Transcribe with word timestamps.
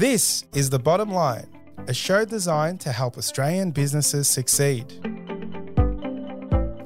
This 0.00 0.46
is 0.54 0.70
The 0.70 0.78
Bottom 0.78 1.10
Line, 1.10 1.46
a 1.86 1.92
show 1.92 2.24
designed 2.24 2.80
to 2.80 2.90
help 2.90 3.18
Australian 3.18 3.70
businesses 3.70 4.28
succeed. 4.28 4.86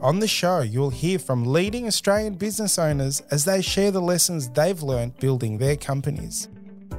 On 0.02 0.18
the 0.18 0.26
show, 0.26 0.62
you'll 0.62 0.90
hear 0.90 1.21
from 1.21 1.45
leading 1.45 1.87
Australian 1.87 2.35
business 2.35 2.77
owners 2.77 3.21
as 3.30 3.45
they 3.45 3.62
share 3.62 3.92
the 3.92 4.00
lessons 4.00 4.48
they've 4.48 4.82
learned 4.82 5.16
building 5.21 5.58
their 5.58 5.77
companies. 5.77 6.48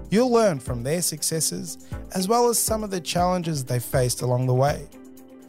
You'll 0.09 0.31
learn 0.31 0.61
from 0.61 0.83
their 0.83 1.01
successes 1.01 1.85
as 2.13 2.29
well 2.29 2.47
as 2.47 2.57
some 2.57 2.81
of 2.81 2.91
the 2.91 3.01
challenges 3.01 3.65
they 3.65 3.79
faced 3.79 4.21
along 4.21 4.47
the 4.47 4.53
way. 4.53 4.87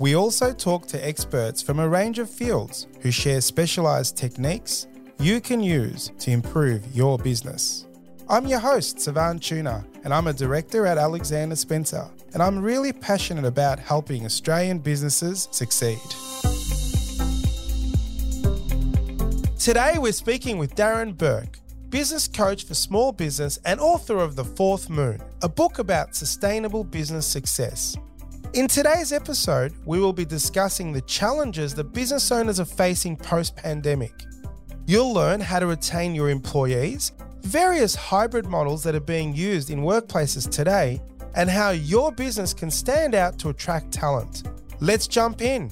We 0.00 0.16
also 0.16 0.52
talk 0.52 0.88
to 0.88 1.06
experts 1.06 1.62
from 1.62 1.78
a 1.78 1.88
range 1.88 2.18
of 2.18 2.28
fields 2.28 2.88
who 3.02 3.12
share 3.12 3.40
specialised 3.40 4.16
techniques 4.16 4.88
you 5.20 5.40
can 5.40 5.60
use 5.60 6.10
to 6.18 6.32
improve 6.32 6.92
your 6.92 7.18
business. 7.18 7.86
I'm 8.28 8.48
your 8.48 8.58
host, 8.58 8.98
Savan 8.98 9.38
Tuna, 9.38 9.84
and 10.06 10.14
I'm 10.14 10.28
a 10.28 10.32
director 10.32 10.86
at 10.86 10.98
Alexander 10.98 11.56
Spencer, 11.56 12.08
and 12.32 12.40
I'm 12.40 12.62
really 12.62 12.92
passionate 12.92 13.44
about 13.44 13.80
helping 13.80 14.24
Australian 14.24 14.78
businesses 14.78 15.48
succeed. 15.50 15.98
Today, 19.58 19.98
we're 19.98 20.12
speaking 20.12 20.58
with 20.58 20.76
Darren 20.76 21.18
Bourke, 21.18 21.58
business 21.88 22.28
coach 22.28 22.66
for 22.66 22.74
small 22.74 23.10
business 23.10 23.58
and 23.64 23.80
author 23.80 24.18
of 24.18 24.36
The 24.36 24.44
Fourth 24.44 24.88
Moon, 24.88 25.20
a 25.42 25.48
book 25.48 25.80
about 25.80 26.14
sustainable 26.14 26.84
business 26.84 27.26
success. 27.26 27.96
In 28.52 28.68
today's 28.68 29.12
episode, 29.12 29.74
we 29.86 29.98
will 29.98 30.12
be 30.12 30.24
discussing 30.24 30.92
the 30.92 31.00
challenges 31.00 31.74
that 31.74 31.92
business 31.92 32.30
owners 32.30 32.60
are 32.60 32.64
facing 32.64 33.16
post 33.16 33.56
pandemic. 33.56 34.12
You'll 34.86 35.12
learn 35.12 35.40
how 35.40 35.58
to 35.58 35.66
retain 35.66 36.14
your 36.14 36.30
employees, 36.30 37.10
various 37.46 37.94
hybrid 37.94 38.46
models 38.46 38.82
that 38.82 38.94
are 38.94 39.00
being 39.00 39.34
used 39.34 39.70
in 39.70 39.80
workplaces 39.80 40.50
today, 40.50 41.00
and 41.36 41.48
how 41.48 41.70
your 41.70 42.10
business 42.10 42.52
can 42.52 42.70
stand 42.70 43.14
out 43.14 43.38
to 43.38 43.50
attract 43.50 43.92
talent. 43.92 44.42
Let's 44.80 45.06
jump 45.06 45.40
in. 45.40 45.70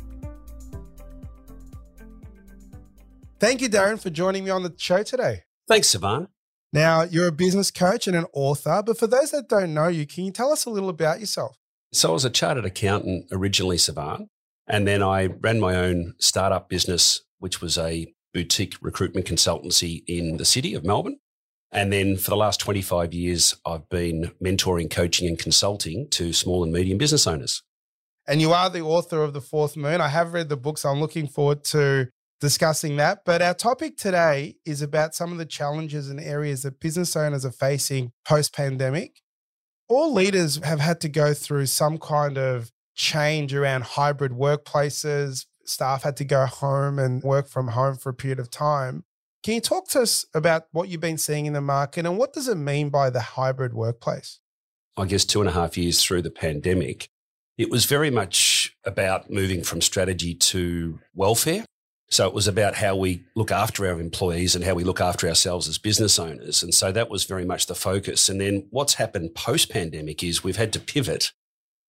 Thank 3.41 3.61
you, 3.61 3.69
Darren, 3.69 4.01
for 4.01 4.11
joining 4.11 4.45
me 4.45 4.51
on 4.51 4.63
the 4.63 4.73
show 4.77 5.03
today. 5.03 5.43
Thanks, 5.69 5.89
Savan. 5.89 6.29
Now, 6.73 7.03
you're 7.03 7.29
a 7.29 7.33
business 7.33 7.71
coach 7.71 8.07
and 8.07 8.17
an 8.17 8.27
author, 8.33 8.83
but 8.85 8.99
for 8.99 9.07
those 9.07 9.33
that 9.33 9.49
don't 9.49 9.75
know 9.75 9.89
you, 9.89 10.07
can 10.07 10.25
you 10.25 10.31
tell 10.31 10.53
us 10.53 10.65
a 10.65 10.71
little 10.71 10.89
about 10.89 11.21
yourself? 11.21 11.57
So, 11.93 12.11
I 12.11 12.13
was 12.13 12.25
a 12.25 12.31
chartered 12.31 12.65
accountant 12.65 13.27
originally, 13.33 13.79
Savan, 13.79 14.29
and 14.67 14.87
then 14.87 15.03
I 15.03 15.27
ran 15.27 15.61
my 15.61 15.77
own 15.77 16.15
startup 16.19 16.69
business, 16.69 17.23
which 17.39 17.61
was 17.61 17.77
a 17.77 18.13
boutique 18.33 18.77
recruitment 18.81 19.27
consultancy 19.27 20.03
in 20.07 20.37
the 20.37 20.45
city 20.45 20.75
of 20.75 20.85
Melbourne. 20.85 21.19
And 21.75 21.93
then 21.93 22.17
for 22.17 22.31
the 22.31 22.37
last 22.37 22.61
25 22.61 23.13
years, 23.13 23.57
I've 23.67 23.89
been 23.89 24.31
mentoring, 24.43 24.89
coaching, 24.89 25.27
and 25.27 25.37
consulting 25.37 26.09
to 26.11 26.33
small 26.33 26.63
and 26.63 26.73
medium 26.73 26.99
business 26.99 27.27
owners. 27.27 27.63
And 28.29 28.41
you 28.41 28.53
are 28.53 28.71
the 28.71 28.81
author 28.81 29.23
of 29.23 29.33
The 29.33 29.41
Fourth 29.41 29.77
Moon. 29.77 30.01
I 30.01 30.09
have 30.09 30.33
read 30.33 30.49
the 30.49 30.57
book, 30.57 30.79
so 30.79 30.89
I'm 30.89 31.01
looking 31.01 31.27
forward 31.27 31.65
to 31.65 32.09
discussing 32.41 32.97
that. 32.97 33.23
But 33.27 33.43
our 33.43 33.55
topic 33.55 33.97
today 33.97 34.55
is 34.65 34.83
about 34.83 35.17
some 35.17 35.33
of 35.33 35.39
the 35.39 35.45
challenges 35.45 36.09
and 36.09 36.21
areas 36.21 36.63
that 36.63 36.79
business 36.79 37.17
owners 37.17 37.45
are 37.45 37.51
facing 37.51 38.13
post 38.25 38.55
pandemic. 38.55 39.21
All 39.89 40.13
leaders 40.13 40.65
have 40.65 40.81
had 40.81 41.01
to 41.01 41.09
go 41.09 41.35
through 41.35 41.67
some 41.67 41.99
kind 41.99 42.39
of 42.39 42.71
change 42.95 43.53
around 43.53 43.83
hybrid 43.83 44.33
workplaces. 44.33 45.47
Staff 45.67 46.05
had 46.05 46.17
to 46.19 46.25
go 46.25 46.47
home 46.47 47.01
and 47.01 47.23
work 47.23 47.49
from 47.49 47.69
home 47.69 47.97
for 47.97 48.11
a 48.11 48.15
period 48.15 48.39
of 48.39 48.51
time. 48.51 49.05
Can 49.45 49.53
you 49.53 49.61
talk 49.61 49.89
to 49.89 50.01
us 50.01 50.25
about 50.33 50.69
what 50.73 50.89
you've 50.89 51.03
been 51.03 51.19
seeing 51.19 51.45
in 51.45 51.53
the 51.53 51.61
market 51.61 52.07
and 52.07 52.17
what 52.17 52.33
does 52.33 52.49
it 52.49 52.55
mean 52.55 52.89
by 52.89 53.11
the 53.11 53.21
hybrid 53.21 53.75
workplace? 53.75 54.41
I 54.97 55.05
guess 55.05 55.27
two 55.27 55.41
and 55.41 55.51
a 55.51 55.53
half 55.53 55.77
years 55.77 56.03
through 56.03 56.23
the 56.23 56.31
pandemic, 56.31 57.11
it 57.59 57.71
was 57.71 57.85
very 57.85 58.11
much 58.11 58.75
about 58.85 59.31
moving 59.31 59.63
from 59.63 59.83
strategy 59.83 60.35
to 60.35 60.99
welfare. 61.15 61.67
So 62.09 62.27
it 62.27 62.33
was 62.33 62.49
about 62.49 62.77
how 62.77 62.97
we 62.97 63.25
look 63.35 63.53
after 63.53 63.87
our 63.87 64.01
employees 64.01 64.57
and 64.57 64.65
how 64.65 64.73
we 64.73 64.85
look 64.85 65.01
after 65.01 65.29
ourselves 65.29 65.69
as 65.69 65.77
business 65.77 66.19
owners. 66.19 66.63
And 66.63 66.73
so 66.75 66.91
that 66.93 67.11
was 67.11 67.25
very 67.25 67.45
much 67.45 67.67
the 67.67 67.75
focus. 67.75 68.31
And 68.31 68.41
then 68.41 68.67
what's 68.71 68.95
happened 68.95 69.35
post 69.35 69.69
pandemic 69.69 70.25
is 70.25 70.43
we've 70.43 70.57
had 70.57 70.73
to 70.73 70.81
pivot. 70.81 71.33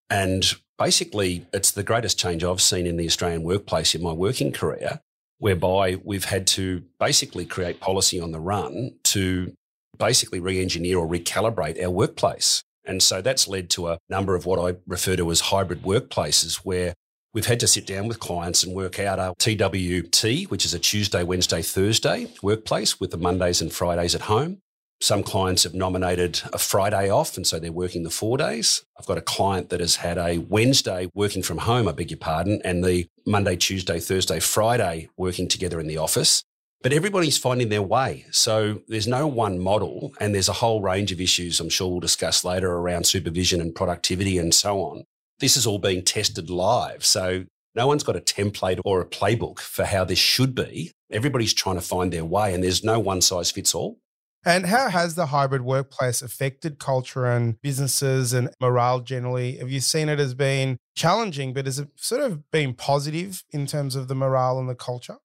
And 0.10 0.46
basically, 0.78 1.46
it's 1.54 1.72
the 1.72 1.84
greatest 1.84 2.20
change 2.20 2.44
I've 2.44 2.62
seen 2.62 2.86
in 2.86 2.98
the 2.98 3.06
Australian 3.06 3.44
workplace 3.44 3.96
in 3.96 4.04
my 4.04 4.12
working 4.12 4.52
career, 4.52 5.00
whereby 5.40 5.98
we've 6.04 6.26
had 6.26 6.48
to 6.48 6.84
basically 7.00 7.46
create 7.46 7.80
policy 7.80 8.20
on 8.20 8.32
the 8.32 8.40
run 8.40 8.92
to 9.04 9.54
basically 9.98 10.40
re 10.40 10.62
engineer 10.62 10.98
or 10.98 11.08
recalibrate 11.08 11.82
our 11.82 11.90
workplace. 11.90 12.64
And 12.86 13.02
so 13.02 13.22
that's 13.22 13.48
led 13.48 13.70
to 13.72 13.88
a 13.88 13.98
number 14.10 14.36
of 14.36 14.46
what 14.46 14.60
I 14.60 14.78
refer 14.86 15.16
to 15.16 15.32
as 15.32 15.42
hybrid 15.42 15.82
workplaces 15.82 16.58
where 16.58 16.94
We've 17.36 17.46
had 17.46 17.60
to 17.60 17.68
sit 17.68 17.86
down 17.86 18.08
with 18.08 18.22
clients 18.22 18.64
and 18.64 18.74
work 18.74 18.98
out 18.98 19.20
our 19.20 19.34
TWT, 19.38 20.50
which 20.50 20.64
is 20.64 20.74
a 20.74 20.80
Tuesday, 20.80 21.22
Wednesday, 21.22 21.62
Thursday 21.62 22.30
workplace 22.42 22.98
with 22.98 23.12
the 23.12 23.18
Mondays 23.18 23.60
and 23.60 23.74
Fridays 23.74 24.16
at 24.16 24.22
home. 24.22 24.60
Some 25.06 25.22
clients 25.22 25.66
have 25.66 25.76
nominated 25.76 26.42
a 26.52 26.58
Friday 26.58 27.12
off, 27.12 27.38
and 27.38 27.46
so 27.46 27.60
they're 27.60 27.72
working 27.72 28.02
the 28.02 28.10
four 28.10 28.40
days. 28.40 28.84
I've 29.00 29.06
got 29.06 29.20
a 29.20 29.22
client 29.22 29.70
that 29.70 29.80
has 29.80 29.98
had 29.98 30.18
a 30.18 30.40
Wednesday 30.40 31.12
working 31.14 31.44
from 31.44 31.60
home, 31.60 31.88
I 31.88 31.92
beg 31.92 32.10
your 32.10 32.18
pardon, 32.18 32.60
and 32.66 32.84
the 32.84 33.06
Monday, 33.24 33.56
Tuesday, 33.56 34.00
Thursday, 34.00 34.40
Friday 34.40 35.10
working 35.16 35.48
together 35.48 35.80
in 35.80 35.86
the 35.86 36.00
office. 36.00 36.42
But 36.82 36.92
everybody's 36.92 37.38
finding 37.38 37.70
their 37.70 37.84
way. 37.84 38.26
So 38.32 38.82
there's 38.88 39.08
no 39.08 39.28
one 39.28 39.60
model, 39.60 40.12
and 40.20 40.34
there's 40.34 40.50
a 40.50 40.54
whole 40.54 40.82
range 40.82 41.12
of 41.12 41.22
issues 41.22 41.60
I'm 41.60 41.70
sure 41.70 41.88
we'll 41.88 42.00
discuss 42.00 42.44
later 42.44 42.72
around 42.72 43.06
supervision 43.06 43.62
and 43.62 43.76
productivity 43.76 44.40
and 44.40 44.56
so 44.56 44.82
on 44.82 45.04
this 45.40 45.58
is 45.58 45.68
all 45.68 45.80
being 45.80 46.02
tested 46.02 46.50
live. 46.50 47.04
So 47.04 47.44
no 47.76 47.88
one's 47.88 48.04
got 48.04 48.16
a 48.16 48.22
template 48.22 48.80
or 48.86 49.02
a 49.02 49.06
playbook 49.06 49.60
for 49.60 49.84
how 49.84 50.06
this 50.06 50.18
should 50.18 50.56
be. 50.56 50.92
Everybody's 51.12 51.54
trying 51.54 51.76
to 51.76 51.82
find 51.82 52.12
their 52.12 52.26
way, 52.26 52.54
and 52.54 52.64
there's 52.64 52.84
no 52.84 53.00
one 53.00 53.22
size 53.22 53.52
fits 53.52 53.76
all. 53.76 54.00
And 54.46 54.68
how 54.68 54.90
has 54.90 55.16
the 55.16 55.28
hybrid 55.28 55.64
workplace 55.64 56.22
affected 56.22 56.78
culture 56.78 57.26
and 57.26 57.60
businesses 57.64 58.32
and 58.32 58.52
morale 58.62 59.00
generally? 59.00 59.58
Have 59.58 59.72
you 59.72 59.80
seen 59.80 60.08
it 60.08 60.20
as 60.20 60.36
being 60.36 60.78
challenging, 60.96 61.52
but 61.52 61.66
has 61.66 61.80
it 61.80 61.90
sort 61.96 62.22
of 62.22 62.52
been 62.52 62.76
positive 62.76 63.44
in 63.50 63.66
terms 63.66 63.96
of 63.96 64.08
the 64.08 64.14
morale 64.14 64.60
and 64.60 64.70
the 64.70 64.76
culture? 64.76 65.18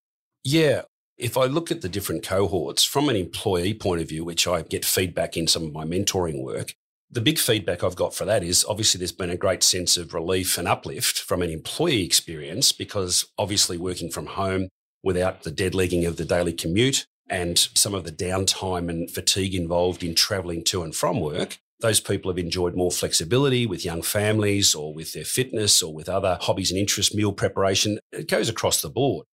Yeah. 0.43 0.83
If 1.19 1.37
I 1.37 1.45
look 1.45 1.71
at 1.71 1.83
the 1.83 1.89
different 1.91 2.23
cohorts 2.23 2.83
from 2.83 3.11
an 3.11 3.17
employee 3.17 3.75
point 3.75 4.01
of 4.01 4.09
view, 4.09 4.25
which 4.25 4.47
I 4.47 4.63
get 4.63 4.87
feedback 4.87 5.37
in 5.37 5.47
some 5.47 5.65
of 5.65 5.73
my 5.75 5.85
mentoring 5.85 6.43
work, 6.43 6.75
the 7.11 7.21
big 7.21 7.39
feedback 7.39 7.85
I've 7.85 7.97
got 7.97 8.15
for 8.15 8.25
that 8.25 8.43
is 8.43 8.65
obviously 8.67 9.01
there's 9.01 9.13
been 9.13 9.29
a 9.29 9.37
great 9.37 9.63
sense 9.63 9.99
of 9.99 10.15
relief 10.15 10.57
and 10.57 10.67
uplift 10.67 11.19
from 11.19 11.43
an 11.43 11.51
employee 11.51 12.05
experience 12.05 12.73
because 12.73 13.27
obviously 13.37 13.77
working 13.77 14.11
from 14.11 14.27
home 14.27 14.69
without 15.03 15.43
the 15.43 15.51
dead 15.51 15.75
legging 15.75 16.07
of 16.07 16.17
the 16.17 16.25
daily 16.25 16.55
commute 16.55 17.05
and 17.31 17.59
some 17.59 17.95
of 17.95 18.05
the 18.05 18.13
downtime 18.13 18.91
and 18.91 19.11
fatigue 19.11 19.55
involved 19.55 20.03
in 20.03 20.15
traveling 20.15 20.65
to 20.65 20.83
and 20.83 20.95
from 20.95 21.21
work, 21.21 21.59
those 21.81 22.01
people 22.01 22.31
have 22.31 22.39
enjoyed 22.39 22.75
more 22.75 22.91
flexibility 22.91 23.67
with 23.67 23.85
young 23.85 24.03
families 24.03 24.75
or 24.75 24.93
with 24.93 25.13
their 25.13 25.25
fitness 25.25 25.83
or 25.83 25.95
with 25.95 26.09
other 26.09 26.37
hobbies 26.43 26.71
and 26.71 26.79
interests, 26.79 27.15
meal 27.15 27.33
preparation. 27.33 27.99
It 28.13 28.29
goes 28.29 28.49
across 28.49 28.83
the 28.83 28.91
board. 28.91 29.27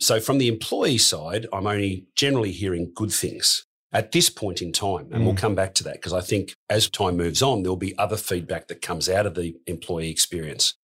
So 0.00 0.18
from 0.18 0.38
the 0.38 0.48
employee 0.48 0.98
side, 0.98 1.46
I'm 1.52 1.66
only 1.66 2.06
generally 2.16 2.50
hearing 2.50 2.90
good 2.92 3.12
things 3.12 3.64
at 3.92 4.10
this 4.12 4.30
point 4.30 4.62
in 4.62 4.72
time. 4.72 5.08
And 5.12 5.22
mm. 5.22 5.26
we'll 5.26 5.36
come 5.36 5.54
back 5.54 5.74
to 5.74 5.84
that 5.84 5.94
because 5.94 6.14
I 6.14 6.22
think 6.22 6.54
as 6.68 6.88
time 6.88 7.16
moves 7.16 7.42
on, 7.42 7.62
there'll 7.62 7.76
be 7.76 7.96
other 7.98 8.16
feedback 8.16 8.66
that 8.68 8.82
comes 8.82 9.08
out 9.08 9.26
of 9.26 9.34
the 9.34 9.54
employee 9.66 10.10
experience. 10.10 10.74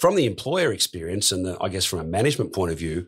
From 0.00 0.16
the 0.16 0.26
employer 0.26 0.72
experience, 0.72 1.30
and 1.30 1.46
the, 1.46 1.56
I 1.60 1.68
guess 1.68 1.84
from 1.84 2.00
a 2.00 2.04
management 2.04 2.52
point 2.52 2.72
of 2.72 2.78
view, 2.78 3.06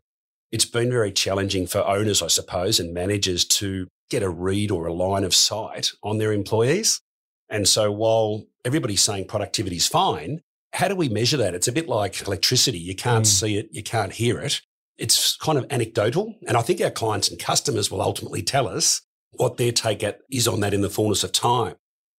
it's 0.52 0.64
been 0.64 0.90
very 0.90 1.12
challenging 1.12 1.66
for 1.66 1.86
owners, 1.86 2.22
I 2.22 2.28
suppose, 2.28 2.78
and 2.78 2.94
managers 2.94 3.44
to 3.44 3.88
get 4.10 4.22
a 4.22 4.30
read 4.30 4.70
or 4.70 4.86
a 4.86 4.92
line 4.92 5.24
of 5.24 5.34
sight 5.34 5.90
on 6.02 6.18
their 6.18 6.32
employees. 6.32 7.00
And 7.48 7.68
so 7.68 7.90
while 7.90 8.44
everybody's 8.64 9.02
saying 9.02 9.26
productivity 9.26 9.76
is 9.76 9.88
fine, 9.88 10.40
how 10.72 10.88
do 10.88 10.94
we 10.94 11.08
measure 11.08 11.36
that? 11.38 11.54
It's 11.54 11.68
a 11.68 11.72
bit 11.72 11.88
like 11.88 12.26
electricity. 12.26 12.78
You 12.78 12.94
can't 12.94 13.24
mm. 13.24 13.28
see 13.28 13.56
it, 13.56 13.68
you 13.72 13.82
can't 13.82 14.12
hear 14.12 14.38
it. 14.40 14.60
It's 14.98 15.36
kind 15.36 15.58
of 15.58 15.66
anecdotal. 15.70 16.34
And 16.46 16.56
I 16.56 16.62
think 16.62 16.80
our 16.80 16.90
clients 16.90 17.28
and 17.28 17.38
customers 17.38 17.90
will 17.90 18.00
ultimately 18.00 18.42
tell 18.42 18.66
us 18.66 19.02
what 19.32 19.56
their 19.56 19.72
take 19.72 20.02
at 20.02 20.20
is 20.30 20.48
on 20.48 20.60
that 20.60 20.74
in 20.74 20.80
the 20.80 20.90
fullness 20.90 21.24
of 21.24 21.32
time. 21.32 21.74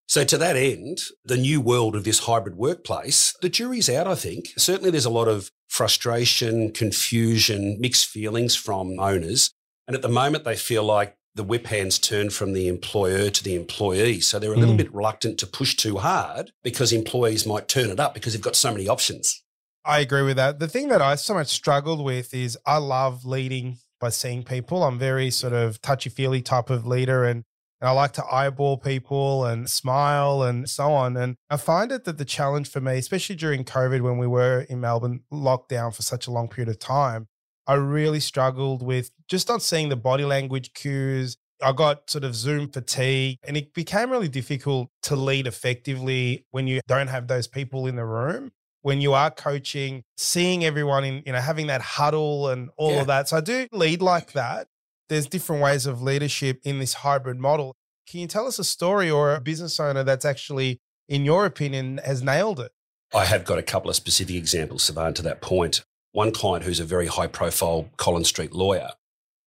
So 0.07 0.23
to 0.23 0.38
that 0.38 0.56
end, 0.56 1.00
the 1.25 1.38
new 1.38 1.59
world 1.59 1.95
of 1.95 2.03
this 2.03 2.19
hybrid 2.19 2.56
workplace, 2.56 3.35
the 3.41 3.50
jury's 3.50 3.89
out, 3.89 4.07
I 4.07 4.15
think. 4.15 4.53
Certainly 4.57 4.91
there's 4.91 5.06
a 5.06 5.09
lot 5.09 5.27
of 5.27 5.51
frustration, 5.68 6.72
confusion, 6.72 7.80
mixed 7.80 8.06
feelings 8.06 8.56
from 8.56 9.00
owners. 9.00 9.52
And 9.88 9.96
at 9.96 10.02
the 10.02 10.10
moment, 10.10 10.44
they 10.44 10.56
feel 10.56 10.84
like 10.84 11.18
the 11.36 11.44
whip 11.44 11.68
hands 11.68 12.00
turn 12.00 12.30
from 12.30 12.54
the 12.54 12.68
employer 12.68 13.30
to 13.30 13.44
the 13.44 13.56
employee. 13.56 14.19
So 14.19 14.40
they're 14.40 14.54
a 14.54 14.58
little 14.58 14.74
mm. 14.74 14.80
bit 14.80 14.94
reluctant 14.94 15.38
to 15.40 15.48
push 15.48 15.75
too 15.75 15.98
hard 15.98 16.52
because 16.64 16.92
employees 16.92 17.46
might 17.46 17.68
turn 17.68 17.90
it 17.90 18.00
up 18.00 18.14
because 18.14 18.34
they've 18.34 18.42
got 18.42 18.56
so 18.56 18.72
many 18.72 18.88
options. 18.88 19.44
I 19.86 20.00
agree 20.00 20.24
with 20.24 20.36
that. 20.36 20.60
The 20.60 20.68
thing 20.68 20.90
that 20.90 21.02
I 21.02 21.16
so 21.16 21.34
much 21.34 21.48
struggled 21.48 22.04
with 22.04 22.34
is 22.34 22.58
I 22.66 22.78
love 22.78 23.24
leading 23.24 23.78
by 24.02 24.10
seeing 24.10 24.44
people. 24.44 24.84
I'm 24.84 25.00
very 25.00 25.30
sort 25.31 25.54
of 25.54 25.81
touchy 25.81 26.10
feely 26.10 26.42
type 26.42 26.69
of 26.69 26.86
leader. 26.86 27.24
And 27.24 27.44
and 27.79 27.89
I 27.89 27.91
like 27.91 28.13
to 28.13 28.25
eyeball 28.25 28.77
people 28.77 29.45
and 29.45 29.69
smile 29.69 30.41
and 30.44 30.69
so 30.69 30.91
on. 30.94 31.15
And 31.15 31.35
I 31.50 31.57
find 31.57 31.91
it 31.91 32.06
that 32.06 32.18
the 32.18 32.25
challenge 32.25 32.69
for 32.69 32.81
me, 32.81 32.97
especially 32.97 33.35
during 33.35 33.63
COVID 33.63 34.01
when 34.01 34.18
we 34.18 34.27
were 34.27 34.62
in 34.62 34.81
Melbourne 34.81 35.21
locked 35.29 35.69
down 35.69 35.91
for 35.91 36.01
such 36.01 36.27
a 36.27 36.31
long 36.31 36.47
period 36.47 36.69
of 36.69 36.79
time, 36.79 37.27
I 37.68 37.75
really 37.75 38.19
struggled 38.19 38.81
with 38.81 39.12
just 39.27 39.47
not 39.50 39.62
seeing 39.62 39.89
the 39.89 39.95
body 39.95 40.25
language 40.25 40.74
cues. 40.74 41.38
I 41.62 41.71
got 41.71 42.09
sort 42.09 42.24
of 42.24 42.35
Zoom 42.35 42.69
fatigue 42.69 43.38
and 43.44 43.57
it 43.57 43.74
became 43.74 44.09
really 44.09 44.27
difficult 44.27 44.89
to 45.03 45.15
lead 45.15 45.47
effectively 45.47 46.45
when 46.51 46.68
you 46.68 46.81
don't 46.88 47.07
have 47.07 47.27
those 47.27 47.47
people 47.47 47.88
in 47.88 47.95
the 47.95 48.06
room. 48.06 48.51
When 48.83 49.01
you 49.01 49.13
are 49.13 49.30
coaching, 49.31 50.03
seeing 50.15 50.63
everyone 50.63 51.03
in, 51.03 51.23
you 51.25 51.33
know, 51.33 51.39
having 51.39 51.68
that 51.68 51.81
huddle 51.81 52.47
and 52.47 52.69
all 52.77 52.91
yeah. 52.91 53.01
of 53.01 53.07
that. 53.07 53.27
So 53.27 53.38
I 53.38 53.41
do 53.41 53.68
lead 53.73 54.01
like 54.01 54.31
that 54.31 54.68
there's 55.09 55.27
different 55.27 55.62
ways 55.62 55.86
of 55.86 56.01
leadership 56.01 56.59
in 56.63 56.80
this 56.80 56.95
hybrid 56.95 57.39
model. 57.39 57.75
Can 58.09 58.19
you 58.19 58.27
tell 58.27 58.48
us 58.48 58.59
a 58.59 58.63
story 58.63 59.09
or 59.09 59.36
a 59.36 59.42
business 59.42 59.80
owner 59.80 60.04
that's 60.04 60.25
actually, 60.25 60.80
in 61.07 61.25
your 61.25 61.45
opinion, 61.45 62.00
has 62.04 62.24
nailed 62.24 62.59
it? 62.59 62.71
I 63.13 63.25
have 63.25 63.45
got 63.45 63.57
a 63.57 63.63
couple 63.63 63.89
of 63.89 63.95
specific 63.95 64.36
examples, 64.36 64.83
Savan, 64.83 65.13
to 65.15 65.21
that 65.24 65.42
point. 65.42 65.83
One 66.12 66.31
client 66.31 66.65
who's 66.65 66.80
a 66.80 66.86
very 66.86 67.07
high 67.07 67.27
profile 67.27 67.89
Collins 67.98 68.30
Street 68.30 68.54
lawyer, 68.54 68.92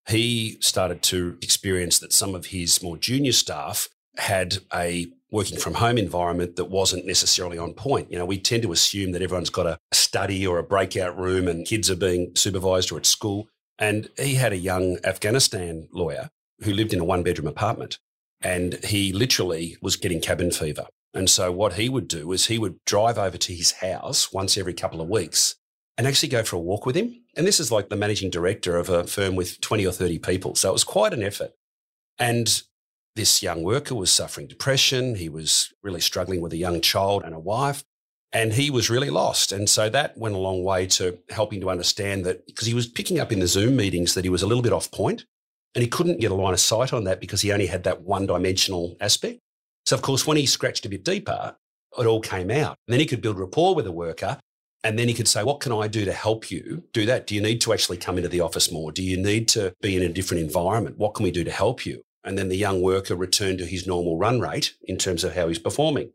he 0.09 0.57
started 0.61 1.03
to 1.03 1.37
experience 1.43 1.99
that 1.99 2.13
some 2.13 2.35
of 2.35 2.47
his 2.47 2.83
more 2.83 2.97
junior 2.97 3.33
staff 3.33 3.89
had 4.17 4.59
a 4.75 5.09
working 5.31 5.59
from 5.59 5.75
home 5.75 5.97
environment 5.97 6.57
that 6.57 6.65
wasn't 6.67 7.07
necessarily 7.07 7.57
on 7.57 7.73
point. 7.73 8.11
You 8.11 8.19
know, 8.19 8.27
we 8.27 8.39
tend 8.39 8.63
to 8.65 8.73
assume 8.73 9.13
that 9.13 9.23
everyone's 9.23 9.51
got 9.51 9.67
a 9.67 9.79
study 9.93 10.47
or 10.47 10.59
a 10.59 10.63
breakout 10.63 11.17
room 11.19 11.47
and 11.47 11.67
kids 11.67 11.91
are 11.91 11.97
being 11.97 12.33
supervised 12.35 12.91
or 12.91 12.99
at 12.99 13.07
school. 13.07 13.49
And 13.81 14.11
he 14.19 14.35
had 14.35 14.53
a 14.53 14.59
young 14.59 14.99
Afghanistan 15.05 15.89
lawyer 15.91 16.29
who 16.63 16.73
lived 16.73 16.93
in 16.93 17.01
a 17.01 17.05
one 17.05 17.23
bedroom 17.23 17.49
apartment 17.49 17.99
and 18.43 18.75
he 18.85 19.13
literally 19.13 19.77
was 19.81 19.97
getting 19.97 20.21
cabin 20.21 20.51
fever. 20.51 20.87
And 21.15 21.29
so 21.29 21.51
what 21.51 21.73
he 21.73 21.89
would 21.89 22.07
do 22.07 22.31
is 22.33 22.47
he 22.47 22.59
would 22.59 22.77
drive 22.85 23.19
over 23.19 23.37
to 23.39 23.55
his 23.55 23.73
house 23.73 24.33
once 24.33 24.57
every 24.57 24.75
couple 24.75 25.01
of 25.01 25.09
weeks 25.09 25.57
and 25.99 26.07
actually 26.07 26.29
go 26.29 26.45
for 26.45 26.57
a 26.57 26.61
walk 26.61 26.87
with 26.87 26.95
him. 26.95 27.23
And 27.37 27.47
this 27.47 27.59
is 27.59 27.73
like 27.73 27.89
the 27.89 27.97
managing 27.97 28.31
director 28.31 28.77
of 28.77 28.89
a 28.89 29.05
firm 29.05 29.35
with 29.35 29.61
20 29.61 29.87
or 29.87 29.93
30 29.93 30.19
people. 30.19 30.55
So 30.55 30.69
it 30.69 30.75
was 30.75 30.85
quite 30.85 31.13
an 31.13 31.23
effort. 31.23 31.53
And 32.19 32.63
this 33.17 33.43
young 33.43 33.63
worker 33.63 33.95
was 33.95 34.13
suffering 34.13 34.47
depression. 34.47 35.17
He 35.17 35.29
was 35.29 35.73
really 35.83 36.01
struggling 36.01 36.41
with 36.41 36.53
a 36.53 36.59
young 36.59 36.81
child 36.81 37.25
and 37.25 37.35
a 37.35 37.41
wife 37.41 37.83
and 38.33 38.53
he 38.53 38.71
was 38.71 38.91
really 38.91 39.11
lost. 39.11 39.53
And 39.53 39.69
so 39.69 39.89
that 39.89 40.17
went 40.17 40.35
a 40.35 40.39
long 40.39 40.63
way 40.63 40.87
to 40.87 41.19
helping 41.31 41.61
to 41.61 41.71
understand 41.71 42.25
that 42.25 42.47
because 42.47 42.67
he 42.67 42.75
was 42.75 42.87
picking 42.87 43.19
up 43.19 43.33
in 43.33 43.41
the 43.41 43.47
Zoom 43.47 43.77
meetings 43.77 44.15
that 44.15 44.25
he 44.25 44.31
was 44.31 44.43
a 44.43 44.47
little 44.47 44.63
bit 44.63 44.73
off 44.73 44.91
point 44.91 45.25
and 45.75 45.83
he 45.83 45.89
couldn't 45.89 46.21
get 46.21 46.31
a 46.31 46.35
line 46.35 46.53
of 46.53 46.61
sight 46.61 46.93
on 46.93 47.05
that 47.05 47.21
because 47.21 47.43
he 47.43 47.53
only 47.53 47.67
had 47.67 47.85
that 47.85 48.03
one 48.03 48.27
dimensional 48.27 48.97
aspect. 49.01 49.41
So, 49.87 49.97
of 49.97 50.03
course, 50.03 50.27
when 50.27 50.37
he 50.37 50.47
scratched 50.47 50.87
a 50.87 50.89
bit 50.89 51.05
deeper, 51.05 51.57
it 51.99 52.07
all 52.07 52.21
came 52.21 52.51
out. 52.51 52.77
And 52.87 52.93
then 52.93 53.01
he 53.01 53.07
could 53.07 53.23
build 53.23 53.39
rapport 53.39 53.75
with 53.75 53.85
the 53.85 53.93
worker. 53.93 54.39
And 54.83 54.99
then 54.99 55.09
he 55.09 55.15
could 55.15 55.29
say, 55.29 55.43
What 55.43 55.61
can 55.61 55.73
I 55.73 55.89
do 55.89 56.05
to 56.05 56.13
help 56.13 56.51
you 56.51 56.85
do 56.93 57.07
that? 57.07 57.27
Do 57.27 57.35
you 57.35 57.41
need 57.41 57.61
to 57.63 57.73
actually 57.73 57.99
come 57.99 58.17
into 58.17 58.29
the 58.29 58.41
office 58.41 58.71
more? 58.71 58.93
Do 58.93 59.03
you 59.03 59.17
need 59.17 59.49
to 59.49 59.75
be 59.81 59.97
in 59.97 60.03
a 60.03 60.09
different 60.09 60.43
environment? 60.43 60.99
What 60.99 61.15
can 61.15 61.25
we 61.25 61.31
do 61.31 61.45
to 61.45 61.51
help 61.51 61.85
you? 61.85 62.03
And 62.25 62.39
then 62.39 62.49
the 62.49 62.57
young 62.57 62.83
worker 62.83 63.15
returned 63.15 63.59
to 63.59 63.67
his 63.67 63.87
normal 63.87 64.17
run 64.17 64.41
rate 64.41 64.75
in 64.83 64.97
terms 64.97 65.25
of 65.25 65.35
how 65.35 65.49
he's 65.49 65.59
performing. 65.59 66.13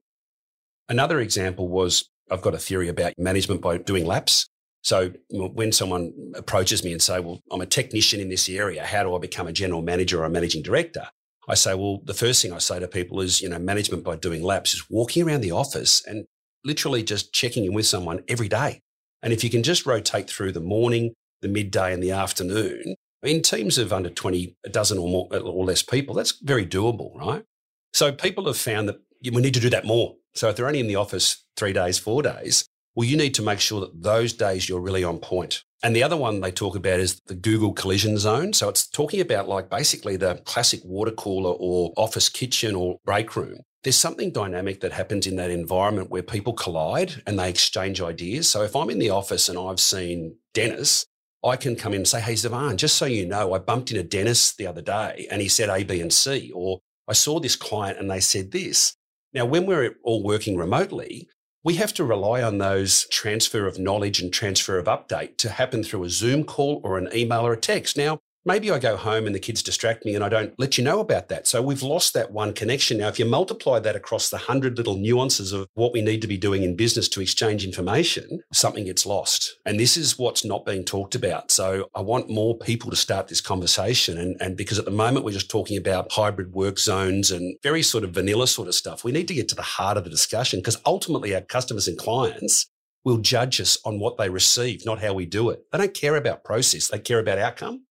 Another 0.88 1.20
example 1.20 1.68
was 1.68 2.10
I've 2.32 2.42
got 2.42 2.54
a 2.54 2.60
theory 2.60 2.88
about 2.88 3.14
management 3.18 3.62
by 3.62 3.78
doing 3.78 4.06
laps. 4.06 4.48
So 4.82 5.14
when 5.32 5.72
someone 5.72 6.14
approaches 6.36 6.84
me 6.84 6.92
and 6.92 7.02
say, 7.02 7.20
well, 7.20 7.40
I'm 7.52 7.62
a 7.62 7.66
technician 7.66 8.20
in 8.20 8.30
this 8.30 8.48
area, 8.48 8.86
how 8.86 9.04
do 9.04 9.16
I 9.16 9.20
become 9.20 9.48
a 9.48 9.52
general 9.52 9.82
manager 9.82 10.22
or 10.22 10.26
a 10.26 10.30
managing 10.30 10.62
director? 10.62 11.08
I 11.48 11.56
say, 11.56 11.74
well, 11.74 12.02
the 12.04 12.14
first 12.14 12.42
thing 12.42 12.54
I 12.54 12.60
say 12.60 12.80
to 12.80 12.88
people 12.88 13.22
is, 13.22 13.42
you 13.42 13.50
know, 13.50 13.60
management 13.60 14.04
by 14.04 14.16
doing 14.16 14.44
laps 14.44 14.74
is 14.74 14.90
walking 14.90 15.28
around 15.28 15.42
the 15.42 15.52
office 15.52 16.06
and 16.06 16.26
literally 16.64 17.04
just 17.04 17.34
checking 17.34 17.66
in 17.66 17.74
with 17.74 17.86
someone 17.86 18.24
every 18.28 18.48
day. 18.48 18.82
And 19.22 19.34
if 19.34 19.44
you 19.44 19.50
can 19.50 19.64
just 19.64 19.86
rotate 19.86 20.30
through 20.30 20.52
the 20.52 20.62
morning, 20.62 21.14
the 21.42 21.48
midday 21.48 21.94
and 21.94 22.02
the 22.02 22.12
afternoon, 22.12 22.96
in 23.24 23.42
teams 23.42 23.78
of 23.78 23.92
under 23.92 24.10
20, 24.10 24.56
a 24.66 24.70
dozen 24.70 24.98
or 24.98 25.08
more 25.08 25.28
or 25.32 25.66
less 25.66 25.82
people, 25.82 26.14
that's 26.14 26.40
very 26.44 26.66
doable, 26.66 27.16
right? 27.16 27.44
So 27.94 28.12
people 28.12 28.46
have 28.46 28.58
found 28.58 28.90
that 28.90 28.98
we 29.24 29.42
need 29.42 29.54
to 29.54 29.60
do 29.60 29.70
that 29.70 29.86
more. 29.86 30.16
So 30.34 30.50
if 30.50 30.56
they're 30.56 30.68
only 30.68 30.80
in 30.80 30.88
the 30.88 30.96
office 30.96 31.44
three 31.56 31.74
days, 31.74 31.98
four 31.98 32.22
days, 32.22 32.66
well, 32.96 33.08
you 33.08 33.18
need 33.18 33.34
to 33.36 33.42
make 33.42 33.60
sure 33.60 33.82
that 33.82 34.04
those 34.04 34.34
days 34.34 34.70
you're 34.70 34.80
really 34.80 35.04
on 35.04 35.20
point. 35.20 35.64
And 35.84 35.96
the 35.96 36.04
other 36.04 36.18
one 36.18 36.42
they 36.42 36.52
talk 36.52 36.76
about 36.76 37.00
is 37.00 37.22
the 37.28 37.36
Google 37.36 37.74
collision 37.74 38.18
zone. 38.18 38.54
So 38.54 38.70
it's 38.70 38.88
talking 38.88 39.20
about 39.20 39.48
like 39.48 39.70
basically 39.70 40.18
the 40.18 40.36
classic 40.46 40.80
water 40.84 41.12
cooler 41.12 41.52
or 41.52 41.94
office 41.98 42.30
kitchen 42.30 42.74
or 42.76 42.98
break 43.06 43.36
room. 43.36 43.60
There's 43.84 43.98
something 43.98 44.32
dynamic 44.32 44.82
that 44.82 44.94
happens 44.94 45.28
in 45.28 45.36
that 45.36 45.52
environment 45.52 46.10
where 46.10 46.24
people 46.24 46.54
collide 46.54 47.22
and 47.28 47.38
they 47.38 47.50
exchange 47.50 48.02
ideas. 48.02 48.50
So 48.50 48.64
if 48.64 48.76
I'm 48.76 48.90
in 48.90 48.98
the 48.98 49.12
office 49.12 49.48
and 49.48 49.60
I've 49.60 49.80
seen 49.80 50.38
Dennis, 50.56 51.06
I 51.44 51.56
can 51.56 51.76
come 51.76 51.94
in 51.94 52.00
and 52.00 52.08
say, 52.08 52.20
Hey, 52.20 52.36
Savan, 52.36 52.78
just 52.78 52.96
so 52.96 53.06
you 53.06 53.28
know, 53.28 53.54
I 53.54 53.60
bumped 53.60 53.92
into 53.92 54.04
Dennis 54.04 54.56
the 54.56 54.66
other 54.66 54.82
day 54.82 55.28
and 55.30 55.42
he 55.42 55.48
said 55.48 55.70
A, 55.70 55.84
B, 55.84 56.02
and 56.02 56.12
C, 56.12 56.52
or 56.56 56.80
I 57.08 57.14
saw 57.14 57.40
this 57.40 57.56
client 57.56 58.00
and 58.00 58.10
they 58.10 58.22
said 58.22 58.52
this. 58.52 58.96
Now, 59.36 59.44
when 59.44 59.66
we're 59.66 59.98
all 60.02 60.24
working 60.24 60.56
remotely, 60.56 61.28
we 61.62 61.76
have 61.76 61.94
to 61.96 62.06
rely 62.06 62.42
on 62.42 62.58
those 62.58 63.06
transfer 63.10 63.68
of 63.68 63.78
knowledge 63.78 64.22
and 64.22 64.32
transfer 64.32 64.78
of 64.78 64.86
update 64.86 65.36
to 65.40 65.50
happen 65.50 65.84
through 65.84 66.06
a 66.06 66.10
Zoom 66.10 66.46
call 66.46 66.80
or 66.86 66.98
an 66.98 67.10
email 67.14 67.46
or 67.46 67.52
a 67.52 67.58
text. 67.58 67.98
Now, 67.98 68.20
maybe 68.46 68.70
I 68.72 68.80
go 68.80 68.96
home 68.96 69.26
and 69.26 69.34
the 69.34 69.40
kids 69.40 69.64
distract 69.64 70.06
me 70.06 70.16
and 70.16 70.24
I 70.24 70.30
don't 70.30 70.54
let 70.58 70.78
you 70.78 70.84
know 70.84 71.00
about 71.00 71.30
that. 71.30 71.48
So 71.48 71.62
we've 71.62 71.82
lost 71.82 72.14
that 72.14 72.32
one 72.32 72.54
connection. 72.54 73.00
Now, 73.00 73.08
if 73.08 73.20
you 73.20 73.26
multiply 73.26 73.80
that 73.80 73.96
across 73.96 74.30
the 74.30 74.38
hundred 74.38 74.78
little 74.78 74.96
nuances 74.96 75.52
of 75.52 75.68
what 75.74 75.94
we 75.94 76.02
need 76.02 76.22
to 76.22 76.28
be 76.28 76.38
doing 76.38 76.64
in 76.64 76.76
business 76.76 77.10
to 77.10 77.22
exchange 77.22 77.66
information, 77.66 78.42
something 78.54 78.86
gets 78.86 79.06
lost. 79.06 79.58
And 79.66 79.80
this 79.80 79.98
is 79.98 80.20
what's 80.20 80.46
not 80.46 80.66
being 80.66 80.86
talked 80.86 81.16
about. 81.16 81.52
So 81.52 81.90
I 81.96 82.02
want 82.02 82.30
more 82.30 82.58
people 82.58 82.92
to 82.92 82.96
start 82.96 83.28
this 83.28 83.42
conversation. 83.42 84.18
And, 84.18 84.38
and 84.40 84.56
because 84.56 84.80
at 84.80 84.86
the 84.86 84.92
moment 84.92 85.26
we're 85.26 85.32
just 85.32 85.50
talking 85.50 85.78
about 85.78 86.12
hybrid 86.12 86.54
work 86.54 86.78
zones 86.78 87.32
and 87.32 87.58
very 87.64 87.82
sort 87.82 88.04
of 88.04 88.12
vanilla 88.12 88.48
sort 88.48 88.68
of 88.68 88.76
stuff, 88.76 89.04
we 89.04 89.12
need 89.12 89.28
to 89.28 89.34
get 89.34 89.50
to 89.50 89.56
the 89.56 89.62
heart 89.62 89.98
of 89.98 90.04
the 90.04 90.10
discussion 90.10 90.60
because 90.60 90.78
ultimately 90.86 91.34
our 91.34 91.42
customers 91.42 91.88
and 91.88 91.98
clients 91.98 92.68
will 93.04 93.18
judge 93.20 93.62
us 93.62 93.78
on 93.86 94.00
what 94.00 94.18
they 94.18 94.30
receive, 94.30 94.86
not 94.86 95.00
how 95.00 95.14
we 95.14 95.26
do 95.26 95.50
it. 95.52 95.64
They 95.72 95.78
don't 95.78 95.94
care 95.94 96.16
about 96.16 96.44
process, 96.44 96.88
they 96.88 97.00
care 97.00 97.20
about 97.20 97.38
outcome. 97.38 97.85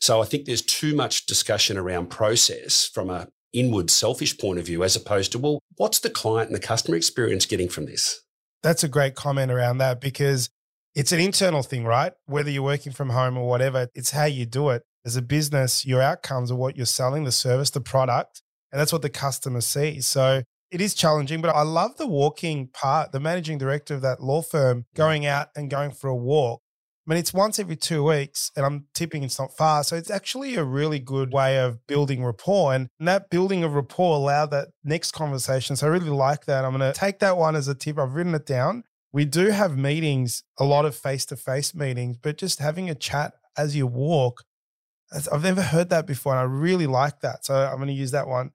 So 0.00 0.22
I 0.22 0.24
think 0.24 0.46
there's 0.46 0.62
too 0.62 0.94
much 0.94 1.26
discussion 1.26 1.76
around 1.76 2.08
process 2.08 2.86
from 2.86 3.10
a 3.10 3.28
inward 3.52 3.90
selfish 3.90 4.38
point 4.38 4.58
of 4.58 4.66
view 4.66 4.84
as 4.84 4.94
opposed 4.94 5.32
to 5.32 5.38
well 5.38 5.58
what's 5.76 5.98
the 5.98 6.08
client 6.10 6.48
and 6.48 6.54
the 6.54 6.64
customer 6.64 6.96
experience 6.96 7.46
getting 7.46 7.68
from 7.68 7.86
this? 7.86 8.20
That's 8.62 8.84
a 8.84 8.88
great 8.88 9.14
comment 9.14 9.50
around 9.50 9.78
that 9.78 10.00
because 10.00 10.50
it's 10.94 11.12
an 11.12 11.20
internal 11.20 11.62
thing 11.62 11.84
right? 11.84 12.12
Whether 12.26 12.50
you're 12.50 12.62
working 12.62 12.92
from 12.92 13.10
home 13.10 13.36
or 13.36 13.48
whatever 13.48 13.88
it's 13.94 14.10
how 14.10 14.24
you 14.24 14.46
do 14.46 14.70
it. 14.70 14.82
As 15.04 15.16
a 15.16 15.22
business 15.22 15.84
your 15.84 16.00
outcomes 16.00 16.50
are 16.50 16.56
what 16.56 16.76
you're 16.76 16.86
selling 16.86 17.24
the 17.24 17.32
service 17.32 17.70
the 17.70 17.80
product 17.80 18.42
and 18.72 18.80
that's 18.80 18.92
what 18.92 19.02
the 19.02 19.10
customer 19.10 19.60
sees. 19.60 20.06
So 20.06 20.42
it 20.70 20.80
is 20.80 20.94
challenging 20.94 21.40
but 21.40 21.54
i 21.54 21.62
love 21.62 21.96
the 21.96 22.06
walking 22.06 22.68
part 22.68 23.10
the 23.12 23.18
managing 23.18 23.58
director 23.58 23.94
of 23.94 24.02
that 24.02 24.22
law 24.22 24.40
firm 24.40 24.84
going 24.94 25.26
out 25.26 25.48
and 25.56 25.68
going 25.68 25.90
for 25.90 26.08
a 26.08 26.14
walk 26.14 26.62
Mean, 27.10 27.18
it's 27.18 27.34
once 27.34 27.58
every 27.58 27.74
two 27.74 28.04
weeks, 28.04 28.52
and 28.54 28.64
I'm 28.64 28.86
tipping 28.94 29.24
it's 29.24 29.36
not 29.36 29.56
far. 29.56 29.82
So 29.82 29.96
it's 29.96 30.12
actually 30.12 30.54
a 30.54 30.62
really 30.62 31.00
good 31.00 31.32
way 31.32 31.58
of 31.58 31.84
building 31.88 32.24
rapport. 32.24 32.72
And 32.72 32.88
that 33.00 33.30
building 33.30 33.64
of 33.64 33.74
rapport 33.74 34.14
allowed 34.14 34.52
that 34.52 34.68
next 34.84 35.10
conversation. 35.10 35.74
So 35.74 35.88
I 35.88 35.90
really 35.90 36.08
like 36.08 36.44
that. 36.44 36.64
I'm 36.64 36.70
going 36.70 36.92
to 36.92 36.96
take 36.96 37.18
that 37.18 37.36
one 37.36 37.56
as 37.56 37.66
a 37.66 37.74
tip. 37.74 37.98
I've 37.98 38.14
written 38.14 38.32
it 38.36 38.46
down. 38.46 38.84
We 39.12 39.24
do 39.24 39.48
have 39.48 39.76
meetings, 39.76 40.44
a 40.56 40.64
lot 40.64 40.84
of 40.84 40.94
face 40.94 41.26
to 41.26 41.36
face 41.36 41.74
meetings, 41.74 42.16
but 42.16 42.38
just 42.38 42.60
having 42.60 42.88
a 42.88 42.94
chat 42.94 43.32
as 43.58 43.74
you 43.74 43.88
walk, 43.88 44.44
I've 45.12 45.42
never 45.42 45.62
heard 45.62 45.90
that 45.90 46.06
before. 46.06 46.34
And 46.34 46.40
I 46.40 46.44
really 46.44 46.86
like 46.86 47.22
that. 47.22 47.44
So 47.44 47.56
I'm 47.56 47.78
going 47.78 47.88
to 47.88 47.92
use 47.92 48.12
that 48.12 48.28
one. 48.28 48.52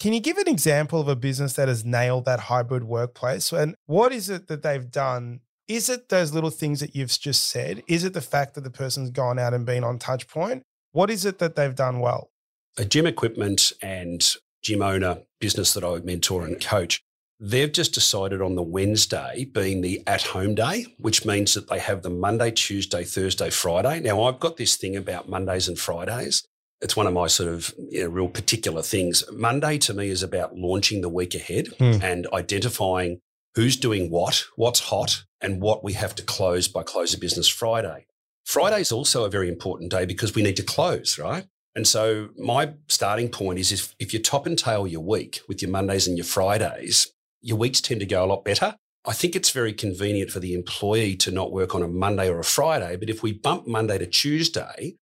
Can 0.00 0.14
you 0.14 0.20
give 0.20 0.38
an 0.38 0.48
example 0.48 0.98
of 0.98 1.08
a 1.08 1.16
business 1.16 1.52
that 1.54 1.68
has 1.68 1.84
nailed 1.84 2.24
that 2.24 2.40
hybrid 2.40 2.84
workplace? 2.84 3.52
And 3.52 3.74
what 3.84 4.12
is 4.12 4.30
it 4.30 4.48
that 4.48 4.62
they've 4.62 4.90
done 4.90 5.40
is 5.68 5.90
it 5.90 6.08
those 6.08 6.32
little 6.32 6.50
things 6.50 6.80
that 6.80 6.96
you've 6.96 7.18
just 7.20 7.46
said? 7.46 7.82
Is 7.86 8.02
it 8.02 8.14
the 8.14 8.22
fact 8.22 8.54
that 8.54 8.62
the 8.62 8.70
person's 8.70 9.10
gone 9.10 9.38
out 9.38 9.54
and 9.54 9.66
been 9.66 9.84
on 9.84 9.98
touch 9.98 10.26
point? 10.26 10.62
What 10.92 11.10
is 11.10 11.24
it 11.26 11.38
that 11.38 11.54
they've 11.54 11.74
done 11.74 12.00
well? 12.00 12.30
A 12.78 12.84
gym 12.84 13.06
equipment 13.06 13.72
and 13.82 14.24
gym 14.62 14.82
owner 14.82 15.18
business 15.40 15.74
that 15.74 15.84
I 15.84 15.98
mentor 15.98 16.44
and 16.44 16.60
coach, 16.60 17.02
they've 17.38 17.70
just 17.70 17.92
decided 17.92 18.40
on 18.40 18.54
the 18.54 18.62
Wednesday 18.62 19.44
being 19.44 19.82
the 19.82 20.02
at 20.06 20.22
home 20.22 20.54
day, 20.54 20.86
which 20.98 21.26
means 21.26 21.54
that 21.54 21.68
they 21.68 21.78
have 21.78 22.02
the 22.02 22.10
Monday, 22.10 22.50
Tuesday, 22.50 23.04
Thursday, 23.04 23.50
Friday. 23.50 24.00
Now, 24.00 24.22
I've 24.22 24.40
got 24.40 24.56
this 24.56 24.76
thing 24.76 24.96
about 24.96 25.28
Mondays 25.28 25.68
and 25.68 25.78
Fridays. 25.78 26.44
It's 26.80 26.96
one 26.96 27.06
of 27.06 27.12
my 27.12 27.26
sort 27.26 27.52
of 27.52 27.74
you 27.90 28.04
know, 28.04 28.08
real 28.08 28.28
particular 28.28 28.82
things. 28.82 29.24
Monday 29.32 29.78
to 29.78 29.94
me 29.94 30.08
is 30.08 30.22
about 30.22 30.56
launching 30.56 31.00
the 31.00 31.08
week 31.08 31.34
ahead 31.34 31.68
hmm. 31.78 31.98
and 32.00 32.26
identifying 32.32 33.20
who's 33.58 33.76
doing 33.76 34.08
what, 34.08 34.44
what's 34.54 34.78
hot, 34.78 35.24
and 35.40 35.60
what 35.60 35.82
we 35.82 35.92
have 35.94 36.14
to 36.14 36.22
close 36.22 36.68
by 36.68 36.80
close 36.84 37.12
of 37.12 37.18
business 37.18 37.48
Friday. 37.48 38.06
Friday 38.44 38.80
is 38.80 38.92
also 38.92 39.24
a 39.24 39.28
very 39.28 39.48
important 39.48 39.90
day 39.90 40.06
because 40.06 40.32
we 40.32 40.42
need 40.42 40.56
to 40.56 40.62
close, 40.62 41.18
right? 41.18 41.44
And 41.74 41.84
so 41.84 42.28
my 42.38 42.74
starting 42.86 43.28
point 43.28 43.58
is 43.58 43.72
if, 43.72 43.96
if 43.98 44.14
you 44.14 44.20
top 44.20 44.46
and 44.46 44.56
tail 44.56 44.86
your 44.86 45.00
week 45.00 45.40
with 45.48 45.60
your 45.60 45.72
Mondays 45.72 46.06
and 46.06 46.16
your 46.16 46.24
Fridays, 46.24 47.12
your 47.40 47.56
weeks 47.56 47.80
tend 47.80 47.98
to 47.98 48.06
go 48.06 48.24
a 48.24 48.26
lot 48.26 48.44
better. 48.44 48.76
I 49.04 49.12
think 49.12 49.34
it's 49.34 49.50
very 49.50 49.72
convenient 49.72 50.30
for 50.30 50.38
the 50.38 50.54
employee 50.54 51.16
to 51.16 51.32
not 51.32 51.50
work 51.50 51.74
on 51.74 51.82
a 51.82 51.88
Monday 51.88 52.28
or 52.28 52.38
a 52.38 52.44
Friday. 52.44 52.94
But 52.94 53.10
if 53.10 53.24
we 53.24 53.32
bump 53.32 53.66
Monday 53.66 53.98
to 53.98 54.06
Tuesday, 54.06 54.94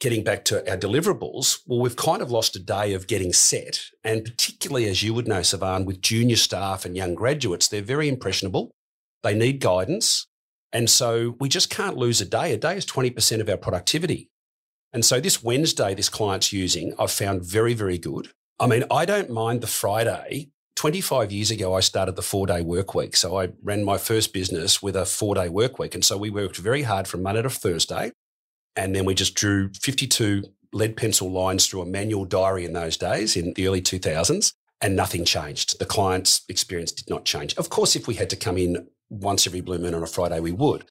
getting 0.00 0.24
back 0.24 0.44
to 0.46 0.68
our 0.68 0.76
deliverables, 0.76 1.60
well, 1.66 1.78
we've 1.78 1.94
kind 1.94 2.22
of 2.22 2.30
lost 2.30 2.56
a 2.56 2.58
day 2.58 2.94
of 2.94 3.06
getting 3.06 3.32
set. 3.32 3.82
And 4.02 4.24
particularly, 4.24 4.86
as 4.86 5.02
you 5.02 5.14
would 5.14 5.28
know, 5.28 5.42
Savan, 5.42 5.84
with 5.84 6.00
junior 6.00 6.36
staff 6.36 6.84
and 6.84 6.96
young 6.96 7.14
graduates, 7.14 7.68
they're 7.68 7.82
very 7.82 8.08
impressionable. 8.08 8.72
They 9.22 9.34
need 9.34 9.60
guidance. 9.60 10.26
And 10.72 10.88
so 10.88 11.36
we 11.38 11.48
just 11.48 11.68
can't 11.68 11.96
lose 11.96 12.20
a 12.20 12.24
day. 12.24 12.52
A 12.52 12.56
day 12.56 12.76
is 12.76 12.86
20% 12.86 13.40
of 13.40 13.48
our 13.48 13.58
productivity. 13.58 14.30
And 14.92 15.04
so 15.04 15.20
this 15.20 15.42
Wednesday, 15.42 15.94
this 15.94 16.08
client's 16.08 16.52
using, 16.52 16.94
I've 16.98 17.12
found 17.12 17.44
very, 17.44 17.74
very 17.74 17.98
good. 17.98 18.28
I 18.58 18.66
mean, 18.66 18.84
I 18.90 19.04
don't 19.04 19.30
mind 19.30 19.60
the 19.60 19.66
Friday. 19.66 20.50
25 20.76 21.30
years 21.30 21.50
ago, 21.50 21.74
I 21.74 21.80
started 21.80 22.16
the 22.16 22.22
four 22.22 22.46
day 22.46 22.62
work 22.62 22.94
week. 22.94 23.14
So 23.16 23.38
I 23.38 23.50
ran 23.62 23.84
my 23.84 23.98
first 23.98 24.32
business 24.32 24.82
with 24.82 24.96
a 24.96 25.04
four 25.04 25.34
day 25.34 25.50
work 25.50 25.78
week. 25.78 25.94
And 25.94 26.04
so 26.04 26.16
we 26.16 26.30
worked 26.30 26.56
very 26.56 26.82
hard 26.82 27.06
from 27.06 27.22
Monday 27.22 27.42
to 27.42 27.50
Thursday. 27.50 28.12
And 28.76 28.94
then 28.94 29.04
we 29.04 29.14
just 29.14 29.34
drew 29.34 29.70
52 29.74 30.44
lead 30.72 30.96
pencil 30.96 31.30
lines 31.30 31.66
through 31.66 31.82
a 31.82 31.86
manual 31.86 32.24
diary 32.24 32.64
in 32.64 32.72
those 32.72 32.96
days 32.96 33.36
in 33.36 33.52
the 33.54 33.66
early 33.66 33.82
2000s. 33.82 34.52
And 34.82 34.96
nothing 34.96 35.26
changed. 35.26 35.78
The 35.78 35.84
client's 35.84 36.42
experience 36.48 36.90
did 36.90 37.10
not 37.10 37.26
change. 37.26 37.54
Of 37.56 37.68
course, 37.68 37.96
if 37.96 38.06
we 38.06 38.14
had 38.14 38.30
to 38.30 38.36
come 38.36 38.56
in 38.56 38.88
once 39.10 39.46
every 39.46 39.60
blue 39.60 39.78
moon 39.78 39.94
on 39.94 40.02
a 40.02 40.06
Friday, 40.06 40.40
we 40.40 40.52
would. 40.52 40.86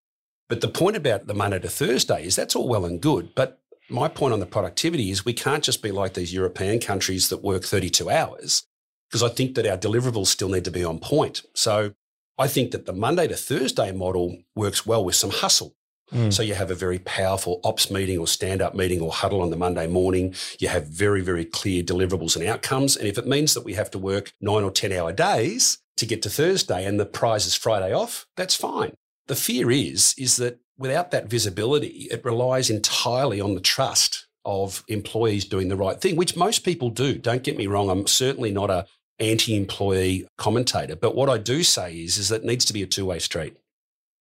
But 0.47 0.61
the 0.61 0.67
point 0.67 0.95
about 0.95 1.25
the 1.25 1.33
Monday 1.33 1.59
to 1.59 1.69
Thursday 1.69 2.23
is 2.25 2.35
that's 2.35 2.55
all 2.55 2.67
well 2.67 2.85
and 2.85 3.01
good. 3.01 3.33
But 3.33 3.59
my 3.89 4.07
point 4.07 4.33
on 4.33 4.39
the 4.39 4.45
productivity 4.45 5.09
is 5.09 5.25
we 5.25 5.33
can't 5.33 5.63
just 5.63 5.81
be 5.81 5.91
like 5.91 6.13
these 6.13 6.33
European 6.33 6.79
countries 6.79 7.29
that 7.29 7.43
work 7.43 7.63
32 7.63 8.09
hours 8.09 8.67
because 9.09 9.23
I 9.23 9.29
think 9.29 9.55
that 9.55 9.65
our 9.65 9.77
deliverables 9.77 10.27
still 10.27 10.49
need 10.49 10.65
to 10.65 10.71
be 10.71 10.83
on 10.83 10.99
point. 10.99 11.41
So 11.55 11.93
I 12.37 12.47
think 12.47 12.71
that 12.71 12.85
the 12.85 12.93
Monday 12.93 13.27
to 13.27 13.35
Thursday 13.35 13.91
model 13.91 14.37
works 14.55 14.85
well 14.85 15.03
with 15.03 15.15
some 15.15 15.31
hustle. 15.31 15.75
Mm. 16.11 16.33
So 16.33 16.43
you 16.43 16.53
have 16.55 16.71
a 16.71 16.75
very 16.75 16.99
powerful 16.99 17.59
ops 17.63 17.91
meeting 17.91 18.17
or 18.17 18.27
stand 18.27 18.61
up 18.61 18.75
meeting 18.75 19.01
or 19.01 19.11
huddle 19.11 19.41
on 19.41 19.49
the 19.49 19.55
Monday 19.55 19.87
morning. 19.87 20.33
You 20.59 20.67
have 20.67 20.87
very, 20.87 21.21
very 21.21 21.45
clear 21.45 21.83
deliverables 21.83 22.35
and 22.35 22.45
outcomes. 22.47 22.95
And 22.95 23.07
if 23.07 23.17
it 23.17 23.27
means 23.27 23.53
that 23.53 23.65
we 23.65 23.73
have 23.73 23.91
to 23.91 23.99
work 23.99 24.33
nine 24.41 24.63
or 24.63 24.71
10 24.71 24.91
hour 24.91 25.11
days 25.11 25.79
to 25.97 26.05
get 26.05 26.21
to 26.23 26.29
Thursday 26.29 26.85
and 26.85 26.99
the 26.99 27.05
prize 27.05 27.45
is 27.45 27.55
Friday 27.55 27.93
off, 27.93 28.27
that's 28.35 28.55
fine. 28.55 28.93
The 29.27 29.35
fear 29.35 29.69
is, 29.69 30.15
is 30.17 30.37
that 30.37 30.59
without 30.77 31.11
that 31.11 31.29
visibility, 31.29 32.07
it 32.09 32.25
relies 32.25 32.69
entirely 32.69 33.39
on 33.39 33.53
the 33.53 33.61
trust 33.61 34.27
of 34.45 34.83
employees 34.87 35.45
doing 35.45 35.67
the 35.67 35.75
right 35.75 35.99
thing, 35.99 36.15
which 36.15 36.35
most 36.35 36.59
people 36.59 36.89
do. 36.89 37.17
Don't 37.17 37.43
get 37.43 37.57
me 37.57 37.67
wrong. 37.67 37.89
I'm 37.89 38.07
certainly 38.07 38.51
not 38.51 38.71
a 38.71 38.87
anti-employee 39.19 40.27
commentator, 40.37 40.95
but 40.95 41.13
what 41.13 41.29
I 41.29 41.37
do 41.37 41.61
say 41.61 41.93
is, 41.93 42.17
is 42.17 42.29
that 42.29 42.41
it 42.41 42.45
needs 42.45 42.65
to 42.65 42.73
be 42.73 42.81
a 42.81 42.87
two-way 42.87 43.19
street. 43.19 43.57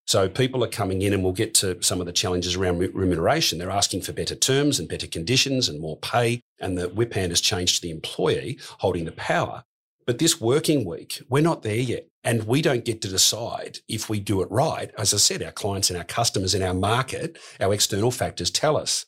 So 0.08 0.26
people 0.26 0.64
are 0.64 0.68
coming 0.68 1.02
in 1.02 1.12
and 1.12 1.22
we'll 1.22 1.34
get 1.34 1.52
to 1.56 1.82
some 1.82 2.00
of 2.00 2.06
the 2.06 2.14
challenges 2.14 2.56
around 2.56 2.78
remuneration. 2.78 3.58
They're 3.58 3.68
asking 3.68 4.00
for 4.00 4.14
better 4.14 4.34
terms 4.34 4.78
and 4.78 4.88
better 4.88 5.06
conditions 5.06 5.68
and 5.68 5.82
more 5.82 5.98
pay. 5.98 6.40
And 6.58 6.78
the 6.78 6.88
whip 6.88 7.12
hand 7.12 7.30
has 7.30 7.42
changed 7.42 7.76
to 7.76 7.82
the 7.82 7.90
employee 7.90 8.58
holding 8.78 9.04
the 9.04 9.12
power. 9.12 9.64
But 10.06 10.18
this 10.18 10.40
working 10.40 10.86
week, 10.86 11.20
we're 11.28 11.42
not 11.42 11.62
there 11.62 11.76
yet. 11.76 12.06
And 12.24 12.46
we 12.46 12.62
don't 12.62 12.86
get 12.86 13.02
to 13.02 13.08
decide 13.08 13.80
if 13.86 14.08
we 14.08 14.18
do 14.18 14.40
it 14.40 14.50
right. 14.50 14.90
As 14.96 15.12
I 15.12 15.18
said, 15.18 15.42
our 15.42 15.52
clients 15.52 15.90
and 15.90 15.98
our 15.98 16.04
customers 16.04 16.54
in 16.54 16.62
our 16.62 16.72
market, 16.72 17.38
our 17.60 17.74
external 17.74 18.10
factors 18.10 18.50
tell 18.50 18.78
us. 18.78 19.04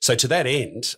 So 0.00 0.14
to 0.14 0.28
that 0.28 0.46
end, 0.46 0.94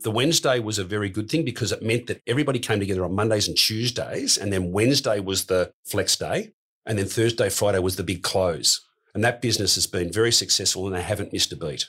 the 0.00 0.10
Wednesday 0.10 0.58
was 0.58 0.78
a 0.78 0.84
very 0.84 1.08
good 1.08 1.30
thing 1.30 1.46
because 1.46 1.72
it 1.72 1.82
meant 1.82 2.08
that 2.08 2.20
everybody 2.26 2.58
came 2.58 2.78
together 2.78 3.06
on 3.06 3.14
Mondays 3.14 3.48
and 3.48 3.56
Tuesdays. 3.56 4.36
And 4.36 4.52
then 4.52 4.70
Wednesday 4.70 5.18
was 5.18 5.46
the 5.46 5.72
flex 5.86 6.14
day. 6.14 6.52
And 6.84 6.98
then 6.98 7.06
Thursday, 7.06 7.48
Friday 7.48 7.78
was 7.78 7.96
the 7.96 8.04
big 8.04 8.22
close. 8.22 8.84
And 9.14 9.24
that 9.24 9.40
business 9.40 9.74
has 9.74 9.86
been 9.86 10.12
very 10.12 10.32
successful 10.32 10.86
and 10.86 10.94
they 10.94 11.02
haven't 11.02 11.32
missed 11.32 11.52
a 11.52 11.56
beat. 11.56 11.86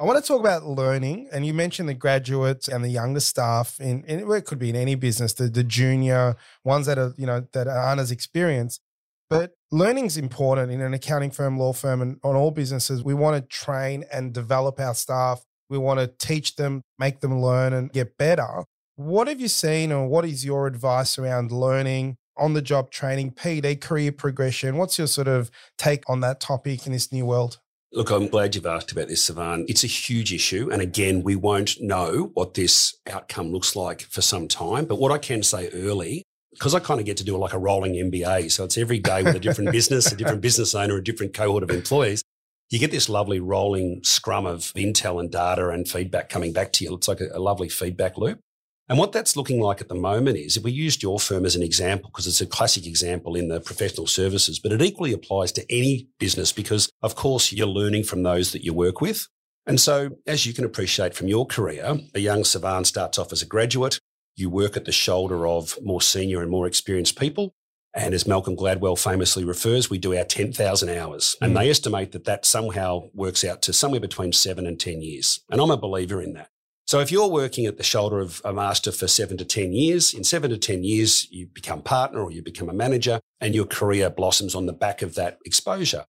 I 0.00 0.04
want 0.04 0.22
to 0.22 0.26
talk 0.26 0.38
about 0.38 0.64
learning, 0.64 1.28
and 1.32 1.44
you 1.44 1.52
mentioned 1.52 1.88
the 1.88 1.94
graduates 1.94 2.68
and 2.68 2.84
the 2.84 2.88
younger 2.88 3.18
staff 3.18 3.80
in, 3.80 4.04
in 4.04 4.30
it 4.30 4.44
could 4.44 4.60
be 4.60 4.70
in 4.70 4.76
any 4.76 4.94
business, 4.94 5.32
the, 5.32 5.48
the 5.48 5.64
junior 5.64 6.36
ones 6.62 6.86
that 6.86 6.98
are 6.98 7.14
you 7.16 7.26
know 7.26 7.44
that 7.52 7.66
aren't 7.66 8.00
as 8.00 8.12
experienced. 8.12 8.80
But 9.28 9.54
learning 9.72 10.06
is 10.06 10.16
important 10.16 10.70
in 10.70 10.80
an 10.80 10.94
accounting 10.94 11.32
firm, 11.32 11.58
law 11.58 11.72
firm, 11.72 12.00
and 12.00 12.20
on 12.22 12.36
all 12.36 12.52
businesses. 12.52 13.02
We 13.02 13.12
want 13.12 13.42
to 13.42 13.48
train 13.48 14.04
and 14.12 14.32
develop 14.32 14.78
our 14.78 14.94
staff. 14.94 15.42
We 15.68 15.78
want 15.78 15.98
to 15.98 16.06
teach 16.06 16.54
them, 16.54 16.82
make 16.98 17.18
them 17.18 17.42
learn, 17.42 17.72
and 17.72 17.92
get 17.92 18.16
better. 18.16 18.64
What 18.94 19.26
have 19.26 19.40
you 19.40 19.48
seen, 19.48 19.90
or 19.90 20.06
what 20.06 20.24
is 20.24 20.44
your 20.44 20.68
advice 20.68 21.18
around 21.18 21.50
learning, 21.50 22.18
on 22.38 22.54
the 22.54 22.62
job 22.62 22.90
training, 22.90 23.32
PD, 23.32 23.80
career 23.80 24.12
progression? 24.12 24.76
What's 24.76 24.98
your 24.98 25.06
sort 25.06 25.28
of 25.28 25.50
take 25.76 26.08
on 26.08 26.20
that 26.20 26.40
topic 26.40 26.86
in 26.86 26.92
this 26.92 27.12
new 27.12 27.26
world? 27.26 27.58
Look, 27.92 28.10
I'm 28.10 28.28
glad 28.28 28.54
you've 28.54 28.66
asked 28.66 28.92
about 28.92 29.08
this, 29.08 29.24
Savan. 29.24 29.64
It's 29.66 29.82
a 29.82 29.86
huge 29.86 30.32
issue. 30.32 30.68
And 30.70 30.82
again, 30.82 31.22
we 31.22 31.36
won't 31.36 31.80
know 31.80 32.30
what 32.34 32.52
this 32.52 32.94
outcome 33.10 33.50
looks 33.50 33.74
like 33.74 34.02
for 34.02 34.20
some 34.20 34.46
time. 34.46 34.84
But 34.84 34.98
what 34.98 35.10
I 35.10 35.16
can 35.16 35.42
say 35.42 35.70
early, 35.70 36.22
because 36.52 36.74
I 36.74 36.80
kind 36.80 37.00
of 37.00 37.06
get 37.06 37.16
to 37.18 37.24
do 37.24 37.36
like 37.38 37.54
a 37.54 37.58
rolling 37.58 37.94
MBA. 37.94 38.50
So 38.50 38.64
it's 38.64 38.76
every 38.76 38.98
day 38.98 39.22
with 39.22 39.36
a 39.36 39.40
different 39.40 39.72
business, 39.72 40.12
a 40.12 40.16
different 40.16 40.42
business 40.42 40.74
owner, 40.74 40.96
a 40.96 41.02
different 41.02 41.32
cohort 41.32 41.62
of 41.62 41.70
employees. 41.70 42.22
You 42.68 42.78
get 42.78 42.90
this 42.90 43.08
lovely 43.08 43.40
rolling 43.40 44.00
scrum 44.04 44.44
of 44.44 44.72
intel 44.74 45.18
and 45.18 45.30
data 45.30 45.70
and 45.70 45.88
feedback 45.88 46.28
coming 46.28 46.52
back 46.52 46.72
to 46.74 46.84
you. 46.84 46.94
It's 46.94 47.08
like 47.08 47.20
a, 47.20 47.28
a 47.32 47.40
lovely 47.40 47.70
feedback 47.70 48.18
loop. 48.18 48.40
And 48.88 48.98
what 48.98 49.12
that's 49.12 49.36
looking 49.36 49.60
like 49.60 49.80
at 49.80 49.88
the 49.88 49.94
moment 49.94 50.38
is 50.38 50.56
if 50.56 50.62
we 50.62 50.72
used 50.72 51.02
your 51.02 51.20
firm 51.20 51.44
as 51.44 51.54
an 51.54 51.62
example, 51.62 52.10
because 52.10 52.26
it's 52.26 52.40
a 52.40 52.46
classic 52.46 52.86
example 52.86 53.34
in 53.34 53.48
the 53.48 53.60
professional 53.60 54.06
services, 54.06 54.58
but 54.58 54.72
it 54.72 54.80
equally 54.80 55.12
applies 55.12 55.52
to 55.52 55.66
any 55.70 56.08
business 56.18 56.52
because, 56.52 56.90
of 57.02 57.14
course, 57.14 57.52
you're 57.52 57.66
learning 57.66 58.04
from 58.04 58.22
those 58.22 58.52
that 58.52 58.64
you 58.64 58.72
work 58.72 59.00
with. 59.02 59.28
And 59.66 59.78
so, 59.78 60.16
as 60.26 60.46
you 60.46 60.54
can 60.54 60.64
appreciate 60.64 61.14
from 61.14 61.28
your 61.28 61.44
career, 61.44 61.98
a 62.14 62.20
young 62.20 62.44
Savan 62.44 62.84
starts 62.86 63.18
off 63.18 63.32
as 63.32 63.42
a 63.42 63.46
graduate. 63.46 63.98
You 64.36 64.48
work 64.48 64.76
at 64.78 64.86
the 64.86 64.92
shoulder 64.92 65.46
of 65.46 65.76
more 65.82 66.00
senior 66.00 66.40
and 66.40 66.50
more 66.50 66.66
experienced 66.66 67.18
people. 67.18 67.52
And 67.92 68.14
as 68.14 68.26
Malcolm 68.26 68.56
Gladwell 68.56 68.98
famously 68.98 69.44
refers, 69.44 69.90
we 69.90 69.98
do 69.98 70.16
our 70.16 70.24
10,000 70.24 70.88
hours. 70.88 71.36
And 71.42 71.52
mm. 71.52 71.58
they 71.58 71.68
estimate 71.68 72.12
that 72.12 72.24
that 72.24 72.46
somehow 72.46 73.08
works 73.12 73.44
out 73.44 73.60
to 73.62 73.72
somewhere 73.72 74.00
between 74.00 74.32
seven 74.32 74.66
and 74.66 74.78
10 74.80 75.02
years. 75.02 75.40
And 75.50 75.60
I'm 75.60 75.70
a 75.70 75.76
believer 75.76 76.22
in 76.22 76.32
that. 76.34 76.48
So 76.88 77.00
if 77.00 77.12
you're 77.12 77.28
working 77.28 77.66
at 77.66 77.76
the 77.76 77.82
shoulder 77.82 78.18
of 78.18 78.40
a 78.46 78.52
master 78.54 78.90
for 78.92 79.06
seven 79.06 79.36
to 79.36 79.44
10 79.44 79.74
years, 79.74 80.14
in 80.14 80.24
seven 80.24 80.48
to 80.48 80.56
10 80.56 80.84
years, 80.84 81.30
you 81.30 81.46
become 81.46 81.82
partner 81.82 82.22
or 82.22 82.30
you 82.30 82.42
become 82.42 82.70
a 82.70 82.72
manager 82.72 83.20
and 83.42 83.54
your 83.54 83.66
career 83.66 84.08
blossoms 84.08 84.54
on 84.54 84.64
the 84.64 84.72
back 84.72 85.02
of 85.02 85.14
that 85.14 85.36
exposure. 85.44 86.06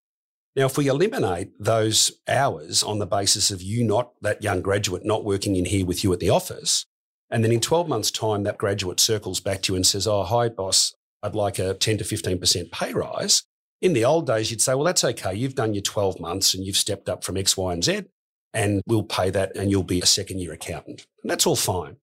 Now, 0.56 0.68
if 0.68 0.78
we 0.78 0.88
eliminate 0.88 1.50
those 1.60 2.14
hours 2.30 2.82
on 2.82 3.00
the 3.00 3.06
basis 3.06 3.52
of 3.52 3.62
you 3.62 3.84
not, 3.84 4.14
that 4.22 4.42
young 4.42 4.62
graduate 4.62 5.04
not 5.04 5.26
working 5.26 5.58
in 5.58 5.66
here 5.66 5.86
with 5.86 6.02
you 6.02 6.14
at 6.14 6.22
the 6.22 6.30
office, 6.30 6.86
and 7.30 7.44
then 7.44 7.52
in 7.52 7.60
12 7.60 7.90
months' 7.90 8.10
time, 8.10 8.44
that 8.44 8.58
graduate 8.58 9.02
circles 9.02 9.42
back 9.42 9.62
to 9.64 9.74
you 9.74 9.76
and 9.76 9.86
says, 9.86 10.08
Oh, 10.08 10.24
hi, 10.24 10.48
boss, 10.48 10.96
I'd 11.22 11.36
like 11.36 11.60
a 11.60 11.74
10 11.74 11.98
to 11.98 12.06
15% 12.06 12.72
pay 12.72 12.94
rise. 12.94 13.44
In 13.82 13.92
the 13.92 14.06
old 14.06 14.28
days, 14.28 14.50
you'd 14.50 14.62
say, 14.62 14.76
Well, 14.76 14.86
that's 14.86 15.04
okay. 15.04 15.36
You've 15.36 15.56
done 15.56 15.74
your 15.74 15.84
12 15.84 16.22
months 16.22 16.54
and 16.54 16.66
you've 16.66 16.78
stepped 16.78 17.10
up 17.10 17.26
from 17.26 17.36
X, 17.36 17.58
Y, 17.58 17.74
and 17.74 17.84
Z 17.84 18.06
and 18.54 18.82
we'll 18.88 19.04
pay 19.04 19.30
that 19.30 19.56
and 19.56 19.70
you'll 19.70 19.84
be 19.84 20.02
a 20.02 20.06
second 20.06 20.40
year 20.40 20.54
accountant. 20.54 21.06
And 21.24 21.30
that's 21.30 21.46
all 21.46 21.56
fine. 21.56 21.98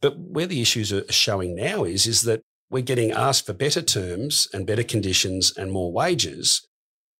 But 0.00 0.18
where 0.18 0.46
the 0.46 0.60
issues 0.60 0.92
are 0.92 1.10
showing 1.10 1.54
now 1.54 1.84
is, 1.84 2.06
is 2.06 2.22
that 2.22 2.42
we're 2.70 2.82
getting 2.82 3.12
asked 3.12 3.46
for 3.46 3.52
better 3.52 3.82
terms 3.82 4.48
and 4.52 4.66
better 4.66 4.82
conditions 4.82 5.52
and 5.56 5.70
more 5.70 5.92
wages. 5.92 6.66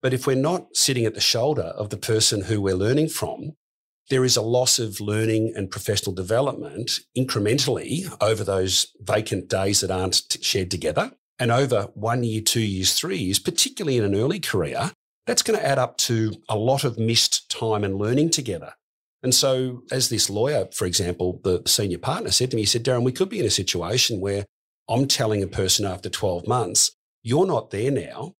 But 0.00 0.12
if 0.12 0.26
we're 0.26 0.34
not 0.34 0.74
sitting 0.74 1.04
at 1.04 1.14
the 1.14 1.20
shoulder 1.20 1.72
of 1.76 1.90
the 1.90 1.96
person 1.96 2.42
who 2.42 2.60
we're 2.60 2.74
learning 2.74 3.10
from, 3.10 3.52
there 4.10 4.24
is 4.24 4.36
a 4.36 4.42
loss 4.42 4.78
of 4.78 5.00
learning 5.00 5.52
and 5.54 5.70
professional 5.70 6.14
development 6.14 7.00
incrementally 7.16 8.12
over 8.20 8.42
those 8.42 8.88
vacant 9.00 9.48
days 9.48 9.80
that 9.80 9.90
aren't 9.90 10.36
shared 10.40 10.70
together. 10.70 11.12
And 11.38 11.50
over 11.50 11.88
one 11.94 12.24
year, 12.24 12.40
two 12.40 12.60
years, 12.60 12.94
three 12.94 13.18
years, 13.18 13.38
particularly 13.38 13.98
in 13.98 14.04
an 14.04 14.14
early 14.14 14.40
career, 14.40 14.92
that's 15.26 15.42
going 15.42 15.58
to 15.58 15.66
add 15.66 15.78
up 15.78 15.96
to 15.98 16.32
a 16.48 16.56
lot 16.56 16.84
of 16.84 16.98
missed 16.98 17.50
time 17.50 17.84
and 17.84 17.96
learning 17.96 18.30
together. 18.30 18.74
And 19.22 19.34
so, 19.34 19.82
as 19.92 20.08
this 20.08 20.28
lawyer, 20.28 20.66
for 20.72 20.84
example, 20.84 21.40
the 21.44 21.62
senior 21.66 21.98
partner 21.98 22.32
said 22.32 22.50
to 22.50 22.56
me, 22.56 22.62
he 22.62 22.66
said, 22.66 22.84
Darren, 22.84 23.04
we 23.04 23.12
could 23.12 23.28
be 23.28 23.38
in 23.38 23.46
a 23.46 23.50
situation 23.50 24.20
where 24.20 24.46
I'm 24.88 25.06
telling 25.06 25.42
a 25.42 25.46
person 25.46 25.86
after 25.86 26.10
12 26.10 26.48
months, 26.48 26.92
you're 27.22 27.46
not 27.46 27.70
there 27.70 27.90
now. 27.90 28.34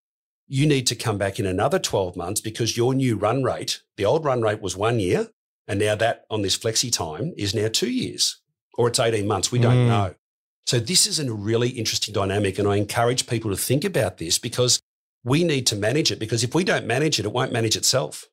You 0.49 0.67
need 0.67 0.89
to 0.89 0.97
come 0.97 1.19
back 1.19 1.39
in 1.39 1.47
another 1.47 1.79
12 1.79 2.17
months 2.17 2.41
because 2.41 2.77
your 2.77 2.95
new 2.95 3.17
run 3.17 3.45
rate, 3.45 3.81
the 3.97 4.05
old 4.05 4.25
run 4.25 4.43
rate 4.43 4.61
was 4.61 4.77
one 4.77 4.99
year. 4.99 5.29
And 5.69 5.79
now 5.79 5.95
that 5.95 6.25
on 6.31 6.43
this 6.43 6.59
flexi 6.59 6.93
time 6.93 7.33
is 7.37 7.55
now 7.55 7.69
two 7.69 7.91
years 7.91 8.41
or 8.77 8.89
it's 8.89 8.99
18 8.99 9.27
months. 9.27 9.53
We 9.53 9.61
don't 9.61 9.87
mm. 9.87 9.89
know. 9.89 10.15
So 10.67 10.81
this 10.81 11.07
is 11.07 11.19
a 11.21 11.33
really 11.33 11.71
interesting 11.71 12.13
dynamic. 12.13 12.59
And 12.59 12.69
I 12.69 12.77
encourage 12.77 13.29
people 13.29 13.51
to 13.51 13.57
think 13.57 13.85
about 13.85 14.19
this 14.19 14.39
because 14.39 14.81
we 15.25 15.45
need 15.45 15.67
to 15.69 15.77
manage 15.77 16.11
it 16.11 16.19
because 16.19 16.43
if 16.43 16.55
we 16.55 16.65
don't 16.65 16.87
manage 16.87 17.19
it, 17.19 17.27
it 17.27 17.33
won't 17.33 17.53
manage 17.53 17.77
itself. 17.77 18.27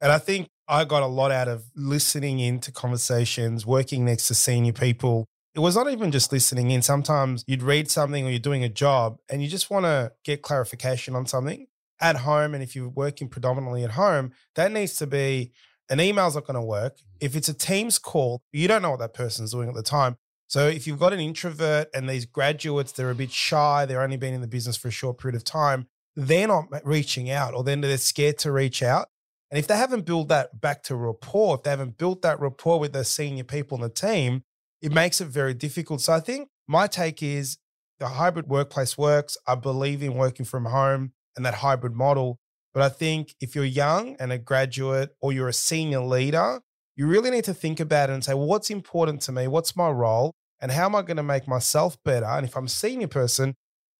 And 0.00 0.12
I 0.12 0.18
think 0.18 0.48
I 0.68 0.84
got 0.84 1.02
a 1.02 1.06
lot 1.06 1.30
out 1.30 1.48
of 1.48 1.64
listening 1.74 2.40
into 2.40 2.70
conversations, 2.70 3.66
working 3.66 4.04
next 4.04 4.28
to 4.28 4.34
senior 4.34 4.72
people. 4.72 5.26
It 5.54 5.60
was 5.60 5.74
not 5.74 5.90
even 5.90 6.12
just 6.12 6.30
listening 6.30 6.70
in. 6.70 6.82
Sometimes 6.82 7.42
you'd 7.46 7.62
read 7.62 7.90
something 7.90 8.26
or 8.26 8.30
you're 8.30 8.38
doing 8.38 8.62
a 8.62 8.68
job 8.68 9.18
and 9.28 9.42
you 9.42 9.48
just 9.48 9.70
want 9.70 9.86
to 9.86 10.12
get 10.24 10.42
clarification 10.42 11.16
on 11.16 11.26
something 11.26 11.66
at 12.00 12.16
home. 12.16 12.54
And 12.54 12.62
if 12.62 12.76
you're 12.76 12.88
working 12.88 13.28
predominantly 13.28 13.82
at 13.82 13.92
home, 13.92 14.32
that 14.54 14.70
needs 14.70 14.96
to 14.96 15.06
be 15.06 15.52
an 15.88 16.00
email's 16.00 16.34
not 16.34 16.46
going 16.46 16.54
to 16.54 16.62
work. 16.62 16.96
Mm-hmm. 16.96 17.26
If 17.26 17.36
it's 17.36 17.48
a 17.48 17.54
Teams 17.54 17.98
call, 17.98 18.40
you 18.52 18.68
don't 18.68 18.82
know 18.82 18.90
what 18.90 19.00
that 19.00 19.14
person's 19.14 19.52
doing 19.52 19.68
at 19.68 19.74
the 19.74 19.82
time. 19.82 20.16
So 20.46 20.66
if 20.66 20.86
you've 20.86 20.98
got 20.98 21.12
an 21.12 21.20
introvert 21.20 21.88
and 21.94 22.08
these 22.08 22.24
graduates, 22.24 22.92
they're 22.92 23.10
a 23.10 23.14
bit 23.14 23.30
shy, 23.30 23.84
they're 23.84 24.00
only 24.00 24.16
been 24.16 24.34
in 24.34 24.40
the 24.40 24.46
business 24.46 24.76
for 24.76 24.88
a 24.88 24.92
short 24.92 25.18
period 25.18 25.36
of 25.36 25.44
time, 25.44 25.88
they're 26.18 26.48
not 26.48 26.66
reaching 26.84 27.30
out 27.30 27.54
or 27.54 27.62
then 27.62 27.80
they're 27.80 27.96
scared 27.96 28.38
to 28.38 28.50
reach 28.50 28.82
out. 28.82 29.08
And 29.50 29.58
if 29.58 29.68
they 29.68 29.76
haven't 29.76 30.04
built 30.04 30.28
that 30.28 30.60
back 30.60 30.82
to 30.84 30.96
rapport, 30.96 31.54
if 31.54 31.62
they 31.62 31.70
haven't 31.70 31.96
built 31.96 32.22
that 32.22 32.40
rapport 32.40 32.80
with 32.80 32.92
the 32.92 33.04
senior 33.04 33.44
people 33.44 33.76
in 33.76 33.82
the 33.82 33.88
team, 33.88 34.42
it 34.82 34.92
makes 34.92 35.20
it 35.20 35.26
very 35.26 35.54
difficult. 35.54 36.00
So 36.00 36.12
I 36.12 36.20
think 36.20 36.48
my 36.66 36.88
take 36.88 37.22
is 37.22 37.58
the 38.00 38.08
hybrid 38.08 38.48
workplace 38.48 38.98
works. 38.98 39.38
I 39.46 39.54
believe 39.54 40.02
in 40.02 40.14
working 40.14 40.44
from 40.44 40.66
home 40.66 41.12
and 41.36 41.46
that 41.46 41.54
hybrid 41.54 41.94
model. 41.94 42.38
But 42.74 42.82
I 42.82 42.88
think 42.88 43.34
if 43.40 43.54
you're 43.54 43.64
young 43.64 44.16
and 44.18 44.32
a 44.32 44.38
graduate 44.38 45.10
or 45.20 45.32
you're 45.32 45.48
a 45.48 45.52
senior 45.52 46.00
leader, 46.00 46.60
you 46.96 47.06
really 47.06 47.30
need 47.30 47.44
to 47.44 47.54
think 47.54 47.78
about 47.78 48.10
it 48.10 48.14
and 48.14 48.24
say, 48.24 48.34
well, 48.34 48.46
what's 48.46 48.70
important 48.70 49.22
to 49.22 49.32
me? 49.32 49.46
What's 49.46 49.76
my 49.76 49.88
role? 49.88 50.34
And 50.60 50.72
how 50.72 50.86
am 50.86 50.96
I 50.96 51.02
going 51.02 51.16
to 51.16 51.22
make 51.22 51.46
myself 51.46 51.96
better? 52.04 52.26
And 52.26 52.44
if 52.44 52.56
I'm 52.56 52.66
a 52.66 52.68
senior 52.68 53.06
person, 53.06 53.54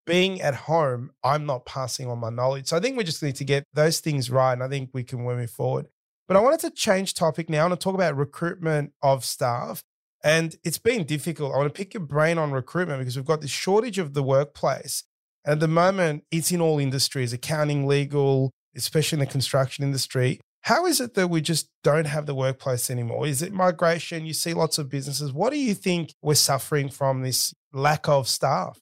being 0.08 0.40
at 0.40 0.54
home, 0.54 1.12
I'm 1.22 1.46
not 1.46 1.66
passing 1.66 2.08
on 2.08 2.18
my 2.18 2.30
knowledge. 2.30 2.66
So 2.66 2.76
I 2.76 2.80
think 2.80 2.96
we 2.96 3.04
just 3.04 3.22
need 3.22 3.36
to 3.36 3.44
get 3.44 3.64
those 3.74 4.00
things 4.00 4.30
right. 4.30 4.54
And 4.54 4.62
I 4.62 4.68
think 4.68 4.90
we 4.92 5.04
can 5.04 5.22
move 5.22 5.50
forward. 5.50 5.86
But 6.26 6.36
I 6.36 6.40
wanted 6.40 6.60
to 6.60 6.70
change 6.70 7.14
topic 7.14 7.48
now. 7.48 7.68
To 7.68 7.76
talk 7.76 7.94
about 7.94 8.16
recruitment 8.16 8.92
of 9.02 9.24
staff. 9.24 9.82
And 10.24 10.56
it's 10.64 10.78
been 10.78 11.04
difficult. 11.04 11.54
I 11.54 11.58
want 11.58 11.72
to 11.72 11.78
pick 11.78 11.94
your 11.94 12.02
brain 12.02 12.38
on 12.38 12.50
recruitment 12.50 12.98
because 12.98 13.16
we've 13.16 13.24
got 13.24 13.40
this 13.40 13.50
shortage 13.50 13.98
of 13.98 14.14
the 14.14 14.22
workplace. 14.22 15.04
And 15.44 15.52
at 15.52 15.60
the 15.60 15.68
moment, 15.68 16.24
it's 16.32 16.50
in 16.50 16.60
all 16.60 16.78
industries 16.80 17.32
accounting, 17.32 17.86
legal, 17.86 18.50
especially 18.74 19.16
in 19.16 19.20
the 19.20 19.26
construction 19.26 19.84
industry. 19.84 20.40
How 20.62 20.86
is 20.86 21.00
it 21.00 21.14
that 21.14 21.28
we 21.28 21.40
just 21.40 21.68
don't 21.84 22.06
have 22.06 22.26
the 22.26 22.34
workplace 22.34 22.90
anymore? 22.90 23.26
Is 23.26 23.42
it 23.42 23.52
migration? 23.52 24.26
You 24.26 24.34
see 24.34 24.54
lots 24.54 24.76
of 24.78 24.88
businesses. 24.88 25.32
What 25.32 25.52
do 25.52 25.58
you 25.58 25.72
think 25.74 26.12
we're 26.20 26.34
suffering 26.34 26.88
from 26.88 27.22
this 27.22 27.54
lack 27.72 28.08
of 28.08 28.26
staff? 28.26 28.78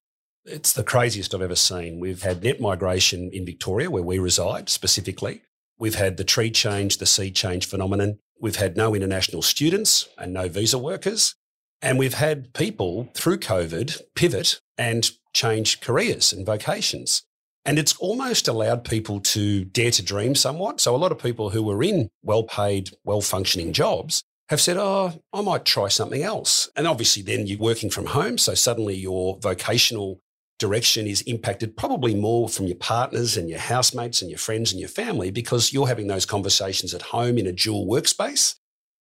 It's 0.47 0.73
the 0.73 0.85
craziest 0.85 1.35
I've 1.35 1.43
ever 1.43 1.57
seen. 1.57 1.99
We've 1.99 2.23
had 2.23 2.45
net 2.45 2.61
migration 2.61 3.31
in 3.33 3.45
Victoria, 3.45 3.91
where 3.91 4.03
we 4.03 4.21
reside 4.21 4.69
specifically. 4.69 5.43
We've 5.77 5.97
had 5.97 6.17
the 6.17 6.25
tree 6.25 6.53
change, 6.53 6.99
the 6.99 7.07
sea 7.07 7.33
change 7.33 7.67
phenomenon. 7.67 8.21
We've 8.41 8.57
had 8.57 8.77
no 8.77 8.95
international 8.95 9.43
students 9.43 10.09
and 10.17 10.33
no 10.33 10.49
visa 10.49 10.79
workers. 10.79 11.35
And 11.83 11.99
we've 11.99 12.15
had 12.15 12.55
people 12.55 13.11
through 13.15 13.39
COVID 13.39 14.03
pivot 14.15 14.61
and 14.79 15.11
change 15.35 15.81
careers 15.81 16.33
and 16.33 16.47
vocations. 16.47 17.23
And 17.65 17.77
it's 17.77 17.97
almost 17.97 18.47
allowed 18.47 18.85
people 18.85 19.19
to 19.21 19.65
dare 19.65 19.91
to 19.91 20.03
dream 20.03 20.37
somewhat. 20.37 20.81
So 20.81 20.95
a 20.95 20.97
lot 20.97 21.11
of 21.11 21.19
people 21.19 21.51
who 21.51 21.65
were 21.65 21.83
in 21.83 22.09
well 22.23 22.45
paid, 22.45 22.91
well 23.05 23.21
functioning 23.21 23.73
jobs 23.73 24.23
have 24.49 24.61
said, 24.61 24.77
Oh, 24.77 25.21
I 25.33 25.41
might 25.41 25.65
try 25.65 25.89
something 25.89 26.23
else. 26.23 26.71
And 26.77 26.87
obviously, 26.87 27.23
then 27.23 27.49
you're 27.49 27.59
working 27.59 27.91
from 27.91 28.07
home. 28.07 28.39
So 28.39 28.55
suddenly 28.55 28.95
your 28.95 29.39
vocational 29.41 30.21
direction 30.59 31.07
is 31.07 31.23
impacted 31.23 31.77
probably 31.77 32.15
more 32.15 32.49
from 32.49 32.67
your 32.67 32.77
partners 32.77 33.37
and 33.37 33.49
your 33.49 33.59
housemates 33.59 34.23
and 34.23 34.31
your 34.31 34.39
friends 34.39 34.73
and 34.73 34.81
your 34.81 34.89
family 34.89 35.31
because 35.31 35.73
you're 35.73 35.87
having 35.87 36.07
those 36.07 36.27
conversations 36.27 36.95
at 36.95 37.03
home 37.03 37.39
in 37.39 37.47
a 37.47 37.53
dual 37.53 37.87
workspace. 37.87 38.57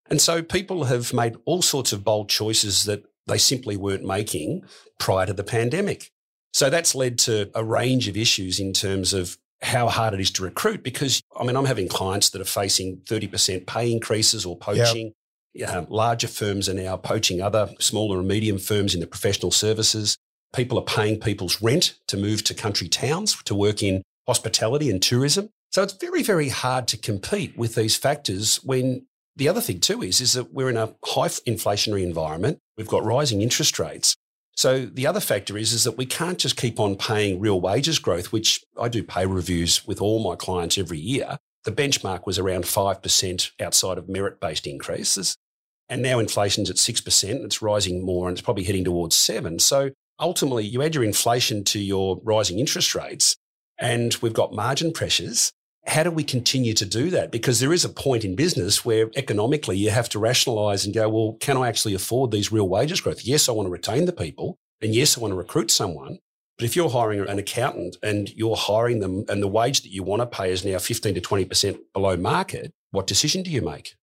And 0.10 0.22
so 0.22 0.44
people 0.44 0.86
have 0.86 1.14
made 1.14 1.36
all 1.46 1.62
sorts 1.62 1.94
of 1.94 2.04
bold 2.04 2.30
choices 2.30 2.84
that 2.84 3.06
they 3.28 3.38
simply 3.38 3.78
weren't 3.78 4.06
making 4.06 4.64
prior 5.00 5.26
to 5.26 5.34
the 5.34 5.44
pandemic. 5.44 6.12
So 6.54 6.70
that's 6.70 6.96
led 6.96 7.18
to 7.20 7.50
a 7.56 7.64
range 7.64 8.08
of 8.08 8.16
issues 8.16 8.60
in 8.60 8.74
terms 8.74 9.14
of 9.14 9.38
how 9.62 9.88
hard 9.88 10.14
it 10.14 10.20
is 10.20 10.32
to 10.32 10.44
recruit 10.44 10.84
because 10.84 11.22
I 11.38 11.44
mean, 11.44 11.56
I'm 11.56 11.66
having 11.66 11.88
clients 11.88 12.30
that 12.30 12.42
are 12.42 12.46
facing 12.46 12.98
30% 13.06 13.66
pay 13.66 13.92
increases 13.92 14.46
or 14.46 14.58
poaching. 14.58 15.14
Yep. 15.54 15.88
Larger 15.90 16.28
firms 16.28 16.68
are 16.68 16.74
now 16.74 16.98
poaching 16.98 17.42
other 17.42 17.70
smaller 17.80 18.20
and 18.20 18.28
medium 18.28 18.58
firms 18.58 18.94
in 18.94 19.00
the 19.00 19.08
professional 19.08 19.52
services. 19.52 20.18
People 20.56 20.80
are 20.80 20.84
paying 20.84 21.20
people's 21.20 21.62
rent 21.62 21.96
to 22.08 22.18
move 22.18 22.44
to 22.46 22.54
country 22.54 22.88
towns 22.88 23.42
to 23.44 23.54
work 23.54 23.84
in 23.84 24.02
hospitality 24.26 24.90
and 24.90 25.02
tourism. 25.02 25.50
So 25.72 25.84
it's 25.84 25.94
very, 25.94 26.24
very 26.24 26.50
hard 26.50 26.88
to 26.90 26.98
compete 26.98 27.58
with 27.58 27.76
these 27.76 27.98
factors 27.98 28.58
when 28.64 29.06
the 29.36 29.50
other 29.50 29.60
thing 29.60 29.82
too 29.82 30.02
is, 30.02 30.22
is 30.22 30.34
that 30.34 30.54
we're 30.54 30.70
in 30.70 30.78
a 30.78 30.96
high 31.04 31.28
inflationary 31.28 32.04
environment. 32.04 32.60
We've 32.78 32.88
got 32.88 33.04
rising 33.04 33.42
interest 33.42 33.78
rates. 33.80 34.16
So 34.56 34.86
the 34.86 35.06
other 35.06 35.20
factor 35.20 35.58
is, 35.58 35.74
is 35.74 35.84
that 35.84 35.98
we 35.98 36.06
can't 36.06 36.40
just 36.40 36.56
keep 36.56 36.80
on 36.80 36.96
paying 36.96 37.42
real 37.42 37.60
wages 37.60 38.00
growth, 38.00 38.32
which 38.32 38.64
I 38.80 38.88
do 38.88 39.04
pay 39.04 39.26
reviews 39.26 39.86
with 39.86 40.02
all 40.02 40.24
my 40.24 40.38
clients 40.38 40.78
every 40.78 41.00
year. 41.00 41.38
The 41.66 41.72
benchmark 41.74 42.26
was 42.26 42.40
around 42.40 42.64
5% 42.64 43.52
outside 43.60 43.98
of 43.98 44.08
merit 44.08 44.40
based 44.40 44.66
increases. 44.66 45.36
And 45.90 46.02
now 46.02 46.20
inflation's 46.20 46.70
at 46.70 46.78
6%. 46.78 47.44
It's 47.44 47.62
rising 47.62 48.06
more 48.06 48.30
and 48.30 48.38
it's 48.38 48.46
probably 48.46 48.64
heading 48.64 48.86
towards 48.86 49.16
seven. 49.18 49.60
So 49.60 49.92
ultimately 50.20 50.66
you 50.66 50.82
add 50.82 50.96
your 50.96 51.04
inflation 51.04 51.64
to 51.66 51.80
your 51.80 52.20
rising 52.24 52.60
interest 52.60 52.96
rates 52.96 53.36
and 53.78 54.16
we've 54.22 54.34
got 54.34 54.54
margin 54.54 54.92
pressures. 54.92 55.52
How 55.86 56.04
do 56.04 56.12
we 56.12 56.24
continue 56.24 56.74
to 56.74 56.86
do 56.86 57.10
that? 57.12 57.32
Because 57.32 57.60
there 57.60 57.74
is 57.74 57.86
a 57.86 57.90
point 57.90 58.26
in 58.26 58.36
business 58.36 58.84
where 58.84 59.12
economically 59.16 59.78
you 59.78 59.92
have 59.92 60.10
to 60.10 60.20
rationalize 60.20 60.86
and 60.86 60.96
go, 60.96 61.08
well, 61.10 61.38
can 61.40 61.58
I 61.58 61.68
actually 61.68 61.94
afford 61.94 62.32
these 62.32 62.52
real 62.52 62.68
wages 62.68 63.02
growth? 63.02 63.24
Yes, 63.24 63.48
I 63.48 63.52
want 63.52 63.68
to 63.68 63.72
retain 63.72 64.06
the 64.06 64.12
people. 64.12 64.58
And 64.82 64.96
yes, 64.96 65.18
I 65.18 65.22
want 65.22 65.32
to 65.32 65.38
recruit 65.38 65.70
someone. 65.70 66.20
But 66.58 66.66
if 66.66 66.76
you're 66.76 66.90
hiring 66.90 67.28
an 67.28 67.38
accountant 67.38 67.98
and 68.02 68.30
you're 68.30 68.56
hiring 68.56 69.00
them 69.00 69.26
and 69.28 69.44
the 69.44 69.48
wage 69.48 69.82
that 69.82 69.92
you 69.92 70.04
want 70.04 70.22
to 70.22 70.26
pay 70.26 70.52
is 70.52 70.64
now 70.64 70.80
15 70.80 71.16
to 71.16 71.22
20% 71.22 71.78
below 71.94 72.16
market, 72.18 72.72
what 72.92 73.08
decision 73.08 73.44
do 73.44 73.52
you 73.52 73.62
make? 73.62 73.96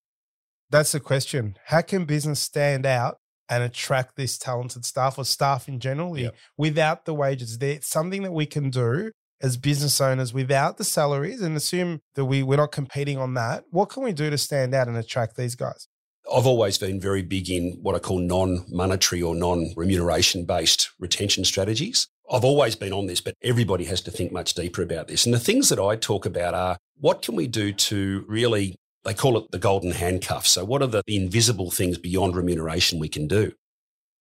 That's 0.70 0.92
the 0.92 1.00
question. 1.00 1.56
How 1.66 1.80
can 1.80 2.04
business 2.04 2.40
stand 2.40 2.86
out 2.86 3.18
and 3.52 3.62
attract 3.62 4.16
this 4.16 4.38
talented 4.38 4.84
staff 4.86 5.18
or 5.18 5.24
staff 5.26 5.68
in 5.68 5.78
general 5.78 6.18
yep. 6.18 6.34
without 6.56 7.04
the 7.04 7.12
wages? 7.12 7.58
There's 7.58 7.86
something 7.86 8.22
that 8.22 8.32
we 8.32 8.46
can 8.46 8.70
do 8.70 9.12
as 9.42 9.58
business 9.58 10.00
owners 10.00 10.32
without 10.32 10.78
the 10.78 10.84
salaries 10.84 11.42
and 11.42 11.54
assume 11.54 12.00
that 12.14 12.24
we, 12.24 12.42
we're 12.42 12.56
not 12.56 12.72
competing 12.72 13.18
on 13.18 13.34
that. 13.34 13.64
What 13.70 13.90
can 13.90 14.04
we 14.04 14.12
do 14.12 14.30
to 14.30 14.38
stand 14.38 14.74
out 14.74 14.88
and 14.88 14.96
attract 14.96 15.36
these 15.36 15.54
guys? 15.54 15.86
I've 16.32 16.46
always 16.46 16.78
been 16.78 17.00
very 17.00 17.22
big 17.22 17.50
in 17.50 17.78
what 17.82 17.94
I 17.94 17.98
call 17.98 18.18
non 18.20 18.64
monetary 18.68 19.20
or 19.20 19.34
non 19.34 19.72
remuneration 19.76 20.46
based 20.46 20.90
retention 20.98 21.44
strategies. 21.44 22.06
I've 22.32 22.44
always 22.44 22.76
been 22.76 22.92
on 22.92 23.06
this, 23.06 23.20
but 23.20 23.34
everybody 23.42 23.84
has 23.84 24.00
to 24.02 24.10
think 24.10 24.32
much 24.32 24.54
deeper 24.54 24.80
about 24.80 25.08
this. 25.08 25.26
And 25.26 25.34
the 25.34 25.40
things 25.40 25.68
that 25.68 25.80
I 25.80 25.96
talk 25.96 26.24
about 26.24 26.54
are 26.54 26.78
what 26.98 27.20
can 27.20 27.34
we 27.34 27.48
do 27.48 27.72
to 27.72 28.24
really, 28.28 28.76
they 29.04 29.14
call 29.14 29.36
it 29.38 29.50
the 29.50 29.58
golden 29.58 29.92
handcuff. 29.92 30.46
So, 30.46 30.64
what 30.64 30.82
are 30.82 30.86
the, 30.86 31.02
invisible 31.06 31.70
things 31.70 31.98
beyond 31.98 32.36
remuneration 32.36 32.98
we 32.98 33.08
can 33.08 33.26
do? 33.26 33.52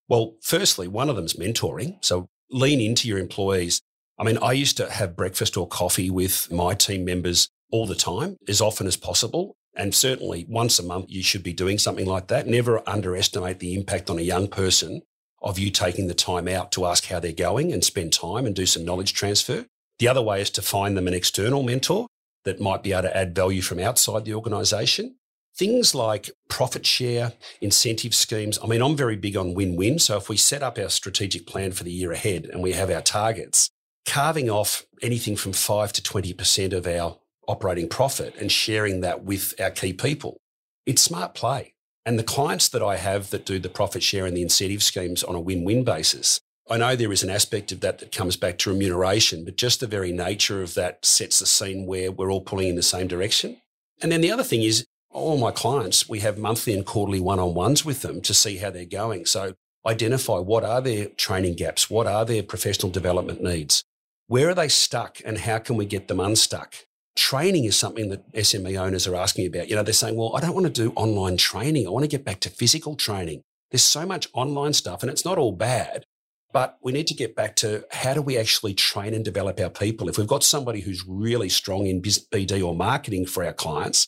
Well, 0.08 0.36
firstly, 0.42 0.88
one 0.88 1.10
of 1.10 1.16
them 1.16 1.26
is 1.26 1.34
mentoring. 1.34 2.04
So, 2.04 2.28
lean 2.50 2.82
into 2.82 3.08
your 3.08 3.20
employees 3.20 3.82
I 4.22 4.24
mean, 4.24 4.38
I 4.38 4.52
used 4.52 4.78
to 4.78 4.88
have 4.88 5.16
breakfast 5.16 5.58
or 5.58 5.68
coffee 5.68 6.12
with 6.12 6.52
my 6.52 6.76
team 6.76 7.04
members 7.04 7.50
all 7.72 7.88
the 7.88 7.96
time, 7.96 8.38
as 8.48 8.62
often 8.62 8.86
as 8.86 8.96
possible. 8.96 9.56
And 9.76 9.96
certainly 9.96 10.46
once 10.48 10.78
a 10.78 10.84
month, 10.84 11.06
you 11.10 11.24
should 11.24 11.42
be 11.42 11.54
doing 11.54 11.80
something 11.80 12.06
like 12.06 12.28
that. 12.28 12.46
Never 12.46 12.88
underestimate 12.88 13.58
the 13.58 13.74
impact 13.74 14.12
on 14.12 14.20
a 14.20 14.22
young 14.22 14.48
person 14.48 15.02
of 15.42 15.58
you 15.58 15.72
taking 15.72 16.06
the 16.06 16.14
time 16.14 16.48
out 16.48 16.72
to 16.74 16.86
ask 16.86 17.06
how 17.06 17.20
they're 17.20 17.32
going 17.32 17.74
and 17.74 17.84
spend 17.84 18.14
time 18.14 18.46
and 18.46 18.56
do 18.56 18.68
some 18.68 18.86
knowledge 18.86 19.16
transfer. 19.16 19.66
The 19.98 20.08
other 20.08 20.22
way 20.22 20.40
is 20.40 20.52
to 20.52 20.62
find 20.62 20.96
them 20.96 21.08
an 21.08 21.16
external 21.16 21.64
mentor 21.64 22.06
that 22.46 22.60
might 22.60 22.84
be 22.84 22.94
able 22.94 23.04
to 23.04 23.18
add 23.18 23.36
value 23.36 23.62
from 23.62 23.80
outside 23.80 24.26
the 24.26 24.34
organization. 24.34 25.16
Things 25.56 25.94
like 25.94 26.32
profit 26.48 26.86
share, 26.86 27.34
incentive 27.60 28.16
schemes. 28.16 28.58
I 28.64 28.68
mean, 28.68 28.82
I'm 28.82 28.96
very 28.96 29.18
big 29.18 29.36
on 29.36 29.54
win 29.54 29.76
win. 29.76 30.00
So 30.00 30.18
if 30.18 30.30
we 30.30 30.38
set 30.38 30.64
up 30.64 30.78
our 30.78 30.90
strategic 30.90 31.46
plan 31.46 31.72
for 31.72 31.84
the 31.84 31.92
year 31.92 32.12
ahead 32.12 32.46
and 32.46 32.62
we 32.62 32.72
have 32.72 32.90
our 32.90 33.02
targets, 33.02 33.70
carving 34.06 34.50
off 34.50 34.86
anything 35.02 35.36
from 35.36 35.54
5 35.54 35.94
to 35.94 36.02
20% 36.02 36.74
of 36.74 36.88
our 36.88 37.18
operating 37.48 37.90
profit 37.90 38.36
and 38.40 38.52
sharing 38.52 39.02
that 39.02 39.24
with 39.24 39.54
our 39.60 39.72
key 39.72 39.94
people. 39.94 40.38
It's 40.86 41.02
smart 41.02 41.36
play. 41.36 41.74
And 42.06 42.18
the 42.18 42.24
clients 42.24 42.70
that 42.70 42.82
I 42.82 42.96
have 42.96 43.30
that 43.30 43.46
do 43.46 43.60
the 43.60 43.70
profit 43.70 44.02
share 44.02 44.26
and 44.26 44.36
the 44.36 44.42
incentive 44.42 44.82
schemes 44.82 45.24
on 45.24 45.36
a 45.36 45.40
win 45.40 45.64
win 45.64 45.84
basis, 45.84 46.42
I 46.72 46.78
know 46.78 46.96
there 46.96 47.12
is 47.12 47.22
an 47.22 47.30
aspect 47.30 47.72
of 47.72 47.82
that 47.82 48.00
that 48.00 48.12
comes 48.12 48.38
back 48.38 48.58
to 48.60 48.70
remuneration, 48.70 49.44
but 49.44 49.58
just 49.58 49.82
the 49.82 49.88
very 49.88 50.12
nature 50.12 50.62
of 50.62 50.74
that 50.76 51.06
sets 51.06 51.40
the 51.40 51.46
scene 51.46 51.86
where 51.86 52.12
we're 52.12 52.32
all 52.32 52.42
pulling 52.42 52.70
in 52.70 52.76
the 52.76 52.82
same 52.82 53.08
direction. 53.08 53.58
And 54.02 54.12
then 54.12 54.22
the 54.22 54.32
other 54.32 54.44
thing 54.44 54.64
is, 54.64 54.86
all 55.10 55.38
my 55.38 55.52
clients, 55.52 56.08
we 56.08 56.22
have 56.22 56.38
monthly 56.38 56.74
and 56.74 56.86
quarterly 56.86 57.20
one 57.20 57.40
on 57.40 57.54
ones 57.54 57.84
with 57.84 58.02
them 58.02 58.22
to 58.22 58.34
see 58.34 58.58
how 58.58 58.70
they're 58.70 58.86
going. 58.86 59.26
So 59.26 59.56
identify 59.86 60.38
what 60.38 60.64
are 60.64 60.82
their 60.82 61.08
training 61.10 61.56
gaps, 61.56 61.90
what 61.90 62.08
are 62.08 62.24
their 62.24 62.42
professional 62.42 62.92
development 62.92 63.44
needs, 63.44 63.84
where 64.28 64.50
are 64.50 64.56
they 64.56 64.70
stuck 64.70 65.20
and 65.26 65.40
how 65.40 65.58
can 65.58 65.76
we 65.76 65.86
get 65.86 66.08
them 66.08 66.22
unstuck? 66.22 66.76
training 67.16 67.66
is 67.66 67.76
something 67.76 68.10
that 68.10 68.32
SME 68.34 68.80
owners 68.80 69.08
are 69.08 69.16
asking 69.16 69.46
about. 69.48 69.70
You 69.70 69.76
know, 69.76 69.84
they're 69.84 69.94
saying, 69.94 70.16
well, 70.16 70.36
I 70.36 70.40
don't 70.40 70.54
want 70.54 70.66
to 70.66 70.72
do 70.72 70.94
online 70.96 71.38
training. 71.38 71.88
I 71.88 71.90
want 71.90 72.04
to 72.04 72.10
get 72.10 72.26
back 72.26 72.40
to 72.42 72.50
physical 72.50 72.96
training. 72.96 73.44
There's 73.70 73.84
so 73.84 74.06
much 74.06 74.28
online 74.34 74.74
stuff 74.74 75.02
and 75.02 75.12
it's 75.12 75.26
not 75.26 75.38
all 75.38 75.52
bad, 75.52 76.06
but 76.54 76.78
we 76.82 76.92
need 76.92 77.08
to 77.08 77.14
get 77.14 77.36
back 77.36 77.56
to 77.58 77.86
how 77.92 78.14
do 78.14 78.22
we 78.22 78.38
actually 78.38 78.74
train 78.74 79.14
and 79.14 79.24
develop 79.24 79.60
our 79.60 79.70
people? 79.70 80.10
If 80.10 80.18
we've 80.18 80.28
got 80.28 80.44
somebody 80.44 80.82
who's 80.82 81.06
really 81.08 81.50
strong 81.50 81.88
in 81.88 82.02
BD 82.02 82.66
or 82.66 82.76
marketing 82.76 83.26
for 83.26 83.44
our 83.44 83.54
clients, 83.54 84.08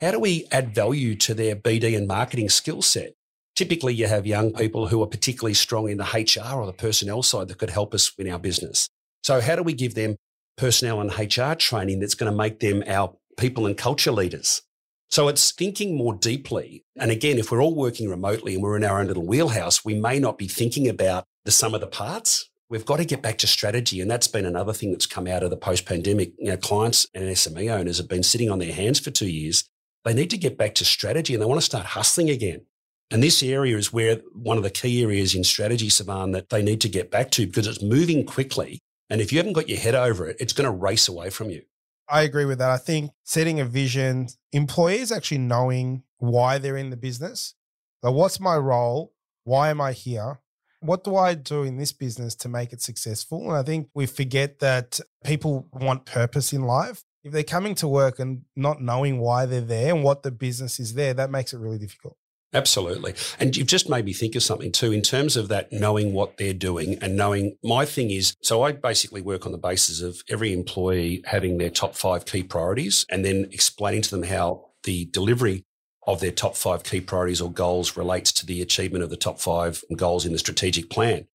how 0.00 0.10
do 0.10 0.20
we 0.20 0.46
add 0.52 0.74
value 0.74 1.14
to 1.16 1.34
their 1.34 1.56
BD 1.56 1.96
and 1.96 2.06
marketing 2.06 2.48
skill 2.48 2.82
set? 2.82 3.14
Typically, 3.56 3.92
you 3.92 4.06
have 4.06 4.26
young 4.26 4.52
people 4.52 4.86
who 4.86 5.02
are 5.02 5.06
particularly 5.06 5.54
strong 5.54 5.88
in 5.88 5.98
the 5.98 6.04
HR 6.04 6.60
or 6.60 6.66
the 6.66 6.72
personnel 6.72 7.22
side 7.22 7.48
that 7.48 7.58
could 7.58 7.70
help 7.70 7.92
us 7.92 8.12
in 8.16 8.30
our 8.30 8.38
business. 8.38 8.88
So, 9.24 9.40
how 9.40 9.56
do 9.56 9.64
we 9.64 9.72
give 9.72 9.94
them 9.94 10.14
personnel 10.56 11.00
and 11.00 11.10
HR 11.10 11.54
training 11.54 11.98
that's 11.98 12.14
going 12.14 12.30
to 12.30 12.36
make 12.36 12.60
them 12.60 12.84
our 12.86 13.16
people 13.36 13.66
and 13.66 13.76
culture 13.76 14.12
leaders? 14.12 14.62
So, 15.10 15.28
it's 15.28 15.52
thinking 15.52 15.96
more 15.96 16.14
deeply. 16.14 16.84
And 16.96 17.10
again, 17.10 17.38
if 17.38 17.50
we're 17.50 17.62
all 17.62 17.74
working 17.74 18.10
remotely 18.10 18.54
and 18.54 18.62
we're 18.62 18.76
in 18.76 18.84
our 18.84 19.00
own 19.00 19.06
little 19.06 19.26
wheelhouse, 19.26 19.84
we 19.84 19.94
may 19.94 20.18
not 20.18 20.38
be 20.38 20.48
thinking 20.48 20.88
about 20.88 21.24
the 21.44 21.50
sum 21.50 21.74
of 21.74 21.80
the 21.80 21.86
parts. 21.86 22.50
We've 22.68 22.84
got 22.84 22.98
to 22.98 23.04
get 23.06 23.22
back 23.22 23.38
to 23.38 23.46
strategy. 23.46 24.00
And 24.02 24.10
that's 24.10 24.28
been 24.28 24.44
another 24.44 24.74
thing 24.74 24.90
that's 24.90 25.06
come 25.06 25.26
out 25.26 25.42
of 25.42 25.48
the 25.48 25.56
post 25.56 25.86
pandemic. 25.86 26.32
You 26.38 26.50
know, 26.50 26.56
clients 26.58 27.06
and 27.14 27.24
SME 27.24 27.72
owners 27.72 27.96
have 27.96 28.08
been 28.08 28.22
sitting 28.22 28.50
on 28.50 28.58
their 28.58 28.72
hands 28.72 29.00
for 29.00 29.10
two 29.10 29.30
years. 29.30 29.64
They 30.04 30.12
need 30.12 30.30
to 30.30 30.36
get 30.36 30.58
back 30.58 30.74
to 30.76 30.84
strategy 30.84 31.32
and 31.32 31.42
they 31.42 31.46
want 31.46 31.60
to 31.60 31.64
start 31.64 31.86
hustling 31.86 32.28
again. 32.28 32.66
And 33.10 33.22
this 33.22 33.42
area 33.42 33.78
is 33.78 33.92
where 33.92 34.16
one 34.34 34.58
of 34.58 34.62
the 34.62 34.70
key 34.70 35.02
areas 35.02 35.34
in 35.34 35.42
strategy, 35.42 35.88
Savan, 35.88 36.32
that 36.32 36.50
they 36.50 36.62
need 36.62 36.82
to 36.82 36.88
get 36.88 37.10
back 37.10 37.30
to 37.32 37.46
because 37.46 37.66
it's 37.66 37.82
moving 37.82 38.26
quickly. 38.26 38.80
And 39.08 39.22
if 39.22 39.32
you 39.32 39.38
haven't 39.38 39.54
got 39.54 39.70
your 39.70 39.78
head 39.78 39.94
over 39.94 40.26
it, 40.28 40.36
it's 40.38 40.52
going 40.52 40.70
to 40.70 40.76
race 40.76 41.08
away 41.08 41.30
from 41.30 41.48
you. 41.48 41.62
I 42.10 42.22
agree 42.22 42.44
with 42.44 42.58
that. 42.58 42.70
I 42.70 42.78
think 42.78 43.12
setting 43.24 43.60
a 43.60 43.64
vision, 43.64 44.28
employees 44.52 45.12
actually 45.12 45.38
knowing 45.38 46.04
why 46.18 46.58
they're 46.58 46.76
in 46.76 46.90
the 46.90 46.96
business. 46.96 47.54
Like, 48.02 48.14
what's 48.14 48.40
my 48.40 48.56
role? 48.56 49.12
Why 49.44 49.70
am 49.70 49.80
I 49.80 49.92
here? 49.92 50.40
What 50.80 51.04
do 51.04 51.16
I 51.16 51.34
do 51.34 51.62
in 51.64 51.76
this 51.76 51.92
business 51.92 52.34
to 52.36 52.48
make 52.48 52.72
it 52.72 52.82
successful? 52.82 53.48
And 53.48 53.56
I 53.56 53.62
think 53.62 53.88
we 53.94 54.06
forget 54.06 54.60
that 54.60 55.00
people 55.24 55.68
want 55.72 56.04
purpose 56.04 56.52
in 56.52 56.62
life. 56.62 57.02
If 57.24 57.32
they're 57.32 57.42
coming 57.42 57.74
to 57.76 57.88
work 57.88 58.18
and 58.18 58.42
not 58.54 58.80
knowing 58.80 59.18
why 59.18 59.46
they're 59.46 59.60
there 59.60 59.94
and 59.94 60.04
what 60.04 60.22
the 60.22 60.30
business 60.30 60.78
is 60.78 60.94
there, 60.94 61.14
that 61.14 61.30
makes 61.30 61.52
it 61.52 61.58
really 61.58 61.78
difficult. 61.78 62.17
Absolutely. 62.54 63.14
And 63.38 63.54
you've 63.54 63.66
just 63.66 63.90
made 63.90 64.06
me 64.06 64.14
think 64.14 64.34
of 64.34 64.42
something 64.42 64.72
too, 64.72 64.90
in 64.90 65.02
terms 65.02 65.36
of 65.36 65.48
that 65.48 65.70
knowing 65.70 66.14
what 66.14 66.38
they're 66.38 66.54
doing 66.54 66.98
and 67.02 67.14
knowing 67.14 67.56
my 67.62 67.84
thing 67.84 68.10
is 68.10 68.36
so 68.40 68.62
I 68.62 68.72
basically 68.72 69.20
work 69.20 69.44
on 69.44 69.52
the 69.52 69.58
basis 69.58 70.00
of 70.00 70.22
every 70.30 70.54
employee 70.54 71.22
having 71.26 71.58
their 71.58 71.68
top 71.68 71.94
five 71.94 72.24
key 72.24 72.42
priorities 72.42 73.04
and 73.10 73.22
then 73.24 73.48
explaining 73.52 74.02
to 74.02 74.10
them 74.10 74.22
how 74.22 74.70
the 74.84 75.04
delivery 75.06 75.64
of 76.06 76.20
their 76.20 76.30
top 76.30 76.56
five 76.56 76.84
key 76.84 77.02
priorities 77.02 77.42
or 77.42 77.52
goals 77.52 77.98
relates 77.98 78.32
to 78.32 78.46
the 78.46 78.62
achievement 78.62 79.04
of 79.04 79.10
the 79.10 79.16
top 79.16 79.38
five 79.38 79.84
goals 79.94 80.24
in 80.24 80.32
the 80.32 80.38
strategic 80.38 80.88
plan. 80.88 81.26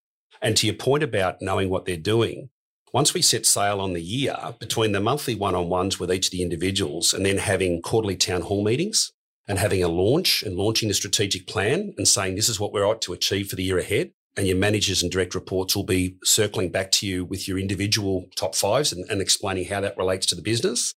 And 0.41 0.58
to 0.58 0.65
your 0.65 0.76
point 0.76 1.04
about 1.04 1.43
knowing 1.43 1.69
what 1.69 1.86
they're 1.86 1.95
doing, 1.95 2.49
once 2.91 3.13
we 3.13 3.21
set 3.21 3.45
sail 3.45 3.80
on 3.80 3.93
the 3.93 4.02
year 4.02 4.36
between 4.60 4.93
the 4.93 4.99
monthly 4.99 5.36
one 5.36 5.54
on 5.54 5.69
ones 5.69 5.99
with 5.99 6.12
each 6.12 6.28
of 6.28 6.32
the 6.32 6.41
individuals 6.41 7.13
and 7.13 7.23
then 7.23 7.38
having 7.38 7.84
quarterly 7.84 8.15
town 8.15 8.41
hall 8.41 8.63
meetings 8.63 9.12
and 9.48 9.60
having 9.60 9.84
a 9.84 9.88
launch 9.88 10.44
and 10.44 10.56
launching 10.56 10.88
the 10.88 10.94
strategic 10.94 11.48
plan 11.48 11.94
and 11.98 12.08
saying 12.08 12.36
this 12.36 12.50
is 12.50 12.60
what 12.60 12.72
we're 12.72 12.88
out 12.88 13.02
to 13.02 13.14
achieve 13.14 13.50
for 13.50 13.56
the 13.56 13.64
year 13.64 13.78
ahead. 13.78 14.12
And 14.36 14.48
your 14.48 14.58
managers 14.58 15.04
and 15.04 15.12
direct 15.12 15.36
reports 15.36 15.76
will 15.76 15.84
be 15.84 16.18
circling 16.24 16.72
back 16.72 16.92
to 16.94 17.08
you 17.08 17.24
with 17.24 17.48
your 17.48 17.60
individual 17.60 18.26
top 18.36 18.56
fives 18.56 18.92
and, 18.92 19.08
and 19.10 19.22
explaining 19.22 19.66
how 19.66 19.82
that 19.82 19.98
relates 19.98 20.26
to 20.28 20.36
the 20.36 20.42
business. 20.42 20.94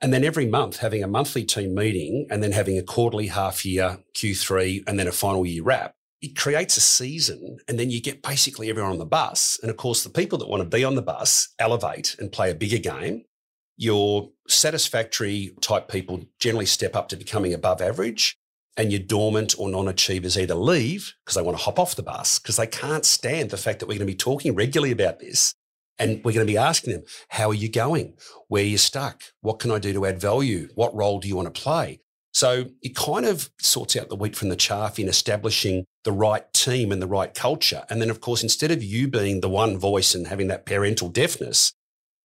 And 0.00 0.14
then 0.14 0.24
every 0.24 0.46
month 0.46 0.78
having 0.78 1.02
a 1.02 1.08
monthly 1.08 1.44
team 1.44 1.74
meeting 1.74 2.26
and 2.30 2.42
then 2.42 2.52
having 2.52 2.78
a 2.78 2.82
quarterly 2.82 3.26
half 3.26 3.66
year 3.66 3.98
Q3 4.14 4.84
and 4.86 4.98
then 4.98 5.06
a 5.06 5.12
final 5.12 5.44
year 5.44 5.62
wrap. 5.62 5.92
It 6.22 6.36
creates 6.36 6.76
a 6.76 6.80
season 6.80 7.58
and 7.68 7.78
then 7.78 7.90
you 7.90 8.00
get 8.00 8.22
basically 8.22 8.70
everyone 8.70 8.92
on 8.92 8.98
the 8.98 9.06
bus. 9.06 9.58
And 9.62 9.70
of 9.70 9.76
course, 9.76 10.02
the 10.02 10.10
people 10.10 10.38
that 10.38 10.48
want 10.48 10.62
to 10.62 10.68
be 10.68 10.84
on 10.84 10.94
the 10.94 11.02
bus 11.02 11.48
elevate 11.58 12.16
and 12.18 12.32
play 12.32 12.50
a 12.50 12.54
bigger 12.54 12.78
game 12.78 13.24
your 13.80 14.28
satisfactory 14.46 15.54
type 15.62 15.88
people 15.88 16.22
generally 16.38 16.66
step 16.66 16.94
up 16.94 17.08
to 17.08 17.16
becoming 17.16 17.54
above 17.54 17.80
average 17.80 18.36
and 18.76 18.92
your 18.92 19.00
dormant 19.00 19.54
or 19.58 19.70
non-achievers 19.70 20.38
either 20.38 20.54
leave 20.54 21.14
because 21.24 21.34
they 21.34 21.42
want 21.42 21.56
to 21.56 21.64
hop 21.64 21.78
off 21.78 21.96
the 21.96 22.02
bus 22.02 22.38
because 22.38 22.56
they 22.56 22.66
can't 22.66 23.06
stand 23.06 23.48
the 23.48 23.56
fact 23.56 23.80
that 23.80 23.86
we're 23.86 23.94
going 23.94 24.06
to 24.06 24.12
be 24.12 24.14
talking 24.14 24.54
regularly 24.54 24.92
about 24.92 25.18
this 25.18 25.54
and 25.98 26.22
we're 26.22 26.32
going 26.32 26.46
to 26.46 26.52
be 26.52 26.58
asking 26.58 26.92
them 26.92 27.04
how 27.30 27.48
are 27.48 27.54
you 27.54 27.70
going? 27.70 28.12
Where 28.48 28.62
are 28.62 28.66
you 28.66 28.76
stuck? 28.76 29.22
What 29.40 29.60
can 29.60 29.70
i 29.70 29.78
do 29.78 29.94
to 29.94 30.04
add 30.04 30.20
value? 30.20 30.68
What 30.74 30.94
role 30.94 31.18
do 31.18 31.26
you 31.26 31.36
want 31.36 31.52
to 31.52 31.60
play? 31.62 32.00
So 32.32 32.66
it 32.82 32.94
kind 32.94 33.24
of 33.24 33.48
sorts 33.60 33.96
out 33.96 34.10
the 34.10 34.14
wheat 34.14 34.36
from 34.36 34.50
the 34.50 34.56
chaff 34.56 34.98
in 34.98 35.08
establishing 35.08 35.86
the 36.04 36.12
right 36.12 36.52
team 36.52 36.92
and 36.92 37.00
the 37.00 37.06
right 37.06 37.32
culture 37.32 37.84
and 37.88 38.00
then 38.02 38.10
of 38.10 38.20
course 38.20 38.42
instead 38.42 38.70
of 38.70 38.82
you 38.82 39.08
being 39.08 39.40
the 39.40 39.48
one 39.48 39.78
voice 39.78 40.14
and 40.14 40.26
having 40.26 40.48
that 40.48 40.66
parental 40.66 41.08
deafness 41.08 41.72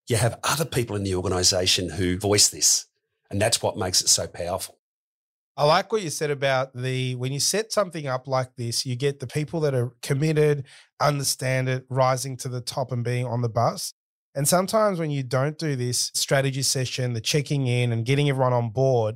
you 0.07 0.17
have 0.17 0.39
other 0.43 0.65
people 0.65 0.95
in 0.95 1.03
the 1.03 1.15
organization 1.15 1.89
who 1.89 2.17
voice 2.17 2.47
this. 2.47 2.85
And 3.29 3.41
that's 3.41 3.61
what 3.61 3.77
makes 3.77 4.01
it 4.01 4.09
so 4.09 4.27
powerful. 4.27 4.77
I 5.57 5.65
like 5.65 5.91
what 5.91 6.01
you 6.01 6.09
said 6.09 6.31
about 6.31 6.75
the 6.75 7.15
when 7.15 7.31
you 7.31 7.39
set 7.39 7.71
something 7.71 8.07
up 8.07 8.27
like 8.27 8.55
this, 8.57 8.85
you 8.85 8.95
get 8.95 9.19
the 9.19 9.27
people 9.27 9.61
that 9.61 9.73
are 9.73 9.93
committed, 10.01 10.65
understand 10.99 11.69
it, 11.69 11.85
rising 11.89 12.35
to 12.37 12.49
the 12.49 12.59
top 12.59 12.91
and 12.91 13.05
being 13.05 13.25
on 13.25 13.41
the 13.41 13.49
bus. 13.49 13.93
And 14.35 14.47
sometimes 14.47 14.99
when 14.99 15.11
you 15.11 15.23
don't 15.23 15.57
do 15.57 15.77
this 15.77 16.11
strategy 16.13 16.61
session, 16.61 17.13
the 17.13 17.21
checking 17.21 17.67
in 17.67 17.93
and 17.93 18.05
getting 18.05 18.27
everyone 18.27 18.51
on 18.51 18.69
board, 18.69 19.15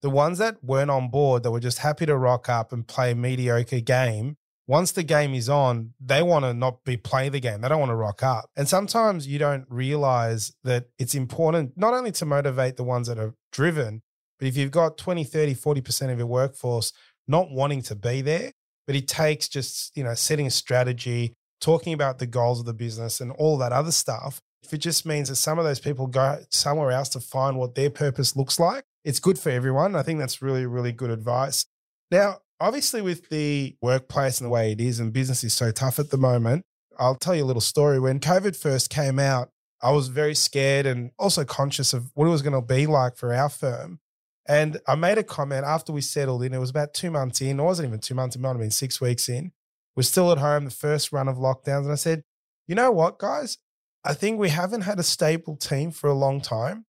the 0.00 0.08
ones 0.08 0.38
that 0.38 0.64
weren't 0.64 0.90
on 0.90 1.10
board, 1.10 1.42
that 1.42 1.50
were 1.50 1.60
just 1.60 1.78
happy 1.78 2.06
to 2.06 2.16
rock 2.16 2.48
up 2.48 2.72
and 2.72 2.86
play 2.86 3.10
a 3.10 3.14
mediocre 3.14 3.80
game, 3.80 4.38
once 4.66 4.92
the 4.92 5.02
game 5.02 5.34
is 5.34 5.48
on, 5.48 5.92
they 6.00 6.22
want 6.22 6.44
to 6.44 6.54
not 6.54 6.84
be 6.84 6.96
play 6.96 7.28
the 7.28 7.40
game. 7.40 7.60
They 7.60 7.68
don't 7.68 7.80
want 7.80 7.90
to 7.90 7.96
rock 7.96 8.22
up. 8.22 8.46
And 8.56 8.68
sometimes 8.68 9.26
you 9.26 9.38
don't 9.38 9.66
realize 9.68 10.52
that 10.64 10.86
it's 10.98 11.14
important 11.14 11.72
not 11.76 11.92
only 11.92 12.12
to 12.12 12.24
motivate 12.24 12.76
the 12.76 12.84
ones 12.84 13.08
that 13.08 13.18
are 13.18 13.34
driven, 13.52 14.02
but 14.38 14.48
if 14.48 14.56
you've 14.56 14.70
got 14.70 14.96
20, 14.96 15.24
30, 15.24 15.54
40% 15.54 16.12
of 16.12 16.18
your 16.18 16.26
workforce 16.26 16.92
not 17.28 17.50
wanting 17.50 17.82
to 17.82 17.94
be 17.94 18.20
there, 18.22 18.52
but 18.86 18.96
it 18.96 19.08
takes 19.08 19.48
just, 19.48 19.96
you 19.96 20.04
know, 20.04 20.14
setting 20.14 20.46
a 20.46 20.50
strategy, 20.50 21.34
talking 21.60 21.92
about 21.92 22.18
the 22.18 22.26
goals 22.26 22.60
of 22.60 22.66
the 22.66 22.74
business 22.74 23.20
and 23.20 23.32
all 23.32 23.56
that 23.58 23.72
other 23.72 23.92
stuff. 23.92 24.40
If 24.62 24.72
it 24.72 24.78
just 24.78 25.04
means 25.04 25.28
that 25.28 25.36
some 25.36 25.58
of 25.58 25.64
those 25.64 25.80
people 25.80 26.06
go 26.06 26.38
somewhere 26.50 26.90
else 26.90 27.10
to 27.10 27.20
find 27.20 27.58
what 27.58 27.74
their 27.74 27.90
purpose 27.90 28.34
looks 28.34 28.58
like, 28.58 28.84
it's 29.04 29.20
good 29.20 29.38
for 29.38 29.50
everyone. 29.50 29.94
I 29.94 30.02
think 30.02 30.18
that's 30.18 30.40
really, 30.40 30.64
really 30.64 30.92
good 30.92 31.10
advice. 31.10 31.66
Now, 32.10 32.38
obviously 32.64 33.02
with 33.02 33.28
the 33.28 33.76
workplace 33.82 34.40
and 34.40 34.46
the 34.46 34.50
way 34.50 34.72
it 34.72 34.80
is 34.80 34.98
and 34.98 35.12
business 35.12 35.44
is 35.44 35.52
so 35.52 35.70
tough 35.70 35.98
at 35.98 36.08
the 36.08 36.16
moment 36.16 36.64
i'll 36.98 37.14
tell 37.14 37.34
you 37.34 37.44
a 37.44 37.50
little 37.50 37.60
story. 37.60 38.00
When 38.00 38.20
covid 38.20 38.56
first 38.56 38.88
came 38.88 39.18
out 39.18 39.50
i 39.82 39.90
was 39.90 40.08
very 40.08 40.34
scared 40.34 40.86
and 40.86 41.10
also 41.18 41.44
conscious 41.44 41.92
of 41.92 42.10
what 42.14 42.26
it 42.26 42.30
was 42.30 42.40
going 42.40 42.54
to 42.54 42.62
be 42.62 42.86
like 42.86 43.16
for 43.16 43.34
our 43.34 43.50
firm. 43.50 44.00
And 44.48 44.80
i 44.88 44.94
made 44.94 45.18
a 45.18 45.22
comment 45.22 45.66
after 45.66 45.92
we 45.92 46.00
settled 46.00 46.42
in 46.42 46.54
it 46.54 46.58
was 46.58 46.70
about 46.70 46.94
two 46.94 47.10
months 47.10 47.42
in 47.42 47.60
it 47.60 47.62
wasn't 47.62 47.88
even 47.88 48.00
two 48.00 48.14
months 48.14 48.34
it 48.34 48.40
might 48.40 48.48
have 48.48 48.58
been 48.58 48.70
six 48.70 48.98
weeks 48.98 49.28
in. 49.28 49.52
We're 49.94 50.02
still 50.04 50.32
at 50.32 50.38
home 50.38 50.64
the 50.64 50.70
first 50.70 51.12
run 51.12 51.28
of 51.28 51.36
lockdowns 51.36 51.82
and 51.84 51.92
i 51.92 51.96
said 51.96 52.22
you 52.66 52.74
know 52.74 52.90
what 52.90 53.18
guys? 53.18 53.58
I 54.06 54.14
think 54.14 54.38
we 54.38 54.48
haven't 54.48 54.82
had 54.82 54.98
a 54.98 55.02
stable 55.02 55.56
team 55.56 55.90
for 55.90 56.08
a 56.08 56.14
long 56.14 56.40
time. 56.40 56.86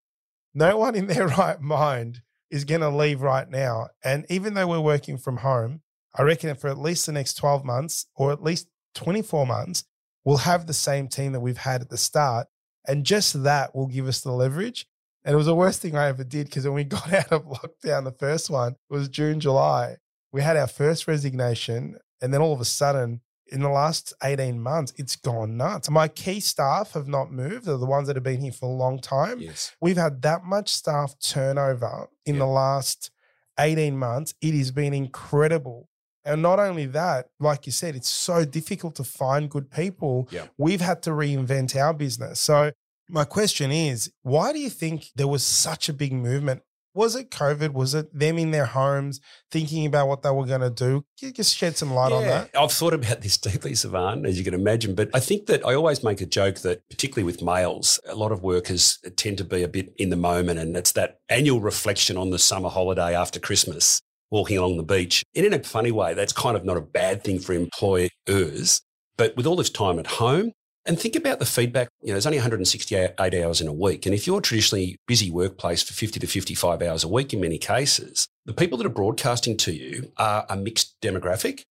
No 0.54 0.78
one 0.78 0.94
in 0.94 1.06
their 1.06 1.28
right 1.42 1.60
mind 1.60 2.22
is 2.50 2.64
going 2.64 2.80
to 2.80 2.88
leave 2.88 3.22
right 3.22 3.48
now. 3.48 3.88
And 4.04 4.26
even 4.28 4.54
though 4.54 4.66
we're 4.66 4.80
working 4.80 5.18
from 5.18 5.38
home, 5.38 5.82
I 6.14 6.22
reckon 6.22 6.48
that 6.48 6.60
for 6.60 6.68
at 6.68 6.78
least 6.78 7.06
the 7.06 7.12
next 7.12 7.34
12 7.34 7.64
months 7.64 8.06
or 8.14 8.32
at 8.32 8.42
least 8.42 8.68
24 8.94 9.46
months, 9.46 9.84
we'll 10.24 10.38
have 10.38 10.66
the 10.66 10.72
same 10.72 11.08
team 11.08 11.32
that 11.32 11.40
we've 11.40 11.58
had 11.58 11.82
at 11.82 11.90
the 11.90 11.96
start. 11.96 12.46
And 12.86 13.04
just 13.04 13.42
that 13.42 13.74
will 13.74 13.88
give 13.88 14.06
us 14.06 14.20
the 14.20 14.32
leverage. 14.32 14.86
And 15.24 15.34
it 15.34 15.36
was 15.36 15.46
the 15.46 15.54
worst 15.54 15.82
thing 15.82 15.96
I 15.96 16.06
ever 16.06 16.22
did 16.24 16.46
because 16.46 16.64
when 16.64 16.74
we 16.74 16.84
got 16.84 17.12
out 17.12 17.32
of 17.32 17.46
lockdown, 17.46 18.04
the 18.04 18.14
first 18.18 18.48
one 18.48 18.76
was 18.88 19.08
June, 19.08 19.40
July, 19.40 19.96
we 20.32 20.42
had 20.42 20.56
our 20.56 20.68
first 20.68 21.08
resignation. 21.08 21.98
And 22.22 22.32
then 22.32 22.40
all 22.40 22.52
of 22.52 22.60
a 22.60 22.64
sudden, 22.64 23.20
in 23.48 23.60
the 23.60 23.68
last 23.68 24.12
18 24.22 24.60
months, 24.60 24.92
it's 24.96 25.16
gone 25.16 25.56
nuts. 25.56 25.90
My 25.90 26.08
key 26.08 26.40
staff 26.40 26.92
have 26.92 27.08
not 27.08 27.30
moved. 27.30 27.66
They're 27.66 27.76
the 27.76 27.86
ones 27.86 28.06
that 28.08 28.16
have 28.16 28.22
been 28.22 28.40
here 28.40 28.52
for 28.52 28.66
a 28.66 28.72
long 28.72 29.00
time. 29.00 29.38
Yes. 29.40 29.74
We've 29.80 29.96
had 29.96 30.22
that 30.22 30.44
much 30.44 30.68
staff 30.68 31.14
turnover 31.20 32.08
in 32.24 32.38
the 32.38 32.46
last 32.46 33.10
18 33.58 33.96
months. 33.96 34.34
It 34.40 34.54
has 34.54 34.70
been 34.70 34.92
incredible. 34.92 35.88
And 36.24 36.42
not 36.42 36.58
only 36.58 36.86
that, 36.86 37.28
like 37.38 37.66
you 37.66 37.72
said, 37.72 37.94
it's 37.94 38.08
so 38.08 38.44
difficult 38.44 38.96
to 38.96 39.04
find 39.04 39.48
good 39.48 39.70
people. 39.70 40.28
Yeah. 40.32 40.46
We've 40.58 40.80
had 40.80 41.02
to 41.04 41.10
reinvent 41.10 41.76
our 41.76 41.94
business. 41.94 42.40
So, 42.40 42.72
my 43.08 43.24
question 43.24 43.70
is 43.70 44.10
why 44.22 44.52
do 44.52 44.58
you 44.58 44.68
think 44.68 45.10
there 45.14 45.28
was 45.28 45.44
such 45.44 45.88
a 45.88 45.92
big 45.92 46.12
movement 46.12 46.62
Was 46.96 47.14
it 47.14 47.30
COVID? 47.30 47.74
Was 47.74 47.94
it 47.94 48.18
them 48.18 48.38
in 48.38 48.52
their 48.52 48.64
homes 48.64 49.20
thinking 49.50 49.84
about 49.84 50.08
what 50.08 50.22
they 50.22 50.30
were 50.30 50.46
going 50.46 50.62
to 50.62 50.70
do? 50.70 51.04
Can 51.18 51.28
you 51.28 51.32
just 51.34 51.54
shed 51.54 51.76
some 51.76 51.92
light 51.92 52.10
yeah, 52.10 52.16
on 52.16 52.22
that? 52.24 52.50
I've 52.58 52.72
thought 52.72 52.94
about 52.94 53.20
this 53.20 53.36
deeply, 53.36 53.74
Savan, 53.74 54.24
as 54.24 54.38
you 54.38 54.44
can 54.44 54.54
imagine. 54.54 54.94
But 54.94 55.10
I 55.12 55.20
think 55.20 55.44
that 55.46 55.64
I 55.66 55.74
always 55.74 56.02
make 56.02 56.22
a 56.22 56.26
joke 56.26 56.60
that, 56.60 56.88
particularly 56.88 57.24
with 57.24 57.42
males, 57.42 58.00
a 58.08 58.14
lot 58.14 58.32
of 58.32 58.42
workers 58.42 58.98
tend 59.16 59.36
to 59.36 59.44
be 59.44 59.62
a 59.62 59.68
bit 59.68 59.92
in 59.98 60.08
the 60.08 60.16
moment. 60.16 60.58
And 60.58 60.74
it's 60.74 60.92
that 60.92 61.18
annual 61.28 61.60
reflection 61.60 62.16
on 62.16 62.30
the 62.30 62.38
summer 62.38 62.70
holiday 62.70 63.14
after 63.14 63.38
Christmas, 63.38 64.00
walking 64.30 64.56
along 64.56 64.78
the 64.78 64.82
beach. 64.82 65.22
And 65.34 65.44
in 65.44 65.52
a 65.52 65.62
funny 65.62 65.92
way, 65.92 66.14
that's 66.14 66.32
kind 66.32 66.56
of 66.56 66.64
not 66.64 66.78
a 66.78 66.80
bad 66.80 67.22
thing 67.22 67.40
for 67.40 67.52
employers. 67.52 68.80
But 69.18 69.36
with 69.36 69.46
all 69.46 69.56
this 69.56 69.68
time 69.68 69.98
at 69.98 70.06
home, 70.06 70.52
and 70.86 70.98
think 70.98 71.16
about 71.16 71.38
the 71.38 71.46
feedback. 71.46 71.88
You 72.00 72.08
know, 72.08 72.14
there's 72.14 72.26
only 72.26 72.38
168 72.38 73.14
hours 73.18 73.60
in 73.60 73.68
a 73.68 73.72
week. 73.72 74.06
And 74.06 74.14
if 74.14 74.26
you're 74.26 74.40
traditionally 74.40 74.96
busy 75.06 75.30
workplace 75.30 75.82
for 75.82 75.92
50 75.92 76.20
to 76.20 76.26
55 76.26 76.82
hours 76.82 77.04
a 77.04 77.08
week 77.08 77.32
in 77.32 77.40
many 77.40 77.58
cases, 77.58 78.26
the 78.44 78.54
people 78.54 78.78
that 78.78 78.86
are 78.86 78.90
broadcasting 78.90 79.56
to 79.58 79.72
you 79.72 80.12
are 80.16 80.46
a 80.48 80.56
mixed 80.56 80.94
demographic. 81.00 81.62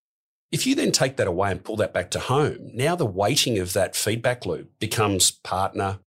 If 0.52 0.68
you 0.68 0.76
then 0.76 0.92
take 0.92 1.18
that 1.18 1.28
away 1.28 1.52
and 1.52 1.64
pull 1.64 1.76
that 1.78 1.94
back 1.94 2.12
to 2.12 2.20
home, 2.20 2.72
now 2.74 2.96
the 2.96 3.06
weighting 3.06 3.58
of 3.60 3.74
that 3.74 3.96
feedback 3.96 4.46
loop 4.46 4.70
becomes 4.80 5.32
partner, 5.32 6.00